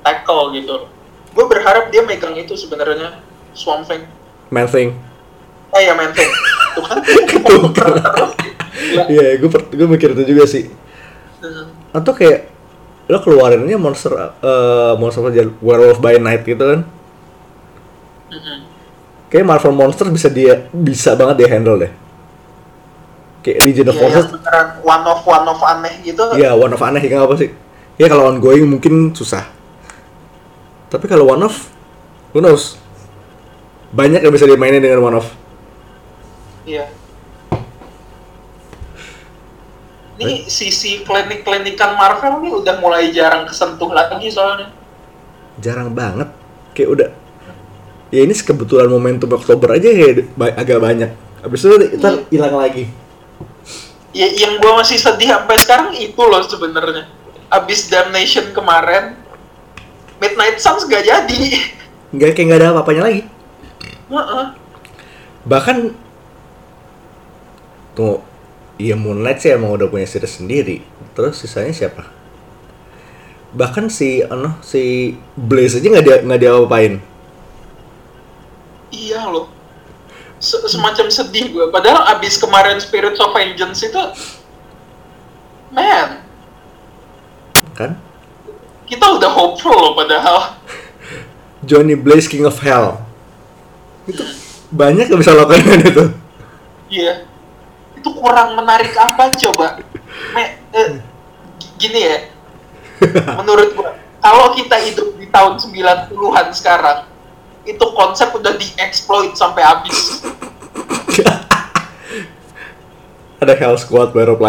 tackle 0.00 0.54
gitu. 0.54 0.86
Gue 1.34 1.44
berharap 1.44 1.90
dia 1.90 2.00
megang 2.00 2.38
itu 2.38 2.54
sebenarnya 2.54 3.18
Swamp 3.52 3.82
Thing. 3.84 4.06
Man 4.48 4.70
Thing. 4.70 4.94
Oh 5.68 5.80
iya, 5.82 5.92
Man 5.92 6.14
Thing. 6.14 6.30
Tuh 6.74 6.82
kan? 6.86 6.98
Tuh 7.42 7.66
kan. 7.74 7.90
Iya, 9.10 9.38
gue 9.38 9.50
per- 9.50 9.66
gue 9.68 9.88
mikir 9.88 10.14
itu 10.14 10.22
juga 10.24 10.46
sih. 10.46 10.70
Hmm. 11.42 11.74
Atau 11.90 12.14
kayak 12.14 12.50
lo 13.04 13.20
keluarinnya 13.20 13.76
monster 13.76 14.16
eh 14.16 14.92
monster 14.96 15.20
aja 15.28 15.44
werewolf 15.60 15.98
by 15.98 16.16
night 16.16 16.42
gitu 16.42 16.62
kan. 16.62 16.80
Mhm. 18.30 18.56
Kayak 19.28 19.46
Marvel 19.46 19.74
Monster 19.74 20.06
bisa 20.08 20.30
dia 20.30 20.70
bisa 20.70 21.18
banget 21.18 21.42
dia 21.42 21.48
handle 21.50 21.76
deh. 21.76 21.90
Kayak 23.42 23.58
Legion 23.60 23.88
of 23.90 23.94
Iya, 23.94 24.00
Monsters, 24.00 24.24
yang 24.24 24.34
beneran 24.38 24.68
one 24.80 25.04
of 25.04 25.20
one 25.22 25.44
of 25.44 25.60
aneh 25.60 25.94
gitu. 26.00 26.22
ya 26.38 26.50
one 26.54 26.70
of 26.70 26.80
aneh 26.80 27.02
ya 27.02 27.18
apa 27.20 27.34
sih? 27.36 27.50
Ya 27.94 28.10
kalau 28.10 28.26
ongoing 28.26 28.66
mungkin 28.66 29.14
susah. 29.14 29.46
Tapi 30.90 31.06
kalau 31.06 31.30
one 31.30 31.46
of, 31.46 31.54
who 32.34 32.42
knows? 32.42 32.78
Banyak 33.94 34.26
yang 34.26 34.34
bisa 34.34 34.50
dimainin 34.50 34.82
dengan 34.82 35.02
one 35.02 35.16
of. 35.22 35.26
Iya. 36.66 36.90
Ini 40.14 40.46
sisi 40.46 41.02
klinik-klinikan 41.02 41.98
Marvel 41.98 42.38
nih 42.42 42.52
udah 42.54 42.74
mulai 42.78 43.10
jarang 43.10 43.46
kesentuh 43.50 43.90
lagi 43.90 44.30
soalnya. 44.30 44.70
Jarang 45.58 45.90
banget. 45.90 46.30
Kayak 46.74 46.90
udah. 46.90 47.10
Ya 48.14 48.22
ini 48.22 48.34
kebetulan 48.34 48.86
momentum 48.86 49.30
Oktober 49.34 49.74
aja 49.74 49.90
ba- 50.38 50.54
agak 50.54 50.78
banyak. 50.78 51.10
Habis 51.42 51.66
itu 51.66 51.98
ntar 51.98 52.22
hilang 52.30 52.54
lagi. 52.54 52.86
Ya, 54.14 54.30
yang 54.30 54.62
gua 54.62 54.78
masih 54.78 54.94
sedih 54.94 55.34
sampai 55.34 55.58
sekarang 55.58 55.90
itu 55.98 56.22
loh 56.22 56.42
sebenarnya. 56.46 57.10
Abis 57.52 57.86
Damnation 57.88 58.50
kemarin, 58.52 59.18
Midnight 60.18 60.58
Suns 60.62 60.86
gak 60.88 61.04
jadi. 61.04 61.40
Nggak 62.14 62.30
kayak 62.38 62.46
nggak 62.46 62.60
ada 62.62 62.68
apa-apanya 62.70 63.02
lagi. 63.10 63.22
Heeh. 64.10 64.46
Bahkan 65.44 65.76
tuh 67.94 68.22
Iya 68.74 68.98
Moonlight 68.98 69.38
sih 69.38 69.54
emang 69.54 69.70
udah 69.70 69.86
punya 69.86 70.06
series 70.06 70.42
sendiri. 70.42 70.82
Terus 71.14 71.38
sisanya 71.38 71.70
siapa? 71.70 72.10
Bahkan 73.54 73.86
si 73.86 74.18
ano 74.26 74.58
si 74.66 75.14
Blaze 75.38 75.78
aja 75.78 75.86
nggak 75.94 76.04
dia 76.06 76.16
nggak 76.26 76.40
dia 76.42 76.52
apain. 76.58 76.98
Iya 78.90 79.30
loh. 79.30 79.46
Se- 80.42 80.66
semacam 80.66 81.06
sedih 81.06 81.54
gue. 81.54 81.66
Padahal 81.70 82.18
abis 82.18 82.34
kemarin 82.34 82.82
Spirits 82.82 83.22
of 83.22 83.30
Vengeance 83.30 83.78
itu, 83.86 84.02
man, 85.70 86.23
Kan? 87.74 87.98
kita 88.84 89.16
udah 89.16 89.30
hopeful 89.32 89.74
loh 89.74 89.92
padahal. 89.96 90.60
Johnny 91.64 91.96
Blaze 91.96 92.28
King 92.28 92.44
of 92.44 92.60
Hell. 92.60 93.00
Itu 94.04 94.20
banyak 94.68 95.08
yang 95.08 95.18
bisa 95.18 95.32
lakukan 95.32 95.80
itu. 95.80 96.04
Iya. 96.92 97.24
Itu 97.96 98.12
kurang 98.12 98.52
menarik 98.54 98.92
apa 98.94 99.32
coba? 99.32 99.80
Me, 100.36 100.60
eh, 100.76 101.00
gini 101.80 102.00
ya. 102.04 102.18
Menurut 103.40 103.72
gua, 103.72 103.96
kalau 104.20 104.52
kita 104.52 104.76
hidup 104.84 105.16
di 105.16 105.26
tahun 105.32 105.56
90-an 105.58 106.52
sekarang, 106.52 107.08
itu 107.64 107.84
konsep 107.96 108.28
udah 108.30 108.52
dieksploit 108.60 109.32
sampai 109.32 109.64
habis. 109.64 110.20
Ada 113.42 113.56
Hell 113.56 113.80
Squad, 113.80 114.12
by 114.12 114.28
Rob 114.28 114.44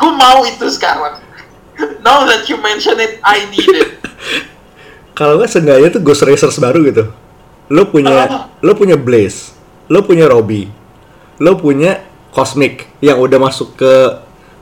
Gue 0.00 0.12
mau 0.12 0.40
itu 0.42 0.64
sekarang. 0.66 1.20
Now 2.00 2.24
that 2.24 2.44
you 2.44 2.56
mention 2.56 2.96
it, 2.96 3.20
I 3.20 3.44
need 3.46 3.68
it. 3.68 3.90
Kalau 5.18 5.36
nggak 5.36 5.48
seenggaknya 5.48 5.88
tuh 5.90 6.00
Ghost 6.00 6.24
Racers 6.24 6.56
baru 6.56 6.80
gitu. 6.82 7.12
Lo 7.68 7.86
punya 7.86 8.24
Ah. 8.24 8.48
lo 8.58 8.72
punya 8.72 8.96
Blaze, 8.96 9.52
lo 9.86 10.00
punya 10.00 10.26
Robbie, 10.26 10.66
lo 11.38 11.54
punya 11.54 12.00
Cosmic 12.30 12.88
yang 12.98 13.16
udah 13.16 13.38
masuk 13.38 13.76
ke 13.76 13.92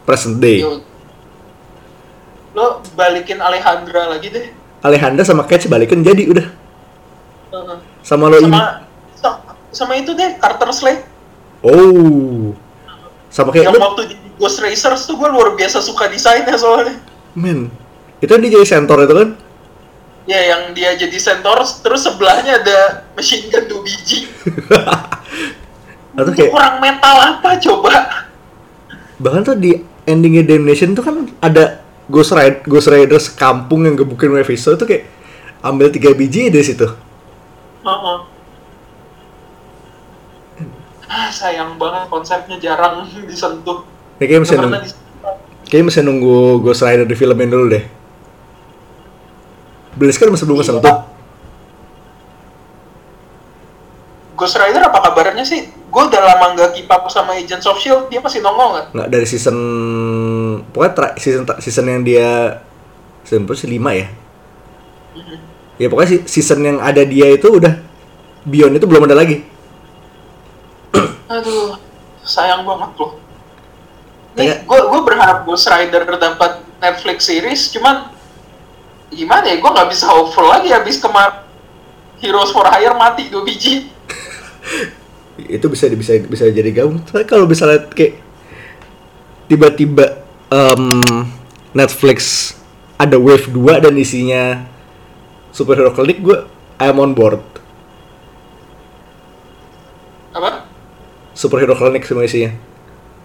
present 0.02 0.38
day. 0.38 0.60
Yo. 0.60 0.82
Lo 2.52 2.82
balikin 2.92 3.38
Alejandra 3.38 4.08
lagi 4.08 4.28
deh. 4.28 4.46
Alejandra 4.80 5.22
sama 5.22 5.42
Catch 5.44 5.66
balikin 5.66 6.02
jadi 6.02 6.26
udah. 6.26 6.46
Uh, 7.48 7.78
Sama 8.00 8.26
lo 8.26 8.38
ini. 8.38 8.46
sama, 8.46 8.84
sa- 9.14 9.40
sama 9.70 9.94
itu 9.94 10.12
deh, 10.12 10.36
Carter 10.36 10.68
Slade. 10.68 11.02
Oh. 11.60 12.52
Sama 13.28 13.52
kayak 13.52 13.68
yang 13.68 13.76
lo, 13.76 13.80
waktu 13.92 14.02
di 14.12 14.16
Ghost 14.40 14.58
Racers 14.64 15.04
tuh 15.04 15.20
gue 15.20 15.28
luar 15.28 15.52
biasa 15.54 15.84
suka 15.84 16.08
desainnya 16.08 16.56
soalnya. 16.56 16.96
men. 17.36 17.68
Itu 18.18 18.34
dia 18.34 18.50
jadi 18.50 18.66
centaur 18.66 19.06
itu 19.06 19.14
kan? 19.14 19.30
Ya, 20.28 20.44
yang 20.44 20.76
dia 20.76 20.92
jadi 20.92 21.16
Centaur, 21.16 21.56
terus 21.64 22.04
sebelahnya 22.04 22.60
ada 22.60 23.08
machine 23.16 23.48
gun 23.48 23.64
2 23.64 23.80
biji. 23.80 24.28
Atau 26.20 26.36
kayak 26.36 26.52
kurang 26.52 26.84
mental 26.84 27.16
apa 27.16 27.56
coba? 27.56 28.28
bahkan 29.18 29.42
tuh 29.42 29.58
di 29.58 29.82
endingnya 30.06 30.46
Damnation 30.46 30.94
tuh 30.94 31.02
kan 31.02 31.26
ada 31.42 31.82
Ghost 32.08 32.32
Rider, 32.32 32.64
Ghost 32.64 32.88
Riders 32.88 33.26
kampung 33.34 33.84
yang 33.84 33.98
gebukin 33.98 34.32
Mephisto 34.32 34.72
itu 34.72 34.84
kayak 34.88 35.04
ambil 35.60 35.92
tiga 35.92 36.14
biji 36.14 36.48
dari 36.48 36.64
situ. 36.64 36.86
Heeh. 37.84 38.18
Ah, 41.08 41.32
sayang 41.32 41.80
banget 41.80 42.06
konsepnya 42.06 42.56
jarang 42.60 43.08
disentuh. 43.30 43.82
Ya, 44.20 44.28
kayak 44.28 44.40
mesti 44.44 44.54
nunggu, 44.54 44.76
disentuh. 44.78 45.34
kayak 45.66 45.84
mesti 45.88 46.00
nunggu 46.04 46.36
Ghost 46.60 46.84
Rider 46.84 47.06
di 47.08 47.16
filmin 47.16 47.48
dulu 47.48 47.66
deh. 47.68 47.84
Kan 49.98 50.30
masih 50.30 50.46
belum 50.46 50.58
Iya. 50.58 50.62
kesentuh. 50.62 50.96
Ghost 54.38 54.54
Rider 54.54 54.82
apa 54.86 54.98
kabarnya 55.02 55.42
sih? 55.42 55.66
Gue 55.88 56.02
udah 56.04 56.20
lama 56.22 56.54
nggak 56.54 56.70
keep 56.76 56.86
up 56.86 57.08
sama 57.10 57.34
Agents 57.34 57.66
of 57.66 57.80
Shield, 57.80 58.06
dia 58.06 58.22
masih 58.22 58.38
nongol 58.38 58.76
nggak? 58.76 58.86
Nggak 58.94 59.08
dari 59.10 59.26
season 59.26 59.56
pokoknya 60.70 60.92
tra- 60.94 61.16
season 61.18 61.42
season 61.58 61.86
yang 61.90 62.00
dia 62.06 62.60
season 63.26 63.42
berapa 63.42 63.58
sih 63.58 63.66
lima 63.66 63.90
ya? 63.96 64.06
Ya 65.74 65.86
pokoknya 65.90 66.22
season 66.28 66.62
yang 66.62 66.78
ada 66.78 67.02
dia 67.02 67.34
itu 67.34 67.48
udah 67.50 67.82
Beyond 68.46 68.78
itu 68.78 68.86
belum 68.86 69.10
ada 69.10 69.18
lagi. 69.18 69.42
Aduh, 71.28 71.76
sayang 72.22 72.64
banget 72.64 72.90
loh. 72.96 73.12
Kayak- 74.32 74.62
Nih, 74.62 74.66
gue 74.66 74.80
gue 74.82 75.00
berharap 75.02 75.38
Ghost 75.44 75.66
Rider 75.66 76.08
dapat 76.08 76.52
Netflix 76.78 77.18
series, 77.26 77.68
cuman 77.70 78.08
gimana 79.10 79.44
ya? 79.44 79.56
Gue 79.58 79.68
nggak 79.68 79.88
bisa 79.88 80.08
hopeful 80.08 80.46
lagi 80.46 80.70
habis 80.70 80.96
kemarin 80.96 81.44
Heroes 82.18 82.50
for 82.50 82.66
Hire 82.66 82.94
mati 82.94 83.28
dua 83.28 83.44
biji. 83.44 83.86
itu 85.38 85.66
bisa 85.66 85.86
bisa 85.88 86.18
bisa 86.18 86.44
jadi 86.48 86.70
gabung. 86.72 86.98
Tapi 87.00 87.22
kalau 87.22 87.46
misalnya 87.46 87.86
kayak 87.88 88.18
tiba-tiba 89.46 90.18
em, 90.48 90.82
Netflix 91.70 92.52
ada 92.96 93.14
wave 93.16 93.46
2 93.46 93.78
dan 93.78 93.94
isinya 93.94 94.66
superhero 95.50 95.94
klinik, 95.94 96.18
gue 96.18 96.38
I'm 96.76 96.98
on 96.98 97.14
board. 97.14 97.38
Apa? 100.30 100.66
Superhero 101.38 101.78
klinik 101.78 102.02
semua 102.02 102.26
isinya. 102.26 102.50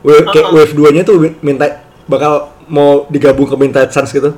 Wave, 0.05 0.29
kayak 0.29 0.53
Uh-uh. 0.53 0.57
wave 0.61 0.73
2-nya 0.77 1.01
tuh 1.01 1.17
minta 1.41 1.81
bakal 2.05 2.53
mau 2.69 3.09
digabung 3.09 3.49
ke 3.49 3.55
Midnight 3.57 3.89
Suns 3.89 4.13
gitu. 4.13 4.37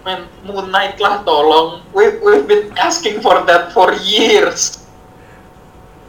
Man, 0.00 0.24
Moon 0.48 0.72
Knight 0.72 0.96
lah 0.96 1.20
tolong. 1.20 1.84
We 1.92 2.16
we've 2.24 2.48
been 2.48 2.72
asking 2.80 3.20
for 3.20 3.44
that 3.44 3.76
for 3.76 3.92
years. 4.00 4.80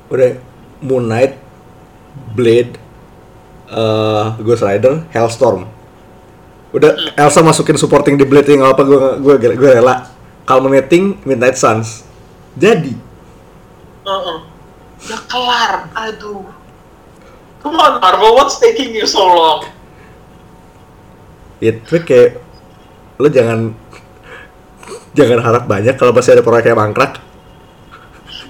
Udah 0.08 0.40
Moon 0.80 1.12
Knight, 1.12 1.36
Blade, 2.32 2.80
eh, 3.68 4.26
Ghost 4.40 4.64
Rider, 4.64 5.04
Hellstorm. 5.12 5.68
Udah 6.72 6.96
Elsa 7.20 7.44
masukin 7.44 7.76
supporting 7.76 8.16
di 8.16 8.24
Blade 8.24 8.56
yang 8.56 8.64
apa 8.64 8.88
gue 8.88 9.20
gue 9.20 9.36
gue 9.60 9.72
rela. 9.76 10.08
Culminating 10.48 11.20
Midnight 11.28 11.60
Suns. 11.60 12.08
Jadi 12.56 12.96
Heeh. 14.02 14.51
Udah 15.08 15.22
kelar. 15.30 15.74
Aduh. 15.96 16.46
Come 17.62 17.78
on 17.78 18.02
Marvel, 18.02 18.34
what's 18.34 18.58
taking 18.58 18.94
you 18.98 19.06
so 19.06 19.22
long? 19.22 19.62
ya 21.62 21.78
tapi 21.78 22.02
kayak 22.02 22.42
lo 23.22 23.30
jangan 23.30 23.78
jangan 25.14 25.40
harap 25.46 25.70
banyak 25.70 25.94
kalau 25.94 26.10
masih 26.10 26.34
ada 26.34 26.44
proyek 26.44 26.74
yang 26.74 26.82
mangkrak. 26.82 27.22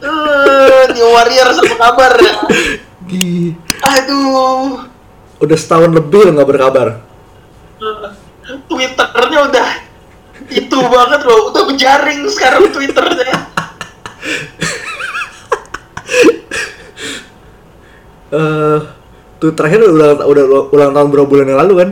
Eh, 0.02 0.84
New 0.96 1.08
Warrior 1.12 1.52
sama 1.54 1.76
kabar. 1.76 2.16
Di 3.06 3.52
Aduh. 3.84 4.88
udah 5.44 5.58
setahun 5.60 5.92
lebih 5.92 6.32
lo 6.32 6.40
nggak 6.40 6.50
berkabar. 6.56 6.88
Twitternya 8.72 9.40
udah 9.52 9.68
itu 10.48 10.78
banget 10.80 11.22
loh, 11.28 11.52
udah 11.52 11.64
menjaring 11.68 12.24
sekarang 12.32 12.72
Twitternya. 12.72 13.51
Eh, 18.32 18.80
tuh 19.44 19.52
terakhir 19.52 19.84
udah 19.84 20.24
udah 20.24 20.44
ulang 20.72 20.96
tahun 20.96 21.08
berapa 21.12 21.28
bulan 21.28 21.52
yang 21.52 21.60
lalu 21.60 21.74
kan? 21.84 21.90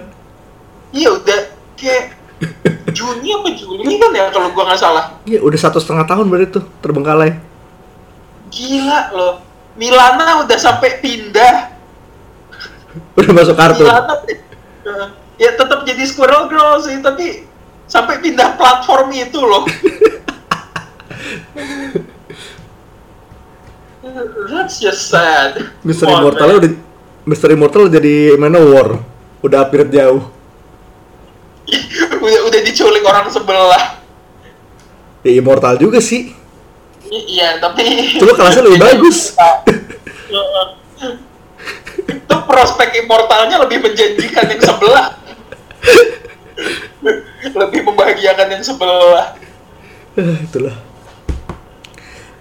Iya 0.95 1.19
udah 1.19 1.39
kayak 1.75 2.15
Juni 2.95 3.35
apa 3.35 3.51
Juli 3.51 3.99
kan 3.99 4.15
ya 4.15 4.31
kalau 4.31 4.47
gua 4.55 4.71
nggak 4.71 4.79
salah. 4.79 5.19
Iya, 5.27 5.43
udah 5.43 5.59
satu 5.59 5.83
setengah 5.83 6.07
tahun 6.07 6.31
berarti 6.31 6.55
tuh 6.55 6.63
terbengkalai. 6.79 7.35
Gila 8.47 9.11
loh. 9.11 9.43
Milana 9.75 10.47
udah 10.47 10.55
sampai 10.55 11.03
pindah. 11.03 11.75
Udah 13.19 13.31
masuk 13.35 13.59
kartu. 13.59 13.83
Milana 13.83 14.15
eh, 14.23 14.39
ya 15.43 15.59
tetap 15.59 15.83
jadi 15.83 16.07
Squirrel 16.07 16.47
Girl 16.47 16.79
sih 16.79 17.03
tapi 17.03 17.43
sampai 17.83 18.23
pindah 18.23 18.55
platform 18.55 19.11
itu 19.11 19.43
loh. 19.43 19.67
That's 24.01 24.79
just 24.79 25.11
sad. 25.11 25.59
Mister 25.83 26.07
Come 26.07 26.23
Immortal 26.23 26.49
udah 26.57 26.71
Mister 27.27 27.49
Immortal 27.51 27.91
jadi 27.91 28.39
Manowar. 28.39 29.03
Udah 29.39 29.63
upgrade 29.63 29.91
jauh. 29.91 30.23
udah 32.19 32.41
udah 32.47 32.59
diculik 32.63 33.03
orang 33.03 33.27
sebelah. 33.27 33.99
Ya 35.21 35.31
Immortal 35.35 35.75
juga 35.77 35.99
sih. 35.99 36.31
I- 37.09 37.27
Iya, 37.35 37.57
tapi 37.57 38.15
Cuma 38.15 38.33
kelasnya 38.33 38.63
lebih 38.63 38.79
bagus. 38.87 39.33
Itu 42.09 42.35
prospek 42.41 43.03
immortalnya 43.03 43.59
lebih 43.59 43.81
menjanjikan 43.81 44.45
yang 44.47 44.61
sebelah. 44.61 45.07
lebih 47.61 47.81
membahagiakan 47.83 48.47
yang 48.49 48.63
sebelah. 48.63 49.35
Eh, 50.15 50.37
Itulah. 50.43 50.75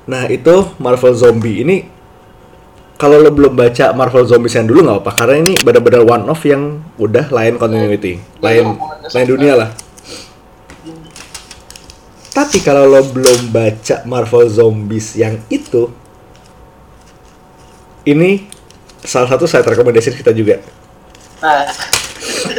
Nah 0.09 0.25
itu 0.33 0.73
Marvel 0.81 1.13
Zombie 1.13 1.61
ini 1.61 1.77
kalau 2.99 3.23
lo 3.23 3.31
belum 3.31 3.55
baca 3.55 3.95
Marvel 3.95 4.27
Zombies 4.27 4.59
yang 4.59 4.67
dulu 4.67 4.83
nggak 4.83 5.07
apa 5.07 5.13
karena 5.15 5.37
ini 5.47 5.53
benar-benar 5.63 6.03
one 6.03 6.27
off 6.33 6.43
yang 6.43 6.83
udah 6.99 7.31
lain 7.31 7.55
continuity, 7.55 8.19
lain 8.43 8.75
lain 9.15 9.27
dunia 9.29 9.55
lah. 9.55 9.71
Tapi 12.35 12.59
kalau 12.65 12.91
lo 12.91 13.07
belum 13.07 13.55
baca 13.55 14.03
Marvel 14.03 14.51
Zombies 14.51 15.15
yang 15.15 15.39
itu, 15.47 15.95
ini 18.03 18.51
salah 19.05 19.31
satu 19.31 19.47
side 19.47 19.67
recommendation 19.69 20.19
kita 20.19 20.35
juga. 20.35 20.59
Nah, 21.39 21.71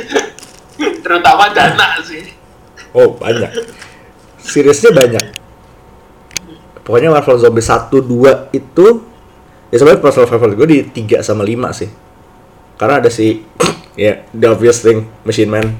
terutama 1.03 1.51
dana 1.51 1.99
sih. 2.07 2.31
Oh 2.95 3.11
banyak, 3.19 3.51
seriesnya 4.39 4.95
banyak. 4.95 5.38
Pokoknya 6.89 7.13
Marvel 7.13 7.37
Zombies 7.37 7.69
1, 7.69 8.01
2 8.01 8.49
itu 8.49 8.85
ya 9.69 9.77
sebenarnya 9.77 10.01
personal 10.01 10.25
favorite 10.25 10.57
gue 10.57 10.67
di 10.73 10.79
3 11.05 11.21
sama 11.21 11.45
5 11.45 11.69
sih. 11.85 11.89
Karena 12.81 12.97
ada 12.97 13.13
si 13.13 13.45
ya 14.09 14.25
the 14.33 14.49
obvious 14.49 14.81
thing 14.81 15.05
Machine 15.21 15.53
Man. 15.53 15.77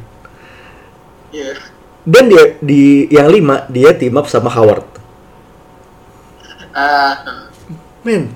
Iya. 1.34 1.58
Dan 2.06 2.30
dia 2.30 2.62
di 2.62 3.10
yang 3.10 3.26
5 3.26 3.74
dia 3.74 3.90
team 3.98 4.22
up 4.22 4.30
sama 4.30 4.54
Howard. 4.54 4.86
Ah, 6.78 7.50
Men, 8.06 8.30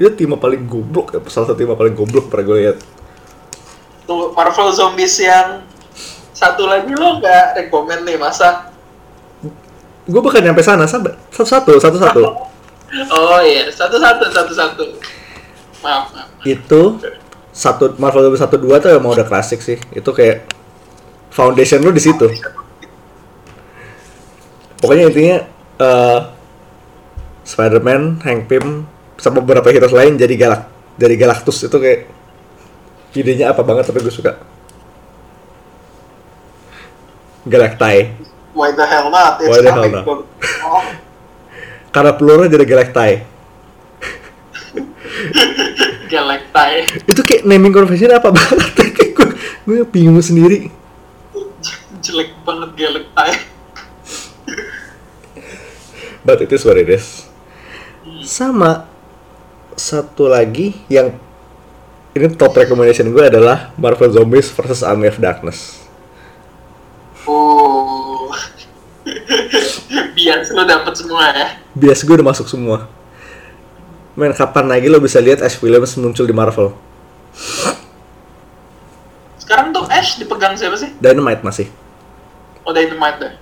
itu 0.00 0.08
tim 0.16 0.32
up 0.32 0.40
paling 0.40 0.64
goblok 0.64 1.12
ya, 1.12 1.20
salah 1.28 1.52
satu 1.52 1.60
tim 1.60 1.68
paling 1.68 1.92
goblok 1.92 2.32
pernah 2.32 2.48
gue 2.48 2.58
lihat. 2.64 2.78
tuh 4.08 4.32
Marvel 4.32 4.72
Zombies 4.72 5.20
yang 5.20 5.60
satu 6.32 6.64
lagi 6.64 6.96
lo 6.96 7.20
nggak 7.20 7.60
rekomend 7.60 8.08
nih 8.08 8.16
masa? 8.16 8.73
Gue 10.04 10.20
bahkan 10.20 10.44
nyampe 10.44 10.60
sana, 10.60 10.84
sabar. 10.84 11.16
Satu-satu, 11.32 11.80
satu-satu. 11.80 12.20
Oh 13.08 13.40
iya, 13.40 13.66
satu-satu, 13.72 14.24
satu-satu. 14.30 14.84
Maaf, 15.84 16.12
maaf. 16.16 16.28
itu 16.48 16.96
satu 17.52 17.92
Marvel 18.00 18.28
Zombies 18.28 18.40
1 18.40 18.56
2 18.56 18.82
tuh 18.84 18.90
emang 18.92 19.12
udah 19.16 19.26
klasik 19.26 19.60
sih. 19.64 19.80
Itu 19.92 20.12
kayak 20.12 20.48
foundation 21.32 21.80
lu 21.80 21.92
di 21.92 22.02
situ. 22.02 22.28
Pokoknya 24.80 25.08
intinya 25.08 25.36
eh 25.80 26.20
Spider-Man, 27.44 28.24
Hank 28.24 28.48
Pym, 28.48 28.88
sama 29.20 29.44
beberapa 29.44 29.68
heroes 29.68 29.92
lain 29.92 30.16
jadi 30.16 30.32
galak, 30.36 30.64
jadi 30.96 31.14
Galactus 31.20 31.60
itu 31.68 31.76
kayak 31.76 32.08
idenya 33.14 33.52
apa 33.52 33.60
banget 33.60 33.88
tapi 33.88 34.00
gue 34.00 34.12
suka. 34.12 34.40
Galactai. 37.44 38.16
Why 38.54 38.70
the 38.70 38.86
hell 38.86 39.10
not? 39.10 39.42
It's 39.42 39.50
Why 39.50 39.60
the 39.66 39.72
hell 39.74 39.90
not? 39.90 40.06
Oh, 40.06 40.22
Karena 41.94 42.14
pelurunya 42.14 42.54
jadi 42.54 42.66
Galactai. 42.66 43.12
Galactai. 46.14 46.74
Itu 47.10 47.22
kayak 47.26 47.46
naming 47.46 47.74
convention 47.74 48.14
apa 48.14 48.30
banget? 48.30 48.58
gue 49.18 49.28
gue 49.66 49.86
bingung 49.90 50.22
sendiri. 50.22 50.70
Jelek 51.98 52.34
banget 52.46 52.70
Galactai. 52.78 53.30
But 56.24 56.40
it 56.40 56.50
is 56.54 56.62
what 56.62 56.78
it 56.78 56.88
is. 56.88 57.26
Sama 58.22 58.88
satu 59.74 60.30
lagi 60.30 60.78
yang 60.86 61.18
ini 62.14 62.30
top 62.38 62.54
recommendation 62.54 63.10
gue 63.10 63.24
adalah 63.26 63.74
Marvel 63.74 64.14
Zombies 64.14 64.46
versus 64.54 64.86
Army 64.86 65.10
of 65.10 65.18
Darkness. 65.18 65.82
Oh. 67.26 67.83
Biar 70.24 70.40
lo 70.56 70.64
dapet 70.64 70.94
semua 70.96 71.28
ya. 71.36 71.60
Bias 71.76 72.00
gue 72.00 72.16
udah 72.16 72.32
masuk 72.32 72.48
semua. 72.48 72.88
Men, 74.16 74.32
kapan 74.32 74.72
lagi 74.72 74.88
lo 74.88 74.96
bisa 74.96 75.20
lihat 75.20 75.44
Ash 75.44 75.60
Williams 75.60 76.00
muncul 76.00 76.24
di 76.24 76.32
Marvel? 76.32 76.72
Sekarang 79.36 79.68
tuh 79.76 79.84
Ash 79.92 80.16
dipegang 80.16 80.56
siapa 80.56 80.80
sih? 80.80 80.96
Dynamite 80.96 81.44
masih. 81.44 81.68
Oh, 82.64 82.72
Dynamite 82.72 83.18
deh. 83.20 83.34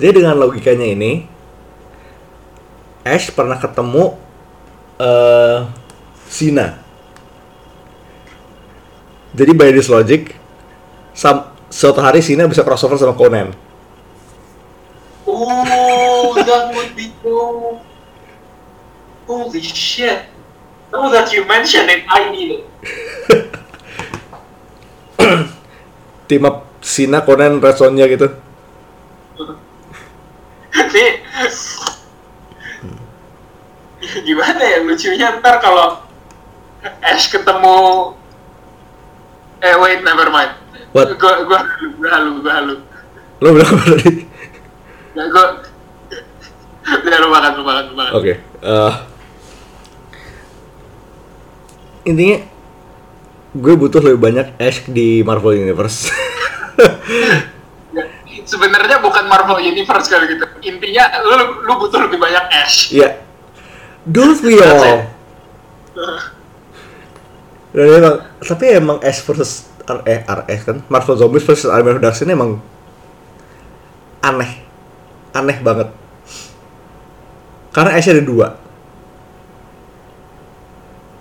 Jadi 0.00 0.24
dengan 0.24 0.40
logikanya 0.40 0.88
ini, 0.88 1.28
Ash 3.04 3.28
pernah 3.28 3.60
ketemu 3.60 4.16
eh 4.96 5.68
Sina. 6.32 6.80
Jadi 9.36 9.52
by 9.52 9.68
this 9.68 9.92
logic, 9.92 10.32
sam 11.12 11.52
suatu 11.68 12.00
hari 12.00 12.24
Sina 12.24 12.48
bisa 12.48 12.64
crossover 12.64 12.96
sama 12.96 13.12
Conan. 13.12 13.65
Oh, 15.26 16.34
that 16.38 16.74
would 16.74 16.94
be 16.94 17.12
cool. 17.22 17.82
Holy 19.26 19.62
shit. 19.62 20.30
Now 20.92 21.10
that 21.10 21.32
you 21.34 21.44
mention 21.44 21.90
it, 21.90 22.06
I 22.06 22.30
need 22.30 22.62
it. 22.62 22.64
Team 26.30 26.46
up 26.46 26.66
Sina, 26.78 27.20
Conan, 27.26 27.58
Red 27.58 27.74
Sonja 27.74 28.06
gitu. 28.06 28.30
Nih, 30.96 31.20
gimana 34.24 34.62
ya 34.62 34.78
lucunya 34.80 35.36
ntar 35.42 35.60
kalau 35.60 36.00
Ash 37.02 37.26
ketemu 37.28 37.76
eh 39.60 39.74
wait 39.82 40.00
never 40.06 40.30
mind 40.30 40.54
What? 40.94 41.12
gua 41.18 41.44
gua 41.44 41.60
gua 41.98 42.08
halu 42.14 42.40
gua 42.40 42.52
halu 42.62 42.76
Lo 43.44 43.52
bilang 43.52 43.68
apa 43.68 43.84
tadi? 44.00 44.24
Nggak, 45.16 45.26
gua 45.32 45.44
udah 46.86 47.18
lupakan 47.24 47.52
lupakan 47.56 47.84
lupakan 47.90 48.12
Oke. 48.14 48.32
eh, 48.62 48.92
intinya, 52.06 52.38
gue 53.56 53.74
butuh 53.74 53.98
lebih 54.04 54.20
banyak 54.20 54.46
Ash 54.60 54.84
di 54.86 55.24
Marvel 55.24 55.56
Universe. 55.56 56.12
sebenarnya 58.46 59.00
bukan 59.02 59.24
Marvel 59.26 59.58
Universe 59.58 60.06
kali 60.06 60.36
gitu 60.36 60.46
intinya 60.62 61.08
lu 61.24 61.64
lu 61.66 61.72
butuh 61.80 62.06
lebih 62.06 62.20
banyak 62.20 62.44
Ash 62.52 62.92
Iya. 62.94 63.18
Don't 64.06 64.38
we 64.44 64.54
all? 64.62 65.02
Dan 67.74 67.86
emang, 67.90 68.16
tapi 68.38 68.64
emang 68.70 68.98
S 69.02 69.18
versus 69.26 69.66
R 69.82 69.98
eh, 70.06 70.22
RS 70.22 70.60
kan 70.62 70.76
Marvel 70.86 71.18
Zombies 71.18 71.42
versus 71.42 71.66
Army 71.66 71.90
of 71.90 71.98
Darkness 71.98 72.22
ini 72.22 72.38
emang 72.38 72.62
aneh 74.22 74.65
aneh 75.42 75.58
banget. 75.60 75.88
Karena 77.76 77.92
S 78.00 78.08
ada 78.08 78.24
dua. 78.24 78.56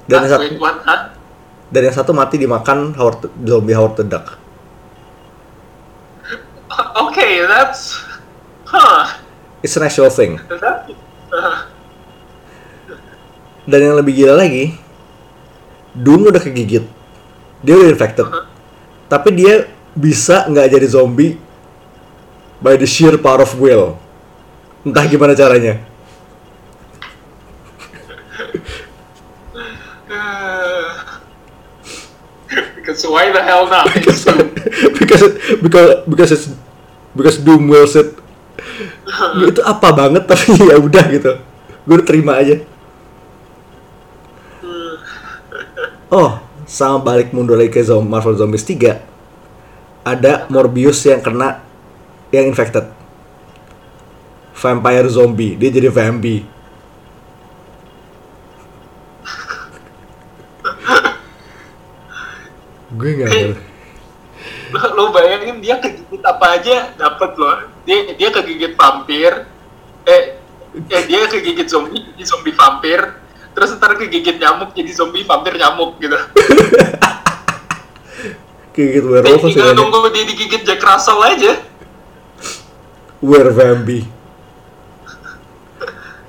Dan 0.07 0.24
yang 0.24 0.32
satu 0.32 0.45
dan 1.74 1.82
yang 1.82 1.95
satu 1.97 2.11
mati 2.13 2.38
dimakan 2.38 2.93
Howard 2.95 3.28
zombie 3.43 3.76
Howard 3.76 3.99
the 3.99 4.05
Duck. 4.05 4.38
Okay, 7.05 7.47
that's... 7.47 8.03
Huh. 8.68 9.07
it's 9.63 9.76
an 9.80 9.88
actual 9.88 10.11
thing. 10.11 10.36
That, 10.51 10.91
uh, 11.32 11.72
dan 13.66 13.80
yang 13.82 13.95
lebih 13.97 14.13
gila 14.13 14.36
lagi 14.45 14.78
Doom 15.95 16.28
udah 16.28 16.43
kegigit. 16.43 16.84
Dia 17.63 17.74
udah 17.80 17.88
infected. 17.88 18.28
Tapi 19.07 19.30
dia 19.32 19.72
bisa 19.95 20.43
nggak 20.51 20.76
jadi 20.76 20.88
zombie 20.91 21.39
by 22.59 22.76
the 22.76 22.84
sheer 22.84 23.16
power 23.16 23.47
of 23.47 23.55
will 23.55 23.95
entah 24.86 25.06
gimana 25.10 25.34
caranya. 25.34 25.82
Because 32.78 33.02
why 33.10 33.34
the 33.34 33.42
hell 33.42 33.66
not? 33.66 33.90
because 33.90 34.24
because 35.02 35.24
because 35.60 35.90
because 36.06 36.32
it's 36.32 36.48
because 37.18 37.42
Doom 37.42 37.68
wills 37.68 37.98
it 37.98 38.14
itu 39.42 39.62
apa 39.66 39.90
banget 39.90 40.30
tapi 40.30 40.54
ya 40.70 40.78
udah 40.78 41.06
gitu. 41.10 41.42
Gue 41.86 42.02
terima 42.06 42.38
aja. 42.38 42.62
Oh 46.14 46.46
sama 46.66 46.98
balik 47.02 47.30
mundur 47.30 47.58
lagi 47.58 47.70
ke 47.70 47.86
Marvel 48.02 48.34
Zombies 48.38 48.66
3 48.66 48.98
ada 50.06 50.50
Morbius 50.50 51.02
yang 51.06 51.22
kena 51.22 51.62
yang 52.34 52.50
infected 52.50 52.90
vampire 54.66 55.05
zombie 55.13 55.53
dia 55.53 55.70
jadi 55.70 55.93
vampy 55.93 56.41
gue 62.95 63.09
nggak 63.22 63.30
ngerti 63.30 63.76
lo, 64.76 64.82
lo 64.97 65.03
bayangin 65.13 65.61
dia 65.63 65.80
kegigit 65.80 66.22
apa 66.26 66.45
aja 66.59 66.91
dapat 66.97 67.32
loh. 67.39 67.55
Dia 67.88 68.16
dia 68.18 68.30
kegigit 68.34 68.74
vampir. 68.76 69.45
Eh, 70.05 70.24
eh 70.91 71.03
dia 71.07 71.28
kegigit 71.30 71.68
zombie 71.70 72.01
jadi 72.13 72.24
zombie 72.28 72.55
vampir. 72.55 72.99
Terus 73.55 73.72
ntar 73.80 73.95
kegigit 73.95 74.36
nyamuk 74.36 74.76
jadi 74.76 74.91
zombie 74.91 75.24
vampir 75.24 75.55
nyamuk 75.55 75.95
gitu. 76.01 76.18
kayak 78.76 78.89
gitu 78.99 79.07
Eh, 79.07 79.24
werewolf 79.24 79.39
masih 79.47 79.55
tinggal 79.55 79.72
nunggu 79.80 80.11
dia 80.11 80.24
digigit 80.28 80.61
Jack 80.68 80.84
Russell 80.84 81.24
aja. 81.24 81.63
Were 83.24 83.49
Vampy. 83.55 84.03
Ya, 84.03 84.14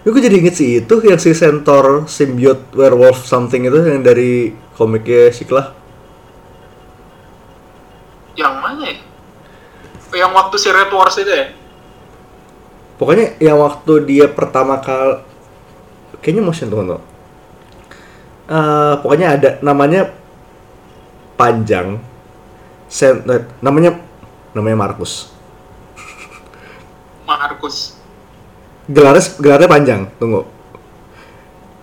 gue 0.06 0.22
jadi 0.22 0.38
inget 0.38 0.54
sih 0.54 0.70
itu 0.86 0.94
yang 1.02 1.18
si 1.18 1.34
Centaur 1.34 2.06
symbiote 2.06 2.62
werewolf 2.78 3.26
something 3.26 3.66
itu 3.66 3.74
yang 3.74 4.06
dari 4.06 4.54
komiknya 4.78 5.34
Siklah. 5.34 5.74
Yang 8.38 8.54
mana 8.62 8.84
ya? 8.86 8.96
Yang 10.14 10.32
waktu 10.36 10.56
si 10.62 10.68
Red 10.70 10.90
Wars 10.94 11.16
itu 11.18 11.32
ya? 11.32 11.50
Pokoknya 13.02 13.34
yang 13.42 13.58
waktu 13.58 13.92
dia 14.06 14.30
pertama 14.30 14.78
kali 14.78 15.26
kayaknya 16.22 16.42
motion 16.46 16.70
tuh 16.70 16.86
tuh. 16.86 17.02
Eh, 18.46 18.94
pokoknya 19.02 19.34
ada 19.34 19.50
namanya 19.58 20.14
panjang. 21.34 21.98
Sen, 22.86 23.26
eh, 23.26 23.42
namanya 23.58 23.98
namanya 24.54 24.78
Markus. 24.78 25.34
Markus. 27.26 27.95
Gelarnya 28.86 29.22
gelarnya 29.42 29.68
panjang. 29.68 30.00
Tunggu. 30.18 30.46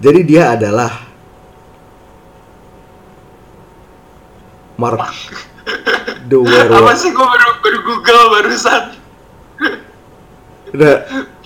Jadi 0.04 0.20
dia 0.28 0.56
adalah 0.56 0.91
Mark 4.76 4.99
the 6.28 6.38
Apa 6.39 6.49
werewolf. 6.49 6.97
sih 6.97 7.12
gue 7.12 7.26
baru, 7.26 7.47
baru 7.62 7.80
Google 7.86 8.22
barusan. 8.34 8.84
Udah 10.74 10.95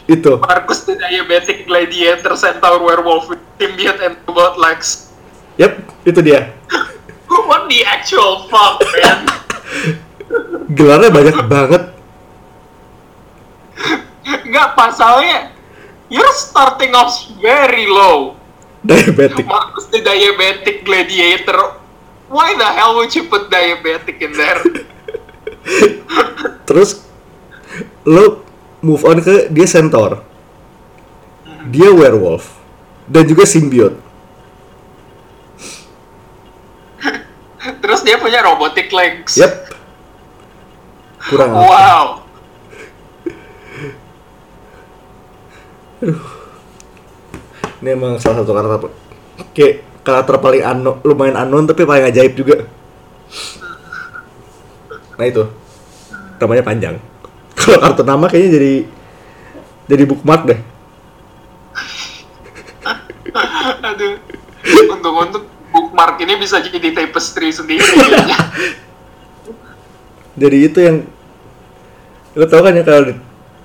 itu. 0.08 0.32
Marcus 0.40 0.88
the 0.88 0.96
Diabetic 0.96 1.68
Gladiator 1.68 2.34
Centaur 2.40 2.80
Werewolf 2.80 3.28
symbiote 3.60 4.02
and 4.08 4.16
robot 4.24 4.56
legs. 4.56 5.12
Yap, 5.60 5.84
itu 6.08 6.20
dia. 6.24 6.54
What 7.28 7.68
the 7.68 7.84
actual 7.84 8.48
fuck, 8.48 8.80
man? 8.80 9.20
Gelarnya 10.78 11.10
banyak 11.12 11.38
banget. 11.50 11.84
Enggak, 14.28 14.76
pasalnya 14.76 15.56
you're 16.12 16.36
starting 16.36 16.92
off 16.92 17.32
very 17.40 17.88
low. 17.88 18.36
Diabetic. 18.84 19.48
Marcus 19.48 19.88
the 19.92 20.04
Diabetic 20.04 20.84
Gladiator. 20.84 21.80
Why 22.28 22.56
the 22.60 22.68
hell 22.68 23.00
would 23.00 23.16
you 23.16 23.32
put 23.32 23.48
diabetic 23.48 24.20
in 24.20 24.36
there? 24.36 24.60
Terus 26.68 27.08
lo 28.04 28.44
move 28.84 29.04
on 29.08 29.24
ke 29.24 29.48
dia 29.48 29.64
centaur. 29.64 30.24
Dia 31.72 31.92
werewolf 31.92 32.52
dan 33.08 33.24
juga 33.28 33.48
symbiote. 33.48 33.96
Terus 37.84 38.04
dia 38.04 38.20
punya 38.20 38.44
robotic 38.44 38.92
legs. 38.92 39.40
Yap. 39.40 39.72
Kurang 41.32 41.56
apa? 41.56 42.27
Wow. 45.98 46.20
Ini 47.82 47.94
emang 47.94 48.18
salah 48.18 48.42
satu 48.42 48.54
karakter 48.54 48.90
kayak 49.54 49.86
karakter 50.02 50.36
paling 50.42 50.64
ano, 50.66 50.98
lumayan 51.06 51.38
unknown 51.38 51.70
tapi 51.70 51.86
paling 51.86 52.10
ajaib 52.10 52.34
juga. 52.34 52.66
Nah 55.18 55.26
itu 55.26 55.44
namanya 56.38 56.64
panjang. 56.66 56.96
Kalau 57.58 57.78
kartu 57.82 58.02
nama 58.06 58.26
kayaknya 58.30 58.50
jadi 58.58 58.74
jadi 59.90 60.04
bookmark 60.06 60.44
deh. 60.46 60.60
Aduh. 63.82 64.18
Untung-untung 64.68 65.46
bookmark 65.70 66.18
ini 66.22 66.34
bisa 66.38 66.62
jadi 66.62 66.90
tapestry 66.94 67.54
sendiri 67.54 67.86
kayaknya. 67.86 68.38
Jadi 70.38 70.58
itu 70.70 70.80
yang 70.86 71.02
lo 72.38 72.46
tau 72.46 72.62
kan 72.62 72.78
ya 72.78 72.86
kalau 72.86 73.10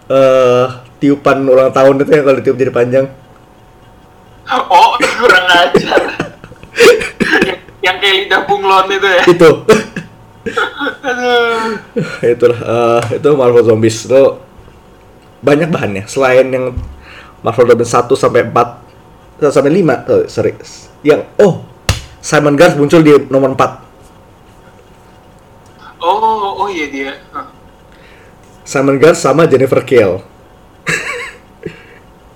eh, 0.08 0.66
tiupan 1.02 1.42
ulang 1.42 1.74
tahun 1.74 1.98
itu 2.06 2.10
yang 2.14 2.24
kalau 2.30 2.38
ditiup 2.38 2.56
jadi 2.62 2.70
panjang. 2.70 3.06
Oh, 4.46 4.94
kurang 5.18 5.46
ajar. 5.50 6.02
yang, 7.42 7.58
yang 7.82 7.96
kayak 7.98 8.16
lidah 8.26 8.40
bunglon 8.46 8.86
itu 8.94 9.08
ya. 9.10 9.22
Itu. 9.26 9.50
Aduh. 11.10 11.82
Itulah 12.22 12.60
eh, 12.62 13.02
itu 13.18 13.28
Marvel 13.34 13.66
Zombies 13.66 14.06
itu 14.06 14.22
banyak 15.42 15.74
bahannya 15.74 16.06
selain 16.06 16.46
yang 16.54 16.64
Marvel 17.42 17.66
Zombies 17.66 17.90
1 17.90 18.06
sampai 18.14 18.46
4 18.46 19.50
sampai 19.50 19.74
5 19.74 20.06
oh, 20.06 20.22
sorry 20.30 20.54
yang 21.02 21.26
oh 21.42 21.66
Simon 22.22 22.54
Garth 22.54 22.78
muncul 22.78 23.02
di 23.02 23.10
nomor 23.26 23.58
4 23.58 23.82
Oh, 26.02 26.66
oh 26.66 26.66
iya 26.66 26.90
dia. 26.90 27.14
Hah. 27.30 27.46
Simon 28.66 28.98
Garth 28.98 29.22
sama 29.22 29.46
Jennifer 29.46 29.78
Kale 29.86 30.31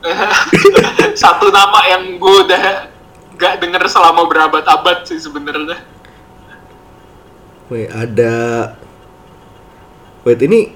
Satu 1.23 1.51
nama 1.51 1.81
yang 1.91 2.17
gue 2.21 2.35
udah 2.47 2.65
gak 3.37 3.61
denger 3.61 3.85
selama 3.89 4.25
berabad-abad 4.27 5.05
sih 5.05 5.21
sebenarnya. 5.21 5.79
Wait, 7.67 7.91
ada 7.91 8.35
Wait, 10.27 10.43
ini 10.43 10.75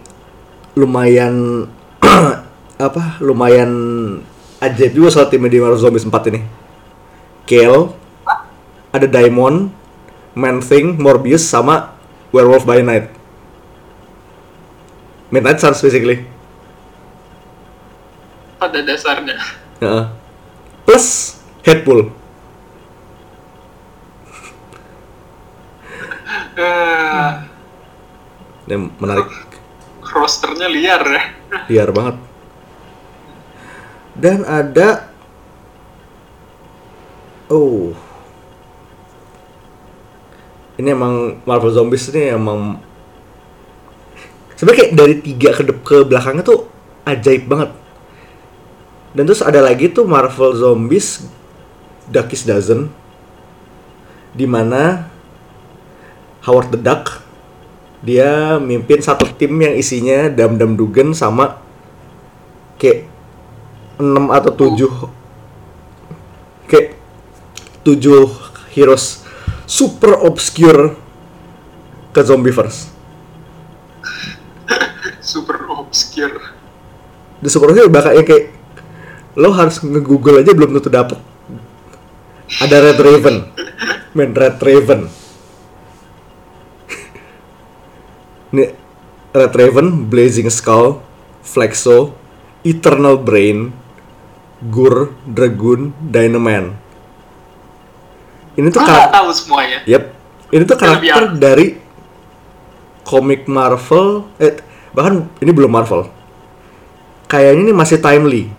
lumayan 0.78 1.66
apa? 2.78 3.18
Lumayan 3.18 3.70
ajaib 4.62 4.94
juga 4.94 5.10
soal 5.10 5.26
tim 5.26 5.42
di 5.50 5.58
Marvel 5.58 5.80
Zombies 5.80 6.06
4 6.06 6.30
ini. 6.30 6.40
Kale, 7.50 7.90
ada 8.94 9.06
Diamond, 9.10 9.74
Man-Thing, 10.38 11.02
Morbius 11.02 11.42
sama 11.42 11.98
Werewolf 12.30 12.62
by 12.62 12.78
Night. 12.78 13.10
Midnight 15.34 15.58
Suns 15.58 15.82
basically. 15.82 16.26
Pada 18.60 18.78
dasarnya. 18.84 19.40
Heeh. 19.80 20.04
Plus 20.84 21.06
Headpool. 21.64 22.12
Eh, 26.52 27.30
Ini 28.68 28.76
menarik. 29.00 29.28
rosternya 30.10 30.66
liar 30.66 31.02
ya. 31.06 31.22
liar 31.70 31.90
banget 31.94 32.16
dan 34.18 34.42
ada 34.42 35.06
oh 37.46 37.94
ini 40.76 40.90
emang 40.90 41.38
Marvel 41.46 41.70
Zombies 41.70 42.10
ini 42.10 42.34
emang 42.34 42.82
sebenarnya 44.58 44.78
kayak 44.82 44.92
dari 44.98 45.14
tiga 45.22 45.50
ke 45.54 45.62
ke 45.78 45.96
belakangnya 46.02 46.42
tuh 46.42 46.66
ajaib 47.06 47.46
banget 47.46 47.70
dan 49.10 49.26
terus 49.26 49.42
ada 49.42 49.58
lagi 49.58 49.90
tuh 49.90 50.06
Marvel 50.06 50.54
Zombies 50.54 51.26
Duckies 52.06 52.46
Dozen 52.46 52.94
di 54.30 54.46
mana 54.46 55.10
Howard 56.46 56.70
the 56.70 56.78
Duck 56.78 57.26
dia 58.00 58.56
mimpin 58.56 59.02
satu 59.02 59.28
tim 59.36 59.60
yang 59.60 59.76
isinya 59.76 60.32
Dam 60.32 60.56
Dam 60.56 60.78
Dugan 60.78 61.12
sama 61.12 61.60
kayak 62.80 63.04
6 64.00 64.08
atau 64.08 64.52
7 64.56 66.70
kayak 66.70 66.96
7 67.84 68.72
heroes 68.72 69.20
super 69.68 70.16
obscure 70.24 70.96
ke 72.10 72.20
Zombieverse. 72.26 72.90
super 75.22 75.62
obscure 75.70 76.42
Di 77.38 77.46
super 77.46 77.70
obscure 77.70 77.92
bakal 77.92 78.16
yang 78.16 78.26
kayak 78.26 78.59
lo 79.38 79.54
harus 79.54 79.78
nge-google 79.82 80.42
aja 80.42 80.54
belum 80.54 80.74
tentu 80.78 80.90
dapet. 80.90 81.18
Ada 82.58 82.82
Red 82.82 82.98
Raven. 82.98 83.36
Men, 84.10 84.34
Red 84.34 84.58
Raven. 84.58 85.06
Nih, 88.54 88.74
Red 89.30 89.54
Raven, 89.54 90.10
Blazing 90.10 90.50
Skull, 90.50 90.98
Flexo, 91.46 92.10
Eternal 92.66 93.22
Brain, 93.22 93.70
Gur, 94.66 95.14
Dragoon, 95.24 95.94
Dynaman. 96.02 96.74
Ini 98.58 98.66
tuh 98.68 98.82
karakter 98.82 99.14
tahu 99.14 99.30
semuanya 99.32 99.78
Yap. 99.86 100.04
Ini 100.50 100.62
tuh 100.66 100.76
karakter 100.76 101.38
dari 101.38 101.78
komik 103.06 103.46
Marvel. 103.46 104.26
Eh, 104.36 104.58
bahkan 104.92 105.30
ini 105.38 105.50
belum 105.54 105.70
Marvel. 105.70 106.10
Kayaknya 107.30 107.70
ini 107.70 107.72
masih 107.72 108.02
timely. 108.02 108.50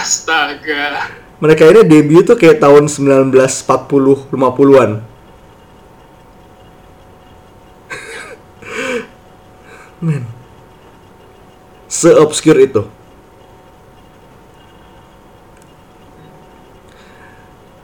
Astaga 0.00 1.12
Mereka 1.40 1.64
ini 1.72 1.80
debut 1.88 2.24
tuh 2.24 2.36
kayak 2.36 2.60
tahun 2.60 2.84
1940 2.84 4.28
50-an. 4.28 4.90
Men. 10.04 10.24
Se-obscure 11.88 12.60
itu. 12.60 12.84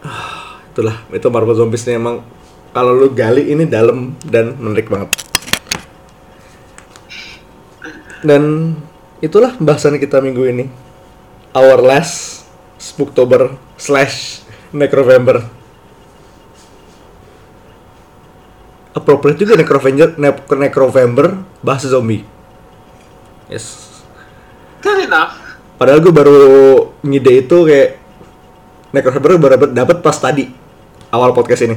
Ah, 0.04 0.60
Itulah, 0.76 1.00
itu 1.08 1.26
Marvel 1.32 1.56
Zombies 1.56 1.88
ini 1.88 1.96
emang 1.96 2.20
kalau 2.76 2.92
lu 2.92 3.08
gali 3.08 3.48
ini 3.48 3.64
dalam 3.64 4.12
dan 4.20 4.52
menarik 4.60 4.92
banget. 4.92 5.08
Dan 8.20 8.76
itulah 9.24 9.56
bahasan 9.56 9.96
kita 9.96 10.20
minggu 10.20 10.44
ini. 10.44 10.68
Our 11.56 11.80
last 11.80 12.44
Spooktober 12.76 13.56
slash 13.80 14.44
Necrovember. 14.76 15.40
Appropriate 18.92 19.40
juga 19.40 19.56
Necrovember, 19.56 20.12
ne 20.20 20.36
Necrovember 20.36 21.40
bahas 21.64 21.88
zombie. 21.88 22.28
Yes. 23.48 23.88
good 24.82 25.06
enough 25.06 25.38
Padahal 25.76 26.02
gue 26.02 26.10
baru 26.10 26.36
ngide 27.04 27.32
itu 27.46 27.56
kayak 27.64 28.00
Necrovember 28.92 29.36
baru 29.36 29.68
dapet, 29.72 30.00
pas 30.00 30.16
tadi 30.16 30.48
awal 31.12 31.36
podcast 31.36 31.68
ini. 31.68 31.76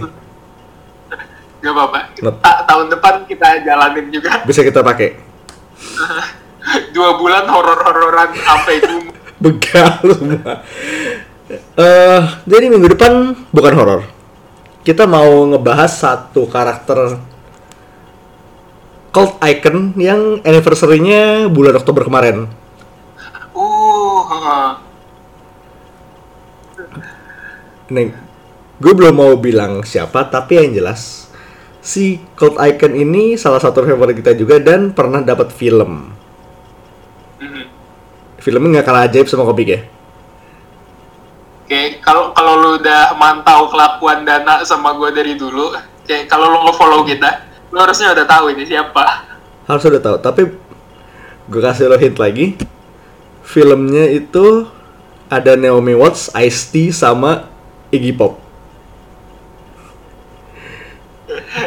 Gak 1.60 1.74
apa-apa. 1.76 2.00
Ta- 2.40 2.64
tahun 2.64 2.88
depan 2.96 3.28
kita 3.28 3.64
jalanin 3.68 4.08
juga. 4.08 4.44
Bisa 4.48 4.64
kita 4.64 4.80
pakai. 4.80 5.20
Dua 6.96 7.20
bulan 7.20 7.44
horor-hororan 7.48 8.32
sampai 8.40 8.80
Doom. 8.80 9.19
Begal 9.40 10.00
semua. 10.20 10.62
Eh, 11.50 12.22
jadi 12.46 12.66
minggu 12.70 12.94
depan 12.94 13.34
bukan 13.50 13.74
horor. 13.74 14.02
Kita 14.86 15.10
mau 15.10 15.48
ngebahas 15.50 15.92
satu 15.92 16.46
karakter 16.46 17.18
cult 19.10 19.42
icon 19.42 19.98
yang 19.98 20.38
anniversary-nya 20.46 21.50
bulan 21.50 21.76
Oktober 21.82 22.06
kemarin. 22.06 22.46
Uh, 23.58 24.22
heeh. 24.30 24.70
Nih, 27.90 28.14
gue 28.78 28.94
belum 28.94 29.16
mau 29.18 29.34
bilang 29.42 29.82
siapa, 29.82 30.30
tapi 30.30 30.62
yang 30.62 30.78
jelas 30.78 31.30
si 31.82 32.22
cult 32.38 32.62
icon 32.62 32.94
ini 32.94 33.34
salah 33.34 33.58
satu 33.58 33.82
favorit 33.82 34.22
kita 34.22 34.38
juga 34.38 34.62
dan 34.62 34.94
pernah 34.94 35.26
dapat 35.26 35.50
film. 35.50 36.19
Filmnya 38.40 38.80
nggak 38.80 38.88
kalah 38.88 39.04
ajaib 39.08 39.28
sama 39.28 39.44
komik 39.44 39.68
ya. 39.68 39.80
Kayak 41.70 42.02
kalau 42.02 42.34
kalau 42.34 42.54
lu 42.58 42.70
udah 42.82 43.14
mantau 43.20 43.70
kelakuan 43.70 44.26
Dana 44.26 44.66
sama 44.66 44.96
gue 44.98 45.14
dari 45.14 45.38
dulu, 45.38 45.76
kayak 46.08 46.26
kalau 46.26 46.50
lu 46.50 46.60
nge-follow 46.66 47.06
kita, 47.06 47.46
lu 47.70 47.78
harusnya 47.78 48.16
udah 48.16 48.26
tahu 48.26 48.56
ini 48.56 48.66
siapa. 48.66 49.30
Harus 49.70 49.86
udah 49.86 50.02
tahu, 50.02 50.18
tapi 50.18 50.42
gue 51.46 51.62
kasih 51.62 51.92
lo 51.92 52.02
hint 52.02 52.18
lagi. 52.18 52.58
Filmnya 53.46 54.10
itu 54.10 54.66
ada 55.30 55.54
Naomi 55.54 55.94
Watts, 55.94 56.34
Ice-T 56.34 56.90
sama 56.90 57.46
Iggy 57.94 58.18
Pop. 58.18 58.42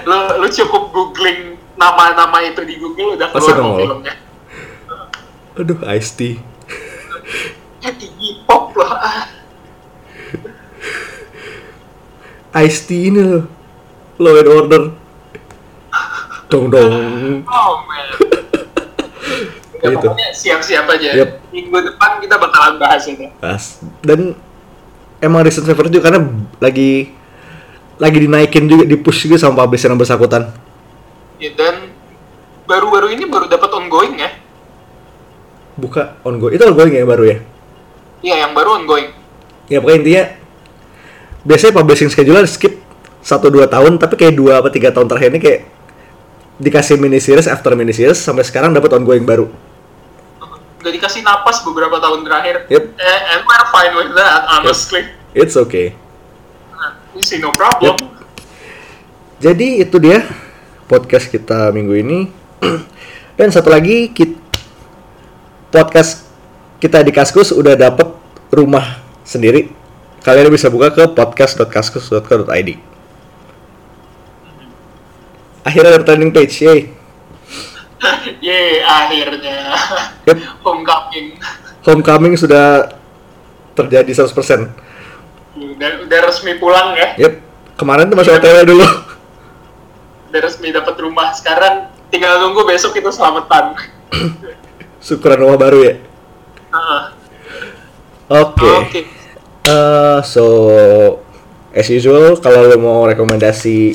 Lu 0.02 0.18
lu 0.42 0.46
cukup 0.50 0.90
googling 0.90 1.54
nama-nama 1.78 2.42
itu 2.42 2.62
di 2.66 2.74
Google 2.78 3.14
udah 3.14 3.30
keluar 3.30 3.78
filmnya. 3.78 4.14
Aduh, 5.58 5.78
Ice-T. 5.94 6.42
Iggy 7.82 8.46
Pop 8.46 8.70
loh. 8.74 8.86
Ah, 8.86 9.26
Ice-T 12.62 12.88
ini 12.92 13.20
loh. 13.20 13.44
Law 14.20 14.36
and 14.36 14.48
Order. 14.50 14.82
Dong 16.52 16.68
dong. 16.68 17.42
Oh 17.48 17.74
man. 17.88 18.06
Ya, 19.80 19.88
Gitu. 19.96 20.08
siap-siap 20.36 20.84
aja. 20.86 21.10
Yep. 21.16 21.30
Minggu 21.50 21.78
depan 21.82 22.20
kita 22.20 22.36
bakalan 22.36 22.76
bahas 22.76 23.02
itu. 23.08 23.26
Pas. 23.40 23.80
Dan 24.04 24.36
emang 25.18 25.42
recent 25.42 25.64
favorite 25.64 25.90
juga 25.90 26.12
karena 26.12 26.28
lagi 26.60 27.10
lagi 27.96 28.18
dinaikin 28.20 28.66
juga, 28.68 28.84
di-push 28.84 29.26
juga 29.26 29.40
sama 29.40 29.64
publisher 29.64 29.88
yang 29.90 29.98
bersangkutan. 29.98 30.52
Ya, 31.40 31.50
dan 31.56 31.88
baru-baru 32.68 33.16
ini 33.16 33.24
baru 33.26 33.48
dapat 33.48 33.70
ongoing 33.72 34.20
ya. 34.20 34.30
Buka 35.76 36.20
ongoing. 36.22 36.54
Itu 36.56 36.64
ongoing 36.68 36.92
ya 36.92 37.04
baru 37.08 37.24
ya? 37.24 37.36
Iya, 38.22 38.36
yang 38.46 38.52
baru 38.52 38.82
ongoing. 38.82 39.08
Ya 39.66 39.78
pokoknya 39.80 39.98
intinya 40.04 40.24
biasanya 41.42 41.72
publishing 41.74 42.10
schedule 42.12 42.44
skip 42.46 42.78
1-2 43.22 43.66
tahun 43.66 43.98
tapi 43.98 44.14
kayak 44.18 44.34
2 44.34 44.60
apa 44.62 44.68
3 44.70 44.94
tahun 44.94 45.06
terakhir 45.10 45.30
ini 45.34 45.40
kayak 45.42 45.60
dikasih 46.62 46.98
mini 46.98 47.18
series 47.18 47.50
after 47.50 47.74
mini 47.74 47.90
series 47.94 48.18
sampai 48.18 48.46
sekarang 48.46 48.70
dapat 48.74 48.92
ongoing 48.94 49.24
baru. 49.26 49.50
Udah 50.82 50.90
dikasih 50.90 51.22
napas 51.22 51.62
beberapa 51.62 52.02
tahun 52.02 52.26
terakhir. 52.26 52.66
Yep. 52.66 52.84
Eh, 52.98 53.20
and 53.30 53.40
we're 53.46 53.66
fine 53.70 53.94
with 53.94 54.10
that, 54.18 54.50
honestly. 54.50 55.06
It's 55.30 55.54
okay. 55.54 55.94
Nah, 56.74 56.98
we 57.14 57.22
see 57.22 57.38
no 57.38 57.54
problem. 57.54 57.94
Yep. 57.94 58.10
Jadi 59.42 59.78
itu 59.78 59.96
dia 60.02 60.26
podcast 60.90 61.30
kita 61.30 61.70
minggu 61.70 61.94
ini. 62.02 62.18
Dan 63.38 63.54
satu 63.54 63.70
lagi 63.70 64.10
kit- 64.10 64.41
podcast 65.72 66.28
kita 66.76 67.00
di 67.00 67.10
Kaskus 67.10 67.50
udah 67.50 67.72
dapet 67.72 68.04
rumah 68.52 69.00
sendiri. 69.24 69.72
Kalian 70.22 70.52
bisa 70.52 70.68
buka 70.68 70.92
ke 70.92 71.08
podcast.kaskus.co.id. 71.16 72.70
Akhirnya 75.62 75.90
ada 75.98 76.04
trending 76.04 76.30
page, 76.30 76.54
yay. 76.62 76.80
Yeay, 78.44 78.82
akhirnya. 78.82 79.74
Yep. 80.28 80.38
Homecoming. 80.62 81.26
Homecoming 81.82 82.34
sudah 82.38 82.92
terjadi 83.74 84.10
100%. 84.10 84.30
Udah, 85.58 85.90
udah 86.06 86.18
resmi 86.28 86.54
pulang 86.60 86.94
ya. 86.94 87.18
Yep. 87.18 87.34
Kemarin 87.78 88.10
tuh 88.10 88.18
masih 88.18 88.36
OTW 88.38 88.58
dulu. 88.68 88.86
Udah 90.30 90.40
resmi 90.42 90.70
dapat 90.70 90.94
rumah. 91.02 91.34
Sekarang 91.34 91.90
tinggal 92.10 92.42
nunggu 92.42 92.62
besok 92.66 92.94
itu 92.98 93.10
selamatan. 93.10 93.74
Syukuran 95.02 95.42
rumah 95.42 95.58
baru 95.58 95.78
ya. 95.82 95.94
Heeh. 96.72 97.02
Oke. 98.30 98.70
Oke. 98.86 99.00
Eh, 99.62 100.18
so 100.26 100.44
as 101.74 101.86
usual 101.86 102.38
kalau 102.42 102.66
lo 102.66 102.76
mau 102.78 103.04
rekomendasi 103.06 103.94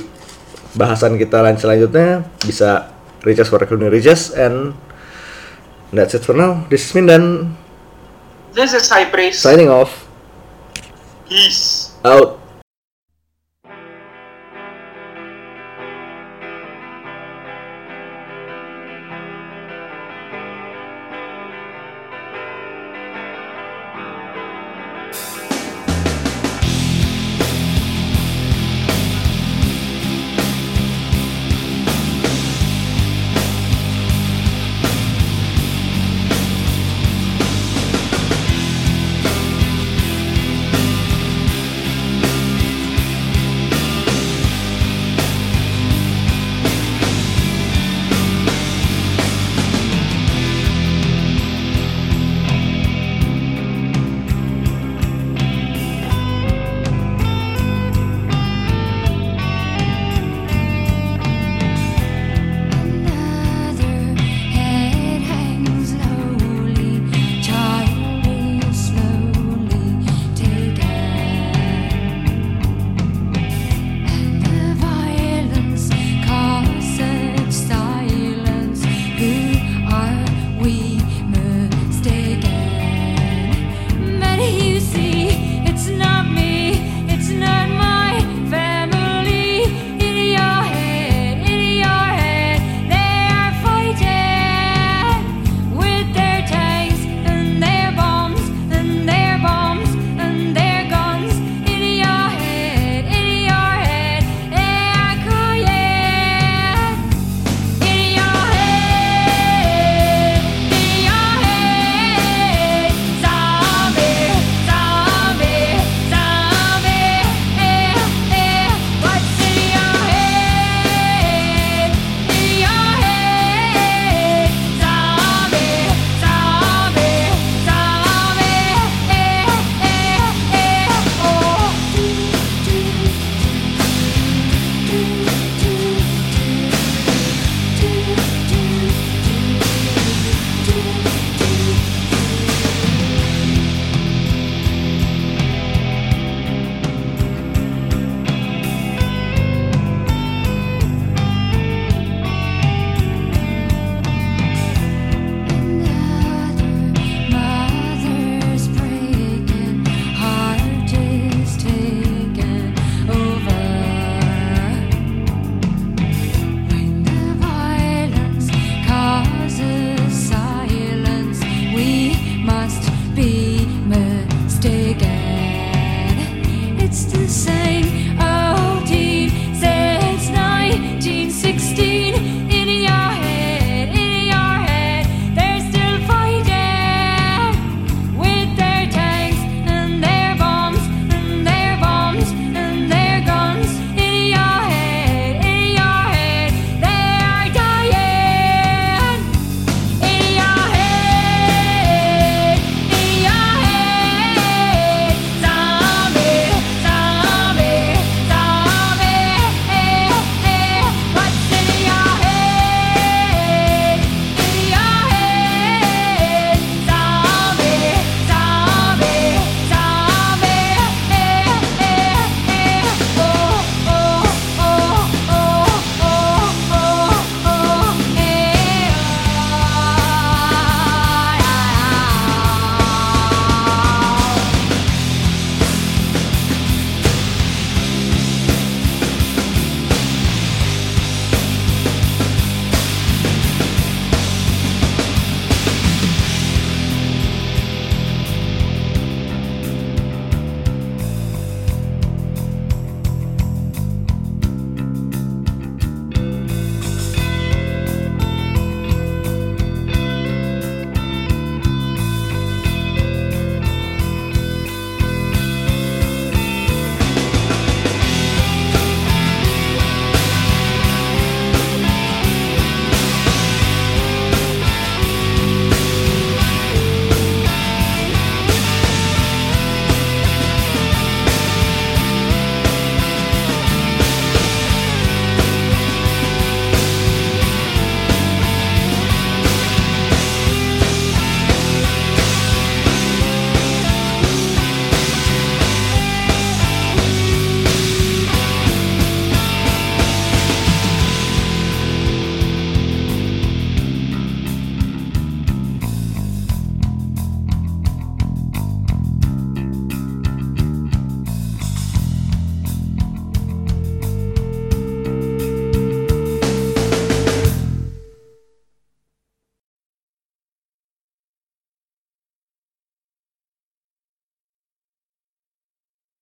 bahasan 0.76 1.20
kita 1.20 1.42
lain 1.44 1.58
selanjutnya 1.60 2.24
bisa 2.44 2.92
reach 3.26 3.42
us 3.42 3.50
for 3.50 3.60
recruiting 3.60 3.90
reach 3.92 4.08
us 4.08 4.32
and 4.36 4.76
that's 5.92 6.14
it 6.14 6.24
for 6.24 6.36
now. 6.36 6.64
This 6.68 6.88
is 6.88 6.92
Min 6.94 7.08
dan 7.08 7.24
This 8.56 8.74
is 8.74 8.88
Praise. 9.12 9.38
signing 9.40 9.68
off 9.70 10.08
Peace. 11.28 11.92
out. 12.04 12.40